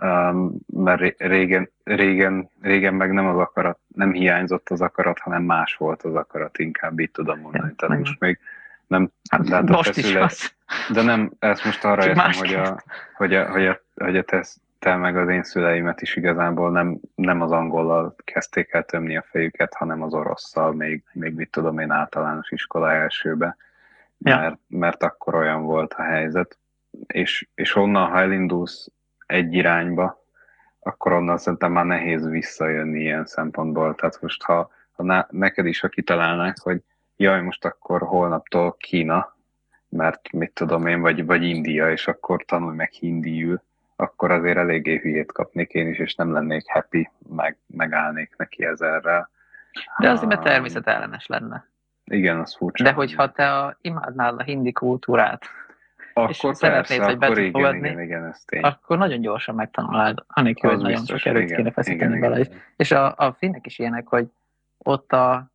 Um, 0.00 0.54
mert 0.66 1.18
régen, 1.18 1.70
régen, 1.84 2.50
régen 2.60 2.94
meg 2.94 3.12
nem 3.12 3.26
az 3.26 3.38
akarat, 3.38 3.78
nem 3.94 4.12
hiányzott 4.12 4.68
az 4.68 4.80
akarat, 4.80 5.18
hanem 5.18 5.42
más 5.42 5.74
volt 5.74 6.02
az 6.02 6.14
akarat, 6.14 6.58
inkább 6.58 6.98
így 6.98 7.10
tudom 7.10 7.38
mondani. 7.38 7.74
Tehát 7.76 7.98
most 7.98 8.20
még 8.20 8.38
nem 8.86 9.10
hát, 9.30 9.68
most 9.68 9.96
is 9.96 10.14
az. 10.14 10.54
De 10.92 11.02
nem, 11.02 11.32
ezt 11.38 11.64
most 11.64 11.84
arra 11.84 12.06
értem, 12.06 12.32
hogy 12.32 12.54
a, 12.54 12.82
hogy 13.14 13.34
a, 13.34 13.50
hogy 13.50 13.66
a, 13.66 13.80
hogy 13.94 14.16
a 14.16 14.22
tesz, 14.22 14.60
te 14.78 14.96
meg 14.96 15.16
az 15.16 15.28
én 15.28 15.42
szüleimet 15.42 16.02
is 16.02 16.16
igazából 16.16 16.70
nem, 16.70 17.00
nem 17.14 17.40
az 17.40 17.50
angollal 17.50 18.14
kezdték 18.24 18.72
el 18.72 18.84
tömni 18.84 19.16
a 19.16 19.24
fejüket, 19.30 19.74
hanem 19.74 20.02
az 20.02 20.14
orosszal, 20.14 20.72
még, 20.72 21.02
még 21.12 21.34
mit 21.34 21.50
tudom 21.50 21.78
én 21.78 21.90
általános 21.90 22.50
iskola 22.50 22.92
elsőbe, 22.92 23.56
ja. 24.18 24.36
mert, 24.36 24.58
mert 24.68 25.02
akkor 25.02 25.34
olyan 25.34 25.62
volt 25.62 25.92
a 25.92 26.02
helyzet. 26.02 26.58
És, 27.06 27.48
és 27.54 27.76
onnan, 27.76 28.10
ha 28.10 28.18
elindulsz 28.18 28.88
egy 29.32 29.54
irányba, 29.54 30.24
akkor 30.80 31.12
onnan 31.12 31.38
szerintem 31.38 31.72
már 31.72 31.84
nehéz 31.84 32.28
visszajönni 32.28 33.00
ilyen 33.00 33.26
szempontból. 33.26 33.94
Tehát 33.94 34.20
most, 34.20 34.42
ha, 34.42 34.70
ha 34.92 35.26
neked 35.30 35.66
is, 35.66 35.80
ha 35.80 35.88
kitalálnák, 35.88 36.58
hogy 36.60 36.82
jaj, 37.16 37.42
most 37.42 37.64
akkor 37.64 38.02
holnaptól 38.02 38.76
Kína, 38.78 39.36
mert 39.88 40.32
mit 40.32 40.52
tudom 40.52 40.86
én, 40.86 41.00
vagy, 41.00 41.26
vagy 41.26 41.44
India, 41.44 41.90
és 41.90 42.06
akkor 42.08 42.44
tanulj 42.44 42.76
meg 42.76 42.90
hindiül, 42.90 43.62
akkor 43.96 44.30
azért 44.30 44.56
eléggé 44.56 44.98
hülyét 44.98 45.32
kapnék 45.32 45.72
én 45.72 45.88
is, 45.88 45.98
és 45.98 46.14
nem 46.14 46.32
lennék 46.32 46.70
happy, 46.70 47.10
meg, 47.28 47.56
megállnék 47.66 48.34
neki 48.36 48.64
ezerrel. 48.64 49.30
De 49.98 50.10
azért, 50.10 50.28
mert 50.28 50.42
természetellenes 50.42 51.26
lenne. 51.26 51.70
Igen, 52.04 52.40
az 52.40 52.56
furcsa. 52.56 52.84
De 52.84 52.92
hogyha 52.92 53.32
te 53.32 53.58
a, 53.58 53.76
imádnál 53.80 54.36
a 54.36 54.42
hindi 54.42 54.72
kultúrát, 54.72 55.44
akkor 56.14 56.30
és 56.30 56.38
persze, 56.40 56.54
szeretnéd, 56.54 57.02
hogy 57.02 57.22
akkor 57.22 57.38
igen, 57.38 57.74
igen, 57.74 58.00
igen, 58.00 58.24
ez 58.24 58.44
tény. 58.44 58.62
akkor 58.62 58.98
nagyon 58.98 59.20
gyorsan 59.20 59.54
megtanulod, 59.54 60.24
anélkül, 60.26 60.70
hogy 60.70 60.80
nagyon 60.80 61.04
sok 61.04 61.24
erőt 61.24 61.54
kéne 61.54 61.70
feszíteni 61.70 62.18
vele. 62.18 62.38
Igen. 62.38 62.60
És 62.76 62.90
a, 62.90 63.14
a 63.16 63.32
finnek 63.38 63.66
is 63.66 63.78
ilyenek, 63.78 64.06
hogy 64.06 64.28
ott 64.78 65.12
a 65.12 65.50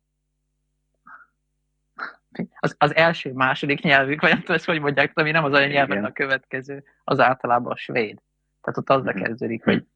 az, 2.60 2.74
az 2.78 2.94
első, 2.94 3.32
második 3.32 3.82
nyelvük, 3.82 4.20
vagy 4.20 4.30
nem 4.30 4.40
tudom, 4.40 4.56
ezt 4.56 4.64
hogy 4.64 4.80
mondják, 4.80 5.10
ami 5.14 5.30
nem 5.30 5.44
az 5.44 5.52
olyan 5.52 5.68
nyelven 5.68 6.04
a 6.04 6.12
következő, 6.12 6.84
az 7.04 7.20
általában 7.20 7.72
a 7.72 7.76
svéd. 7.76 8.18
Tehát 8.60 8.78
ott 8.78 8.90
azzal 8.90 9.12
mm-hmm. 9.12 9.22
kezdődik, 9.22 9.64
hogy, 9.64 9.86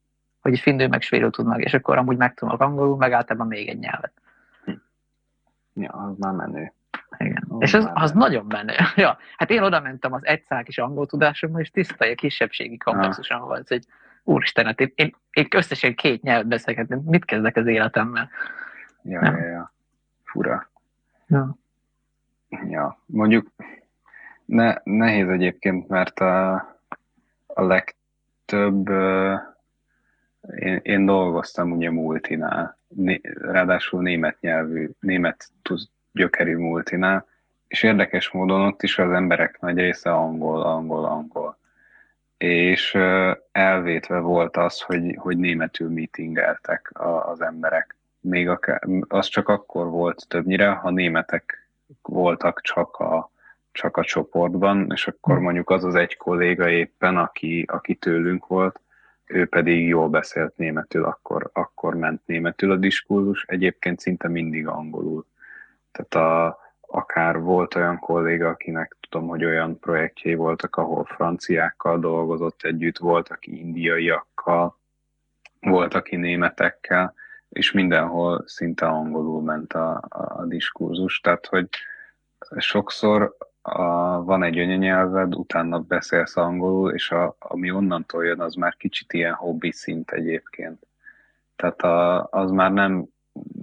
hogy 0.41 0.59
finnő 0.59 0.89
meg 0.89 1.03
svédül 1.03 1.31
tudnak, 1.31 1.61
és 1.61 1.75
akkor 1.75 1.99
amúgy 1.99 2.17
megtudnak 2.17 2.61
angolul, 2.61 2.97
meg 2.97 3.13
általában 3.13 3.47
még 3.47 3.69
egy 3.69 3.79
nyelvet. 3.79 4.13
Ja, 5.75 5.91
az 5.91 6.19
már 6.19 6.33
menő. 6.33 6.73
Igen. 7.19 7.45
Oh, 7.49 7.63
és 7.63 7.75
az, 7.75 7.91
az 7.95 8.13
nagyon 8.13 8.47
menő. 8.49 8.75
Ja, 8.97 9.19
hát 9.37 9.51
én 9.51 9.63
oda 9.63 9.81
mentem 9.81 10.13
az 10.13 10.27
egy 10.27 10.43
kis 10.65 10.79
angol 10.79 11.07
tudásommal, 11.07 11.61
és 11.61 11.71
tiszta 11.71 12.07
a 12.07 12.15
kisebbségi 12.15 12.77
komplexusom 12.77 13.41
ah. 13.41 13.47
volt, 13.47 13.69
hogy 13.69 13.85
úristen, 14.23 14.65
hát 14.65 14.81
én, 14.81 14.93
én, 14.95 15.15
én 15.31 15.47
összesen 15.55 15.95
két 15.95 16.23
nyelvet 16.23 16.47
beszélgetem, 16.47 16.99
mit 17.05 17.25
kezdek 17.25 17.57
az 17.57 17.67
életemmel? 17.67 18.31
Ja, 19.03 19.25
ja, 19.25 19.47
ja. 19.47 19.73
Fura. 20.25 20.71
Ja. 21.27 21.57
Ja, 22.69 22.99
mondjuk 23.07 23.47
ne, 24.45 24.75
nehéz 24.85 25.29
egyébként, 25.29 25.89
mert 25.89 26.21
a, 26.21 26.55
a 27.47 27.63
legtöbb, 27.63 28.89
én, 30.55 30.81
én 30.83 31.07
dolgoztam 31.07 31.73
ugye 31.73 31.91
multinál, 31.91 32.79
né, 32.89 33.21
ráadásul 33.23 34.03
német 34.03 34.41
nyelvű, 34.41 34.91
német 35.01 35.49
gyökerű 36.13 36.57
multinál, 36.57 37.27
és 37.69 37.83
érdekes 37.83 38.31
módon 38.31 38.61
ott 38.61 38.83
is 38.83 38.99
az 38.99 39.11
emberek 39.13 39.61
nagy 39.61 39.77
része 39.77 40.13
angol, 40.13 40.63
angol, 40.63 41.05
angol. 41.05 41.59
És 42.37 42.99
elvétve 43.53 44.19
volt 44.19 44.57
az, 44.57 44.81
hogy, 44.81 45.17
hogy 45.19 45.37
németül 45.39 45.91
meetingeltek 45.91 46.91
az 47.31 47.41
emberek. 47.41 47.97
Még 48.21 48.49
akár, 48.49 48.83
az 49.09 49.27
csak 49.27 49.49
akkor 49.49 49.87
volt 49.91 50.29
többnyire, 50.29 50.69
ha 50.69 50.91
németek 50.91 51.69
voltak 52.03 52.61
csak 52.61 52.97
a, 52.97 53.31
csak 53.73 53.97
a 53.97 54.05
csoportban, 54.05 54.91
és 54.93 55.07
akkor 55.07 55.37
hm. 55.37 55.43
mondjuk 55.43 55.71
az 55.71 55.85
az 55.85 55.95
egy 55.95 56.17
kolléga 56.17 56.69
éppen, 56.69 57.17
aki, 57.17 57.65
aki 57.69 57.95
tőlünk 57.95 58.47
volt, 58.47 58.81
ő 59.25 59.47
pedig 59.47 59.87
jól 59.87 60.09
beszélt 60.09 60.57
németül, 60.57 61.05
akkor, 61.05 61.51
akkor 61.53 61.95
ment 61.95 62.27
németül 62.27 62.71
a 62.71 62.77
diskurzus, 62.77 63.45
egyébként 63.49 64.01
szinte 64.01 64.29
mindig 64.29 64.67
angolul. 64.67 65.27
Tehát 65.93 66.15
a, 66.15 66.59
akár 66.81 67.41
volt 67.41 67.75
olyan 67.75 67.99
kolléga, 67.99 68.49
akinek 68.49 68.97
tudom, 69.11 69.29
hogy 69.29 69.45
olyan 69.45 69.79
projektjei 69.79 70.35
voltak, 70.35 70.77
ahol 70.77 71.05
franciákkal 71.05 71.99
dolgozott 71.99 72.63
együtt, 72.63 72.99
volt, 72.99 73.29
aki 73.29 73.59
indiaiakkal, 73.59 74.79
volt, 75.61 75.95
aki 75.95 76.17
németekkel, 76.17 77.15
és 77.49 77.73
mindenhol 77.73 78.43
szinte 78.47 78.87
angolul 78.87 79.43
ment 79.43 79.73
a, 79.73 80.03
a, 80.09 80.45
diskurzus, 80.45 81.21
tehát 81.21 81.47
hogy 81.47 81.69
sokszor 82.57 83.37
a, 83.63 83.83
van 84.25 84.43
egy 84.43 84.59
anyanyelved, 84.59 85.35
utána 85.35 85.79
beszélsz 85.79 86.37
angolul, 86.37 86.93
és 86.93 87.11
a, 87.11 87.37
ami 87.39 87.71
onnantól 87.71 88.25
jön, 88.25 88.41
az 88.41 88.55
már 88.55 88.77
kicsit 88.77 89.13
ilyen 89.13 89.35
hobbi 89.35 89.73
szint 89.73 90.11
egyébként. 90.11 90.87
Tehát 91.57 91.83
a, 91.83 92.29
az 92.31 92.51
már 92.51 92.73
nem 92.73 93.09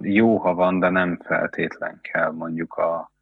jó, 0.02 0.36
ha 0.36 0.54
van, 0.54 0.78
de 0.78 0.88
nem 0.88 1.18
feltétlen 1.24 1.98
kell 2.02 2.30
mondjuk 2.30 2.74
a, 2.74 3.12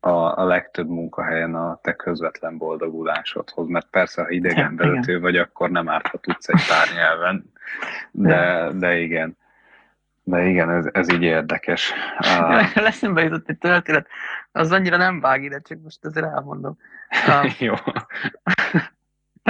a, 0.00 0.38
a 0.38 0.44
legtöbb 0.44 0.88
munkahelyen 0.88 1.54
a 1.54 1.78
te 1.82 1.92
közvetlen 1.92 2.58
boldogulásodhoz, 2.58 3.68
mert 3.68 3.86
persze, 3.90 4.22
ha 4.22 4.30
idegenvezető 4.30 5.20
vagy, 5.20 5.36
akkor 5.36 5.70
nem 5.70 5.88
árt, 5.88 6.06
ha 6.06 6.18
tudsz 6.18 6.48
egy 6.48 6.66
pár 6.68 6.86
nyelven, 6.94 7.52
de, 8.10 8.70
de 8.72 8.98
igen. 8.98 9.36
De 10.22 10.44
igen, 10.44 10.70
ez, 10.70 10.88
ez 10.92 11.12
így 11.12 11.22
érdekes. 11.22 11.92
Uh... 12.20 12.74
Leszembe 12.84 13.22
jutott 13.22 13.48
egy 13.48 13.58
történet, 13.58 14.06
az 14.52 14.72
annyira 14.72 14.96
nem 14.96 15.20
vág 15.20 15.42
ide, 15.42 15.60
csak 15.60 15.78
most 15.82 16.04
azért 16.04 16.26
elmondom. 16.26 16.78
Uh, 17.26 17.60
Jó. 17.60 17.74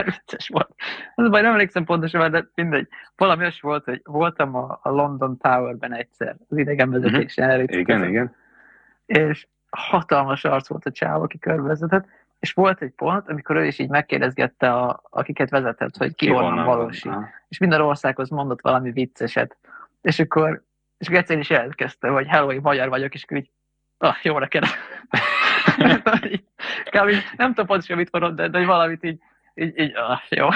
vicces 0.04 0.48
volt. 0.48 0.74
Az 1.14 1.28
baj, 1.28 1.42
nem 1.42 1.52
emlékszem 1.52 1.84
pontosan, 1.84 2.30
de 2.30 2.48
mindegy. 2.54 2.88
Valami 3.16 3.40
olyas 3.40 3.60
volt, 3.60 3.84
hogy 3.84 4.00
voltam 4.04 4.54
a, 4.54 4.78
a 4.82 4.90
London 4.90 5.36
Towerben 5.36 5.92
egyszer, 5.92 6.36
az 6.48 6.56
idegenvezetésen. 6.56 7.48
Mm-hmm. 7.48 7.62
Igen, 7.68 7.84
között. 7.84 8.08
igen. 8.08 8.34
És 9.06 9.46
hatalmas 9.70 10.44
arc 10.44 10.68
volt 10.68 10.86
a 10.86 10.90
csáv, 10.90 11.22
aki 11.22 11.38
körbevezetett, 11.38 12.06
és 12.38 12.52
volt 12.52 12.82
egy 12.82 12.92
pont, 12.96 13.28
amikor 13.28 13.56
ő 13.56 13.66
is 13.66 13.78
így 13.78 13.88
megkérdezgette, 13.88 14.72
a, 14.72 15.00
akiket 15.10 15.50
vezetett, 15.50 15.96
hogy 15.96 16.14
ki, 16.14 16.26
ki 16.26 16.32
honnan 16.32 16.64
valósít. 16.64 17.12
És 17.48 17.58
minden 17.58 17.80
országhoz 17.80 18.28
mondott 18.28 18.60
valami 18.60 18.90
vicceset. 18.90 19.56
És 20.02 20.18
akkor 20.18 20.66
és 20.98 21.08
egyszer 21.08 21.38
is 21.38 21.50
elkezdte, 21.50 22.08
hogy 22.08 22.26
hello, 22.26 22.52
én 22.52 22.60
magyar 22.62 22.88
vagyok, 22.88 23.14
és 23.14 23.24
így, 23.28 23.50
ah, 23.98 24.14
jó 24.22 24.38
neked. 24.48 24.64
Kb. 26.84 27.10
nem 27.36 27.48
tudom 27.48 27.66
pontosan 27.66 27.96
mit 27.96 28.12
mondod, 28.12 28.34
de, 28.34 28.48
de 28.48 28.64
valamit 28.64 29.04
így, 29.04 29.20
így, 29.58 29.78
így 29.78 29.96
ah, 29.96 30.20
jó. 30.28 30.48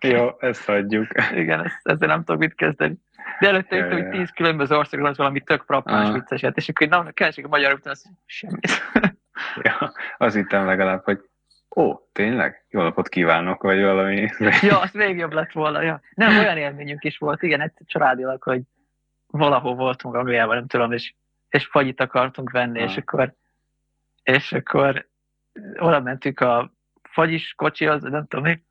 jó, 0.14 0.30
ezt 0.38 0.64
hagyjuk. 0.64 1.06
Igen, 1.34 1.64
ezt, 1.64 1.80
ezzel 1.82 2.08
nem 2.08 2.24
tudok 2.24 2.40
mit 2.40 2.54
kezdeni. 2.54 2.94
De 3.40 3.48
előtte 3.48 3.76
jöttem, 3.76 4.02
hogy 4.02 4.08
tíz 4.08 4.30
különböző 4.30 4.76
országban 4.76 5.10
az 5.10 5.16
valami 5.16 5.40
tök 5.40 5.62
frappáns 5.62 6.08
ah. 6.08 6.14
vicceset, 6.14 6.56
és 6.56 6.68
akkor 6.68 6.88
nem, 6.88 7.10
keresik 7.12 7.44
a 7.44 7.48
magyar 7.48 7.72
után, 7.72 7.92
az 7.92 8.10
semmit. 8.26 8.68
ja, 9.62 9.92
az 10.18 10.34
hittem 10.34 10.66
legalább, 10.66 11.04
hogy 11.04 11.20
ó, 11.76 11.94
tényleg? 12.12 12.64
Jó 12.68 12.82
napot 12.82 13.08
kívánok, 13.08 13.62
vagy 13.62 13.82
valami. 13.82 14.28
ja, 14.60 14.80
az 14.80 14.92
még 14.92 15.16
jobb 15.16 15.32
lett 15.32 15.52
volna. 15.52 15.82
Ja. 15.82 16.00
Nem, 16.14 16.38
olyan 16.38 16.56
élményünk 16.56 17.04
is 17.04 17.18
volt, 17.18 17.42
igen, 17.42 17.60
egy 17.60 17.72
családilag, 17.86 18.42
hogy 18.42 18.62
valahol 19.26 19.74
voltunk 19.74 20.14
Angliában, 20.14 20.56
nem 20.56 20.66
tudom, 20.66 20.92
és, 20.92 21.14
és 21.48 21.66
fagyit 21.66 22.00
akartunk 22.00 22.50
venni, 22.50 22.78
ha. 22.78 22.84
és 22.84 22.96
akkor, 22.96 23.34
és 24.22 24.52
akkor 24.52 25.06
oda 25.78 26.00
mentünk 26.00 26.40
a 26.40 26.72
fagyis 27.12 27.54
kocsihoz, 27.56 28.02
nem 28.02 28.26
tudom 28.26 28.44
még, 28.44 28.62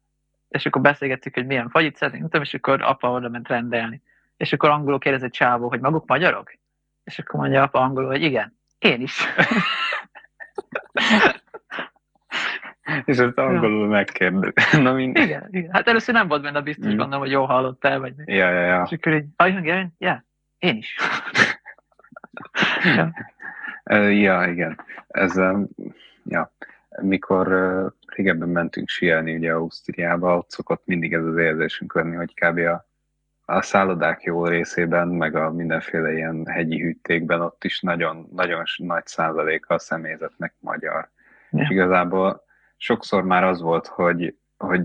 és 0.50 0.66
akkor 0.66 0.82
beszélgettük, 0.82 1.34
hogy 1.34 1.46
milyen 1.46 1.70
fagyit 1.70 1.96
szeretnénk, 1.96 2.24
tudom, 2.24 2.42
és 2.42 2.54
akkor 2.54 2.82
apa 2.82 3.12
oda 3.12 3.30
ment 3.30 3.48
rendelni. 3.48 4.02
És 4.38 4.54
akkor 4.54 4.70
angolul 4.70 5.00
kérdezett 5.00 5.32
csávó, 5.32 5.68
hogy 5.68 5.80
maguk 5.80 6.08
magyarok? 6.08 6.54
És 7.04 7.20
akkor 7.20 7.40
mondja 7.40 7.62
apa 7.62 7.80
angolul, 7.80 8.10
hogy 8.10 8.22
igen, 8.22 8.58
én 8.80 9.02
is. 9.02 9.22
és 13.06 13.18
ezt 13.18 13.38
angolul 13.38 13.84
ja. 13.84 13.88
megkérdez. 13.88 14.54
Na 14.82 14.94
minden. 14.94 15.24
Igen, 15.24 15.48
igen, 15.52 15.72
hát 15.72 15.88
először 15.88 16.14
nem 16.14 16.28
volt 16.28 16.42
benne 16.42 16.62
biztos, 16.62 16.94
mm. 16.94 16.98
gondolom, 16.98 17.20
hogy 17.20 17.32
jól 17.32 17.46
hallottál, 17.46 18.00
vagy 18.00 18.14
mi. 18.16 18.34
Ja, 18.34 18.52
ja, 18.52 18.62
ja. 18.62 18.88
És 18.90 18.98
akkor 18.98 19.14
így, 19.14 19.26
are 19.36 19.50
you 19.50 19.58
Hungarian? 19.58 19.96
Yeah. 19.98 20.20
Én 20.58 20.78
is. 20.78 20.96
ja. 22.96 23.12
ja, 24.10 24.46
igen. 24.46 24.80
Ez, 25.08 25.36
ja. 26.24 26.52
Mikor 27.02 27.48
régebben 28.06 28.50
mentünk 28.50 28.88
sielni 28.88 29.36
ugye 29.36 29.54
Ausztriába, 29.54 30.38
ott 30.38 30.50
szokott 30.50 30.86
mindig 30.86 31.14
ez 31.14 31.24
az 31.24 31.38
érzésünk 31.38 31.94
lenni, 31.94 32.16
hogy 32.16 32.34
kb. 32.34 32.58
a, 32.58 32.88
a 33.46 33.62
szállodák 33.62 34.24
jó 34.24 34.46
részében, 34.46 35.08
meg 35.08 35.36
a 35.36 35.52
mindenféle 35.52 36.14
ilyen 36.14 36.46
hegyi 36.46 36.82
hűtékben 36.82 37.42
ott 37.42 37.64
is 37.64 37.80
nagyon, 37.80 38.30
nagyon 38.32 38.64
nagy 38.78 39.06
százaléka 39.06 39.74
a 39.74 39.80
személyzetnek 39.80 40.54
magyar. 40.60 41.10
Ja. 41.50 41.62
És 41.62 41.70
igazából 41.70 42.44
sokszor 42.78 43.24
már 43.24 43.44
az 43.44 43.62
volt, 43.62 43.88
hogy, 43.88 44.36
hogy 44.58 44.84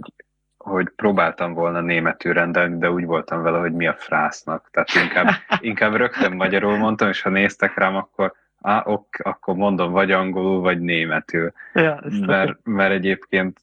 hogy 0.66 0.88
próbáltam 0.96 1.52
volna 1.52 1.80
németül 1.80 2.32
rendelni, 2.32 2.78
de 2.78 2.90
úgy 2.90 3.04
voltam 3.04 3.42
vele, 3.42 3.58
hogy 3.58 3.72
mi 3.72 3.86
a 3.86 3.94
frásznak. 3.94 4.68
Tehát 4.70 4.88
inkább, 4.94 5.28
inkább 5.70 5.94
rögtön 5.94 6.32
magyarul 6.32 6.76
mondtam, 6.76 7.08
és 7.08 7.22
ha 7.22 7.30
néztek 7.30 7.74
rám, 7.74 7.96
akkor 7.96 8.34
á, 8.62 8.82
ok, 8.84 9.06
akkor 9.22 9.54
mondom 9.54 9.92
vagy 9.92 10.10
angolul, 10.10 10.60
vagy 10.60 10.80
németül. 10.80 11.52
Ja, 11.74 12.02
mert, 12.26 12.58
mert, 12.64 12.92
egyébként, 12.92 13.60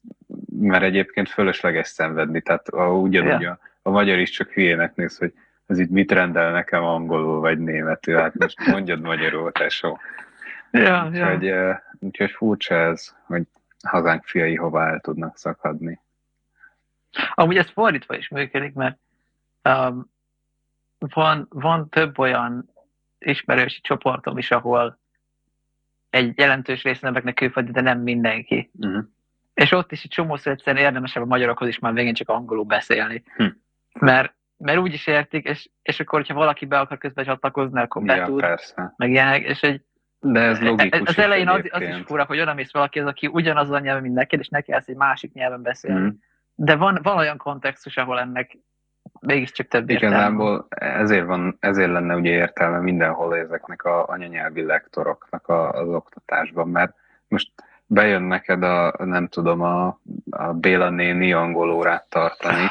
mert 0.58 0.82
egyébként 0.82 1.28
fölösleges 1.28 1.88
szenvedni, 1.88 2.40
tehát 2.40 2.72
ugyanúgy 2.72 3.40
ja. 3.40 3.50
a, 3.50 3.58
a 3.82 3.90
magyar 3.90 4.18
is 4.18 4.30
csak 4.30 4.50
hülyének 4.50 4.94
néz, 4.94 5.18
hogy 5.18 5.32
ez 5.66 5.78
itt 5.78 5.90
mit 5.90 6.12
rendel 6.12 6.52
nekem 6.52 6.82
angolul 6.82 7.40
vagy 7.40 7.58
németül, 7.58 8.16
hát 8.16 8.34
most 8.34 8.66
mondjad 8.66 9.00
magyarul, 9.00 9.52
tesó. 9.52 9.98
Ja, 10.70 11.06
úgyhogy, 11.10 11.42
ja. 11.42 11.82
úgyhogy 12.00 12.30
furcsa 12.30 12.74
ez, 12.74 13.14
hogy 13.26 13.42
hazánk 13.86 14.24
fiai 14.24 14.54
hová 14.54 14.90
el 14.90 15.00
tudnak 15.00 15.36
szakadni. 15.36 16.00
Amúgy 17.34 17.56
ez 17.56 17.70
fordítva 17.70 18.16
is 18.16 18.28
működik, 18.28 18.74
mert 18.74 18.98
um, 19.64 20.10
van, 20.98 21.46
van 21.50 21.88
több 21.88 22.18
olyan 22.18 22.70
ismerősi 23.26 23.80
csoportom 23.80 24.38
is, 24.38 24.50
ahol 24.50 24.98
egy 26.10 26.38
jelentős 26.38 26.82
része 26.82 27.06
embereknek 27.06 27.34
külföldi, 27.34 27.70
de 27.70 27.80
nem 27.80 28.00
mindenki. 28.00 28.70
Uh-huh. 28.80 29.04
És 29.54 29.72
ott 29.72 29.92
is 29.92 30.04
egy 30.04 30.10
csomószor 30.10 30.52
egyszerűen 30.52 30.84
érdemesebb 30.84 31.22
a 31.22 31.26
magyarokhoz 31.26 31.68
is 31.68 31.78
már 31.78 31.92
végén 31.92 32.14
csak 32.14 32.28
angolul 32.28 32.64
beszélni. 32.64 33.22
Hm. 33.36 33.46
Mert, 34.00 34.34
mert 34.56 34.78
úgy 34.78 34.92
is 34.92 35.06
értik, 35.06 35.46
és, 35.46 35.68
és 35.82 36.00
akkor, 36.00 36.18
hogyha 36.18 36.34
valaki 36.34 36.66
be 36.66 36.78
akar 36.78 36.98
közben 36.98 37.24
csatlakozni, 37.24 37.80
akkor 37.80 38.02
be 38.02 38.14
ja, 38.14 38.24
tud. 38.24 38.40
Persze. 38.40 38.94
Meg 38.96 39.10
ilyenek, 39.10 39.42
és 39.42 39.62
egy, 39.62 39.80
de 40.20 40.40
ez 40.40 40.60
logikus. 40.60 41.00
Az 41.08 41.18
elején 41.18 41.48
az, 41.48 41.68
az 41.70 41.82
is 41.82 42.02
fura, 42.04 42.24
hogy 42.24 42.40
oda 42.40 42.54
mész 42.54 42.72
valaki, 42.72 43.00
az, 43.00 43.06
aki 43.06 43.26
ugyanaz 43.26 43.70
a 43.70 43.78
nyelven, 43.78 44.02
mint 44.02 44.14
neked, 44.14 44.40
és 44.40 44.48
neki 44.48 44.72
ezt 44.72 44.88
egy 44.88 44.96
másik 44.96 45.32
nyelven 45.32 45.62
beszélni. 45.62 46.00
Mm. 46.00 46.08
De 46.54 46.76
van, 46.76 46.98
van 47.02 47.16
olyan 47.16 47.36
kontextus, 47.36 47.96
ahol 47.96 48.20
ennek 48.20 48.58
mégiscsak 49.26 49.68
több. 49.68 49.90
Igazából 49.90 50.66
ezért, 50.78 51.26
van, 51.26 51.56
ezért 51.60 51.90
lenne 51.90 52.14
ugye 52.14 52.30
értelme 52.30 52.78
mindenhol 52.78 53.36
ezeknek 53.36 53.84
a 53.84 54.08
anyanyelvi 54.08 54.62
lektoroknak 54.62 55.48
a, 55.48 55.70
az 55.70 55.88
oktatásban, 55.88 56.68
mert 56.68 56.94
most 57.28 57.50
bejön 57.86 58.22
neked 58.22 58.62
a, 58.62 58.94
nem 59.04 59.28
tudom, 59.28 59.60
a, 59.60 59.98
a 60.30 60.52
Béla 60.52 60.90
néni 60.90 61.32
angol 61.32 61.70
órát 61.70 62.06
tartani, 62.08 62.66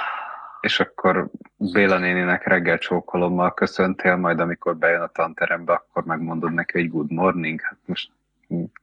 és 0.61 0.79
akkor 0.79 1.29
Béla 1.57 1.97
néninek 1.97 2.47
reggel 2.47 2.77
csókolommal 2.77 3.53
köszöntél, 3.53 4.15
majd 4.15 4.39
amikor 4.39 4.75
bejön 4.75 5.01
a 5.01 5.07
tanterembe, 5.07 5.73
akkor 5.73 6.03
megmondod 6.03 6.53
neki, 6.53 6.79
hogy 6.79 6.89
good 6.89 7.11
morning. 7.11 7.61
Hát 7.61 7.77
most 7.85 8.11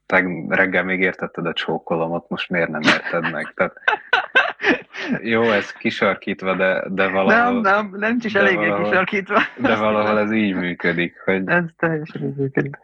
te 0.07 0.25
reggel 0.49 0.85
még 0.85 1.01
értetted 1.01 1.47
a 1.47 1.53
csókolomot, 1.53 2.29
most 2.29 2.51
miért 2.51 2.69
nem 2.69 2.81
érted 2.81 3.31
meg? 3.31 3.53
Tehát, 3.55 3.73
jó, 5.23 5.43
ez 5.43 5.73
kisarkítva, 5.73 6.55
de, 6.55 6.85
de 6.89 7.09
valahol... 7.09 7.61
Nem, 7.61 7.61
nem, 7.61 7.95
nem 7.97 8.17
is 8.23 8.35
eléggé 8.35 8.57
valahol, 8.57 8.85
kisarkítva. 8.85 9.39
De 9.57 9.77
valahol 9.77 10.19
ez 10.19 10.33
így 10.33 10.55
működik, 10.55 11.21
hogy... 11.25 11.49
Ez 11.49 11.65
teljesen 11.77 12.23
így 12.23 12.37
működik. 12.37 12.79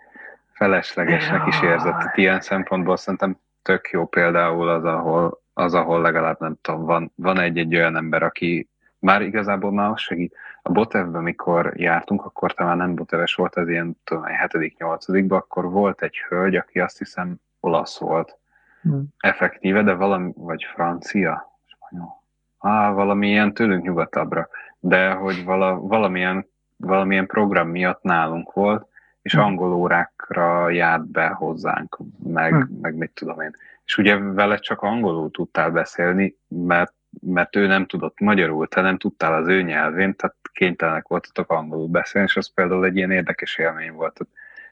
Feleslegesnek 0.52 1.46
is 1.46 1.62
érzett. 1.62 1.98
Tehát 1.98 2.16
ilyen 2.16 2.40
szempontból 2.40 2.96
szerintem 2.96 3.38
tök 3.62 3.88
jó 3.90 4.06
például 4.06 4.68
az, 4.68 4.84
ahol, 4.84 5.42
az, 5.52 5.74
ahol 5.74 6.00
legalább 6.00 6.40
nem 6.40 6.56
tudom, 6.62 6.84
van, 6.84 7.12
van 7.14 7.38
egy-egy 7.38 7.74
olyan 7.76 7.96
ember, 7.96 8.22
aki 8.22 8.68
már 8.98 9.22
igazából 9.22 9.72
már 9.72 9.90
az 9.90 10.00
segít. 10.00 10.36
A 10.62 10.72
Botevben, 10.72 11.22
mikor 11.22 11.72
jártunk, 11.76 12.24
akkor 12.24 12.54
talán 12.54 12.76
nem 12.76 12.94
Boteves 12.94 13.34
volt, 13.34 13.56
ez 13.56 13.68
ilyen 13.68 13.96
tudom, 14.04 14.24
7 14.52 14.78
8 14.78 15.32
akkor 15.32 15.70
volt 15.70 16.02
egy 16.02 16.16
hölgy, 16.28 16.56
aki 16.56 16.80
azt 16.80 16.98
hiszem 16.98 17.36
olasz 17.60 17.98
volt. 17.98 18.38
Hmm. 18.82 19.04
Effektíve, 19.18 19.82
de 19.82 19.92
valami, 19.92 20.32
vagy 20.36 20.66
francia, 20.74 21.55
spanyol. 21.86 22.24
Á, 22.58 22.90
valami 22.90 23.28
ilyen 23.28 23.54
tőlünk 23.54 23.84
nyugatabbra. 23.84 24.48
De 24.78 25.10
hogy 25.10 25.44
vala, 25.44 25.80
valamilyen, 25.80 26.46
valamilyen 26.76 27.26
program 27.26 27.68
miatt 27.68 28.02
nálunk 28.02 28.52
volt, 28.52 28.88
és 29.22 29.32
hmm. 29.32 29.42
angol 29.42 29.72
órákra 29.72 30.70
járt 30.70 31.06
be 31.10 31.26
hozzánk, 31.26 31.98
meg, 32.22 32.52
hmm. 32.52 32.78
meg 32.80 32.94
mit 32.94 33.10
tudom 33.10 33.40
én. 33.40 33.56
És 33.84 33.98
ugye 33.98 34.16
vele 34.18 34.56
csak 34.56 34.82
angolul 34.82 35.30
tudtál 35.30 35.70
beszélni, 35.70 36.36
mert 36.48 36.94
mert 37.20 37.56
ő 37.56 37.66
nem 37.66 37.86
tudott 37.86 38.20
magyarul, 38.20 38.68
te 38.68 38.80
nem 38.80 38.98
tudtál 38.98 39.34
az 39.34 39.48
ő 39.48 39.62
nyelvén, 39.62 40.16
tehát 40.16 40.36
kénytelenek 40.52 41.08
voltatok 41.08 41.50
angolul 41.50 41.88
beszélni, 41.88 42.28
és 42.28 42.36
az 42.36 42.52
például 42.54 42.84
egy 42.84 42.96
ilyen 42.96 43.10
érdekes 43.10 43.58
élmény 43.58 43.92
volt. 43.92 44.20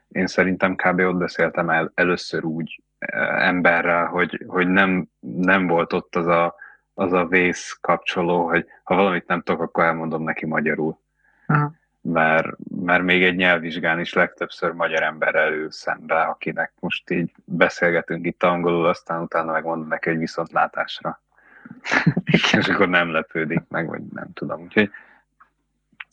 Én 0.07 0.27
szerintem 0.27 0.75
kb. 0.75 0.99
ott 0.99 1.15
beszéltem 1.15 1.69
el 1.69 1.91
először 1.93 2.43
úgy 2.43 2.83
eh, 2.97 3.47
emberrel, 3.47 4.05
hogy, 4.05 4.43
hogy 4.47 4.67
nem, 4.67 5.07
nem 5.19 5.67
volt 5.67 5.93
ott 5.93 6.15
az 6.15 6.27
a, 6.27 6.55
az 6.95 7.13
a 7.13 7.25
vész 7.25 7.77
kapcsoló, 7.81 8.47
hogy 8.47 8.65
ha 8.83 8.95
valamit 8.95 9.27
nem 9.27 9.41
tudok, 9.41 9.61
akkor 9.61 9.83
elmondom 9.83 10.23
neki 10.23 10.45
magyarul. 10.45 10.99
Aha. 11.47 11.71
Mert, 12.01 12.47
mert 12.81 13.03
még 13.03 13.23
egy 13.23 13.35
nyelvvizsgán 13.35 13.99
is 13.99 14.13
legtöbbször 14.13 14.71
magyar 14.71 15.03
ember 15.03 15.35
elő 15.35 15.69
szembe, 15.69 16.21
akinek 16.21 16.73
most 16.79 17.09
így 17.09 17.31
beszélgetünk 17.45 18.25
itt 18.25 18.43
angolul, 18.43 18.85
aztán 18.85 19.21
utána 19.21 19.51
megmondom 19.51 19.87
neki, 19.87 20.09
hogy 20.09 20.17
viszontlátásra. 20.17 21.21
és 22.25 22.53
akkor 22.53 22.89
nem 22.89 23.11
lepődik 23.11 23.61
meg, 23.67 23.87
vagy 23.87 24.01
nem 24.13 24.33
tudom. 24.33 24.61
Úgyhogy 24.61 24.91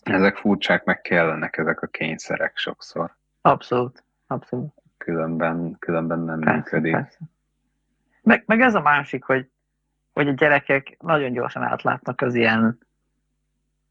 ezek 0.03 0.37
furcsák, 0.37 0.85
meg 0.85 1.01
kellenek 1.01 1.57
ezek 1.57 1.83
a 1.83 1.87
kényszerek 1.87 2.57
sokszor. 2.57 3.14
Abszolút, 3.41 4.03
abszolút. 4.26 4.72
Különben, 4.99 5.76
különben 5.78 6.18
nem 6.18 6.41
persze, 6.41 6.57
működik. 6.57 6.93
Persze. 6.93 7.18
Meg, 8.22 8.43
meg 8.47 8.61
ez 8.61 8.74
a 8.74 8.80
másik, 8.80 9.24
hogy, 9.24 9.49
hogy 10.13 10.29
a 10.29 10.33
gyerekek 10.33 10.97
nagyon 11.01 11.33
gyorsan 11.33 11.63
átlátnak 11.63 12.21
az 12.21 12.35
ilyen 12.35 12.79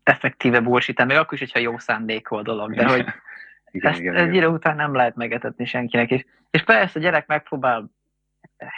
effektíve 0.04 0.60
bullshit 0.60 1.06
még 1.06 1.18
akkor 1.18 1.34
is, 1.34 1.40
hogyha 1.40 1.60
jó 1.60 1.78
szándékol 1.78 2.42
dolog, 2.42 2.74
de 2.76 2.90
hogy 2.90 3.06
igen, 3.72 3.92
ezt 3.92 4.00
igen, 4.00 4.16
egy 4.16 4.36
idő 4.36 4.48
után 4.48 4.76
nem 4.76 4.96
lehet 4.96 5.16
megetetni 5.16 5.66
senkinek. 5.66 6.12
És, 6.12 6.26
és 6.50 6.64
persze 6.64 7.00
a 7.00 7.02
gyerek 7.02 7.28
megpróbál 7.28 7.90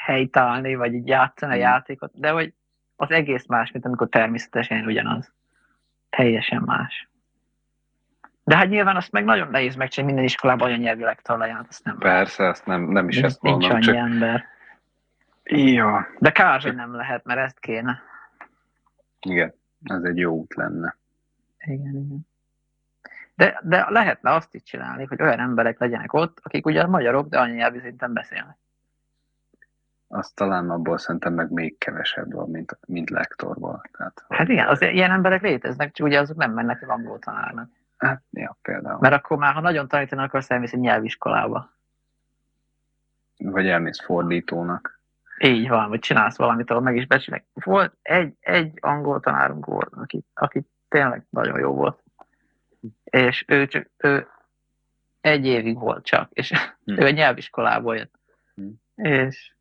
helytállni, 0.06 0.76
vagy 0.76 0.94
így 0.94 1.08
játszani 1.08 1.54
a 1.54 1.58
játékot, 1.58 2.12
de 2.14 2.30
hogy 2.30 2.54
az 2.96 3.12
egész 3.12 3.46
más, 3.48 3.72
mint 3.72 3.86
amikor 3.86 4.10
természetesen 4.10 4.86
ugyanaz. 4.86 5.34
Teljesen 6.10 6.62
más. 6.66 7.08
De 8.44 8.56
hát 8.56 8.70
nyilván 8.70 8.96
azt 8.96 9.12
meg 9.12 9.24
nagyon 9.24 9.48
nehéz 9.48 9.76
megcsinálni 9.76 10.14
minden 10.14 10.32
iskolában 10.32 10.68
anyanyelvileg 10.68 11.22
talaját, 11.22 11.66
azt 11.70 11.84
nem. 11.84 11.98
Persze, 11.98 12.48
azt 12.48 12.66
nem, 12.66 12.82
nem 12.82 13.10
is 13.10 13.22
ezt 13.22 13.42
mondom. 13.42 13.60
Nincs 13.60 13.74
annyi 13.74 13.86
csak... 13.86 13.96
ember. 13.96 14.46
Jó. 15.44 15.90
De 16.20 16.32
kár, 16.32 16.62
hogy 16.62 16.76
nem 16.76 16.96
lehet, 16.96 17.24
mert 17.24 17.40
ezt 17.40 17.60
kéne. 17.60 18.02
Igen, 19.20 19.54
ez 19.84 20.04
egy 20.04 20.18
jó 20.18 20.34
út 20.34 20.56
lenne. 20.56 20.96
Igen, 21.60 21.96
igen. 21.96 22.28
De, 23.36 23.60
de 23.64 23.86
lehetne 23.90 24.32
azt 24.32 24.54
is 24.54 24.64
csinálni, 24.64 25.06
hogy 25.06 25.22
olyan 25.22 25.40
emberek 25.40 25.80
legyenek 25.80 26.14
ott, 26.14 26.40
akik 26.44 26.66
ugyan 26.66 26.90
magyarok, 26.90 27.28
de 27.28 27.40
anyanyelvi 27.40 27.80
szinten 27.80 28.14
beszélnek 28.14 28.58
az 30.14 30.32
talán 30.32 30.70
abból 30.70 30.98
szerintem 30.98 31.34
meg 31.34 31.52
még 31.52 31.78
kevesebb 31.78 32.34
van, 32.34 32.50
mint, 32.50 32.78
mint 32.88 33.10
lektorból. 33.10 33.82
Tehát, 33.98 34.26
hát 34.30 34.48
igen, 34.48 34.68
az 34.68 34.82
ilyen 34.82 35.12
emberek 35.12 35.42
léteznek, 35.42 35.92
csak 35.92 36.08
ugye 36.08 36.20
azok 36.20 36.38
nem 36.38 36.52
mennek 36.52 36.82
az 36.82 36.88
angol 36.88 37.20
tanárnak. 37.20 37.70
Hát, 37.98 38.22
ja, 38.32 38.58
például. 38.62 38.98
Mert 39.00 39.14
akkor 39.14 39.38
már, 39.38 39.54
ha 39.54 39.60
nagyon 39.60 39.88
tanítanak, 39.88 40.26
akkor 40.26 40.44
elmész 40.48 40.74
egy 40.74 40.80
nyelviskolába. 40.80 41.70
Vagy 43.38 43.68
elmész 43.68 44.04
fordítónak. 44.04 45.02
Így 45.40 45.68
van, 45.68 45.90
vagy 45.90 46.00
csinálsz 46.00 46.38
valamit, 46.38 46.70
ahol 46.70 46.82
meg 46.82 46.96
is 46.96 47.08
becsülnek. 47.08 47.46
Volt 47.54 47.98
egy, 48.02 48.34
egy 48.40 48.74
angol 48.82 49.20
tanárunk 49.20 49.66
volt, 49.66 49.94
aki, 49.94 50.24
aki 50.34 50.62
tényleg 50.88 51.26
nagyon 51.30 51.60
jó 51.60 51.74
volt. 51.74 52.04
És 53.04 53.44
ő 53.48 53.68
csak, 53.68 53.90
ő 53.98 54.28
egy 55.22 55.46
évig 55.46 55.80
volt 55.80 56.06
csak, 56.06 56.30
és 56.32 56.52
hm. 56.84 57.02
ő 57.02 57.06
egy 57.06 57.16
nyelviskolából 57.16 57.96
jött. 57.96 58.14
Hm. 58.56 58.70
És 58.96 59.54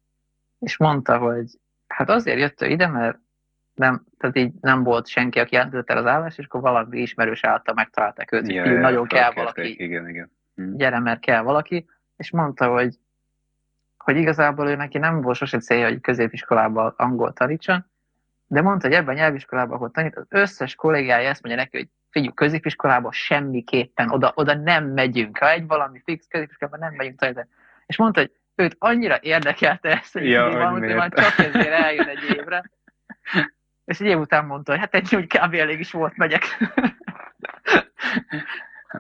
és 0.63 0.77
mondta, 0.77 1.19
hogy 1.19 1.47
hát 1.87 2.09
azért 2.09 2.39
jött 2.39 2.63
ő 2.63 2.67
ide, 2.67 2.87
mert 2.87 3.19
nem, 3.75 4.05
tehát 4.19 4.37
így 4.37 4.53
nem 4.61 4.83
volt 4.83 5.07
senki, 5.07 5.39
aki 5.39 5.55
jelentett 5.55 5.91
el 5.91 5.97
az 5.97 6.07
állást, 6.07 6.39
és 6.39 6.45
akkor 6.45 6.61
valami 6.61 6.99
ismerős 6.99 7.45
által 7.45 7.75
megtalálták 7.75 8.33
őt, 8.33 8.53
ja, 8.53 8.65
ja, 8.65 8.81
nagyon 8.81 9.07
kell 9.07 9.33
valaki. 9.33 9.83
Igen, 9.83 10.09
igen. 10.09 10.31
Hm. 10.55 10.77
Gyere, 10.77 10.99
mert 10.99 11.21
kell 11.21 11.43
valaki, 11.43 11.87
és 12.17 12.31
mondta, 12.31 12.69
hogy, 12.69 12.99
hogy 14.03 14.17
igazából 14.17 14.69
ő 14.69 14.77
neki 14.77 14.99
nem 14.99 15.21
volt 15.21 15.37
sose 15.37 15.59
célja, 15.59 15.89
hogy 15.89 16.01
középiskolában 16.01 16.95
angol 16.97 17.33
tanítson, 17.33 17.87
de 18.47 18.63
mondta, 18.63 18.87
hogy 18.87 18.97
ebben 18.97 19.15
a 19.15 19.19
nyelviskolában, 19.19 19.77
ahol 19.77 19.91
tanít, 19.91 20.17
az 20.17 20.27
összes 20.29 20.75
kollégája 20.75 21.29
ezt 21.29 21.43
mondja 21.43 21.63
neki, 21.63 21.77
hogy 21.77 21.89
figyelj, 22.11 22.35
középiskolában 22.35 23.13
semmiképpen 23.13 24.11
oda, 24.11 24.33
oda 24.35 24.55
nem 24.55 24.85
megyünk. 24.85 25.39
Ha 25.39 25.51
egy 25.51 25.67
valami 25.67 26.01
fix 26.05 26.27
középiskolában 26.29 26.81
nem 26.81 26.95
megyünk 26.95 27.19
tanítani. 27.19 27.49
És 27.87 27.97
mondta, 27.97 28.21
hogy 28.21 28.31
őt 28.55 28.77
annyira 28.79 29.19
érdekelte 29.21 29.89
ezt, 29.89 30.13
hogy 30.13 30.29
ja, 30.29 30.51
valamit, 30.51 30.85
hogy 30.85 30.95
már 30.95 31.13
csak 31.13 31.39
ezért 31.39 31.73
eljön 31.85 32.09
egy 32.09 32.37
évre. 32.37 32.71
És 33.85 34.01
egy 34.01 34.07
év 34.07 34.19
után 34.19 34.45
mondta, 34.45 34.71
hogy 34.71 34.81
hát 34.81 34.95
egy 34.95 35.17
úgy 35.17 35.27
kb. 35.27 35.55
elég 35.55 35.79
is 35.79 35.93
volt, 35.93 36.17
megyek. 36.17 36.43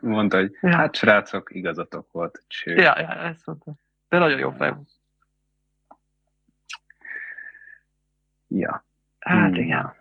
Mondta, 0.01 0.37
hogy 0.37 0.59
ja. 0.61 0.77
hát 0.77 0.95
srácok, 0.95 1.55
igazatok 1.55 2.11
volt. 2.13 2.43
Cső. 2.47 2.75
Ja, 2.75 2.95
ja, 3.01 3.09
ezt 3.09 3.47
mondta. 3.47 3.73
De 4.13 4.19
nagyon 4.19 4.39
jó 4.39 4.51
fej. 4.51 4.75
Ja. 8.49 8.85
Hát 9.19 9.49
hmm. 9.49 9.55
igen. 9.55 9.95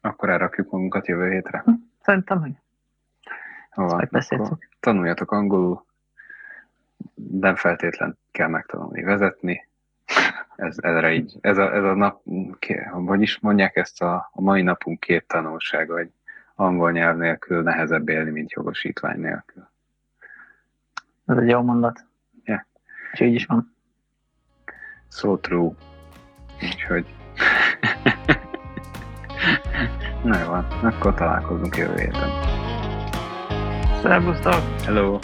Akkor 0.00 0.30
elrakjuk 0.30 0.70
magunkat 0.70 1.06
jövő 1.06 1.30
hétre? 1.30 1.62
Hm, 1.64 1.72
szerintem 2.00 2.38
meg. 2.38 2.62
Hova? 3.70 4.58
Tanuljatok 4.80 5.30
angolul, 5.30 5.84
nem 7.14 7.56
feltétlen 7.56 8.18
kell 8.30 8.48
megtanulni 8.48 9.02
vezetni. 9.02 9.68
Ez, 10.56 10.76
erre 10.80 11.12
így, 11.12 11.36
ez 11.40 11.58
a, 11.58 11.74
ez 11.74 11.84
a 11.84 11.94
nap, 11.94 12.22
hogy 12.90 13.22
is 13.22 13.38
mondják 13.38 13.76
ezt 13.76 14.02
a, 14.02 14.30
a 14.32 14.40
mai 14.40 14.62
napunk 14.62 15.00
két 15.00 15.26
tanulsága, 15.26 15.94
hogy 15.94 16.10
angol 16.54 16.90
nyelv 16.92 17.16
nélkül 17.16 17.62
nehezebb 17.62 18.08
élni, 18.08 18.30
mint 18.30 18.50
jogosítvány 18.50 19.20
nélkül. 19.20 19.74
Ez 21.26 21.36
egy 21.36 21.48
jó 21.48 21.62
mondat. 21.62 22.04
Yeah. 22.44 22.60
És 23.12 23.20
így 23.20 23.34
is 23.34 23.46
van. 23.46 23.74
So 25.10 25.38
true. 25.38 25.70
Úgyhogy... 26.62 27.06
Na 30.24 30.38
jó, 30.38 30.52
akkor 30.88 31.14
találkozunk 31.14 31.76
jövő 31.76 31.94
héten. 31.94 32.30
Szervusztok! 34.02 34.62
Hello! 34.84 35.18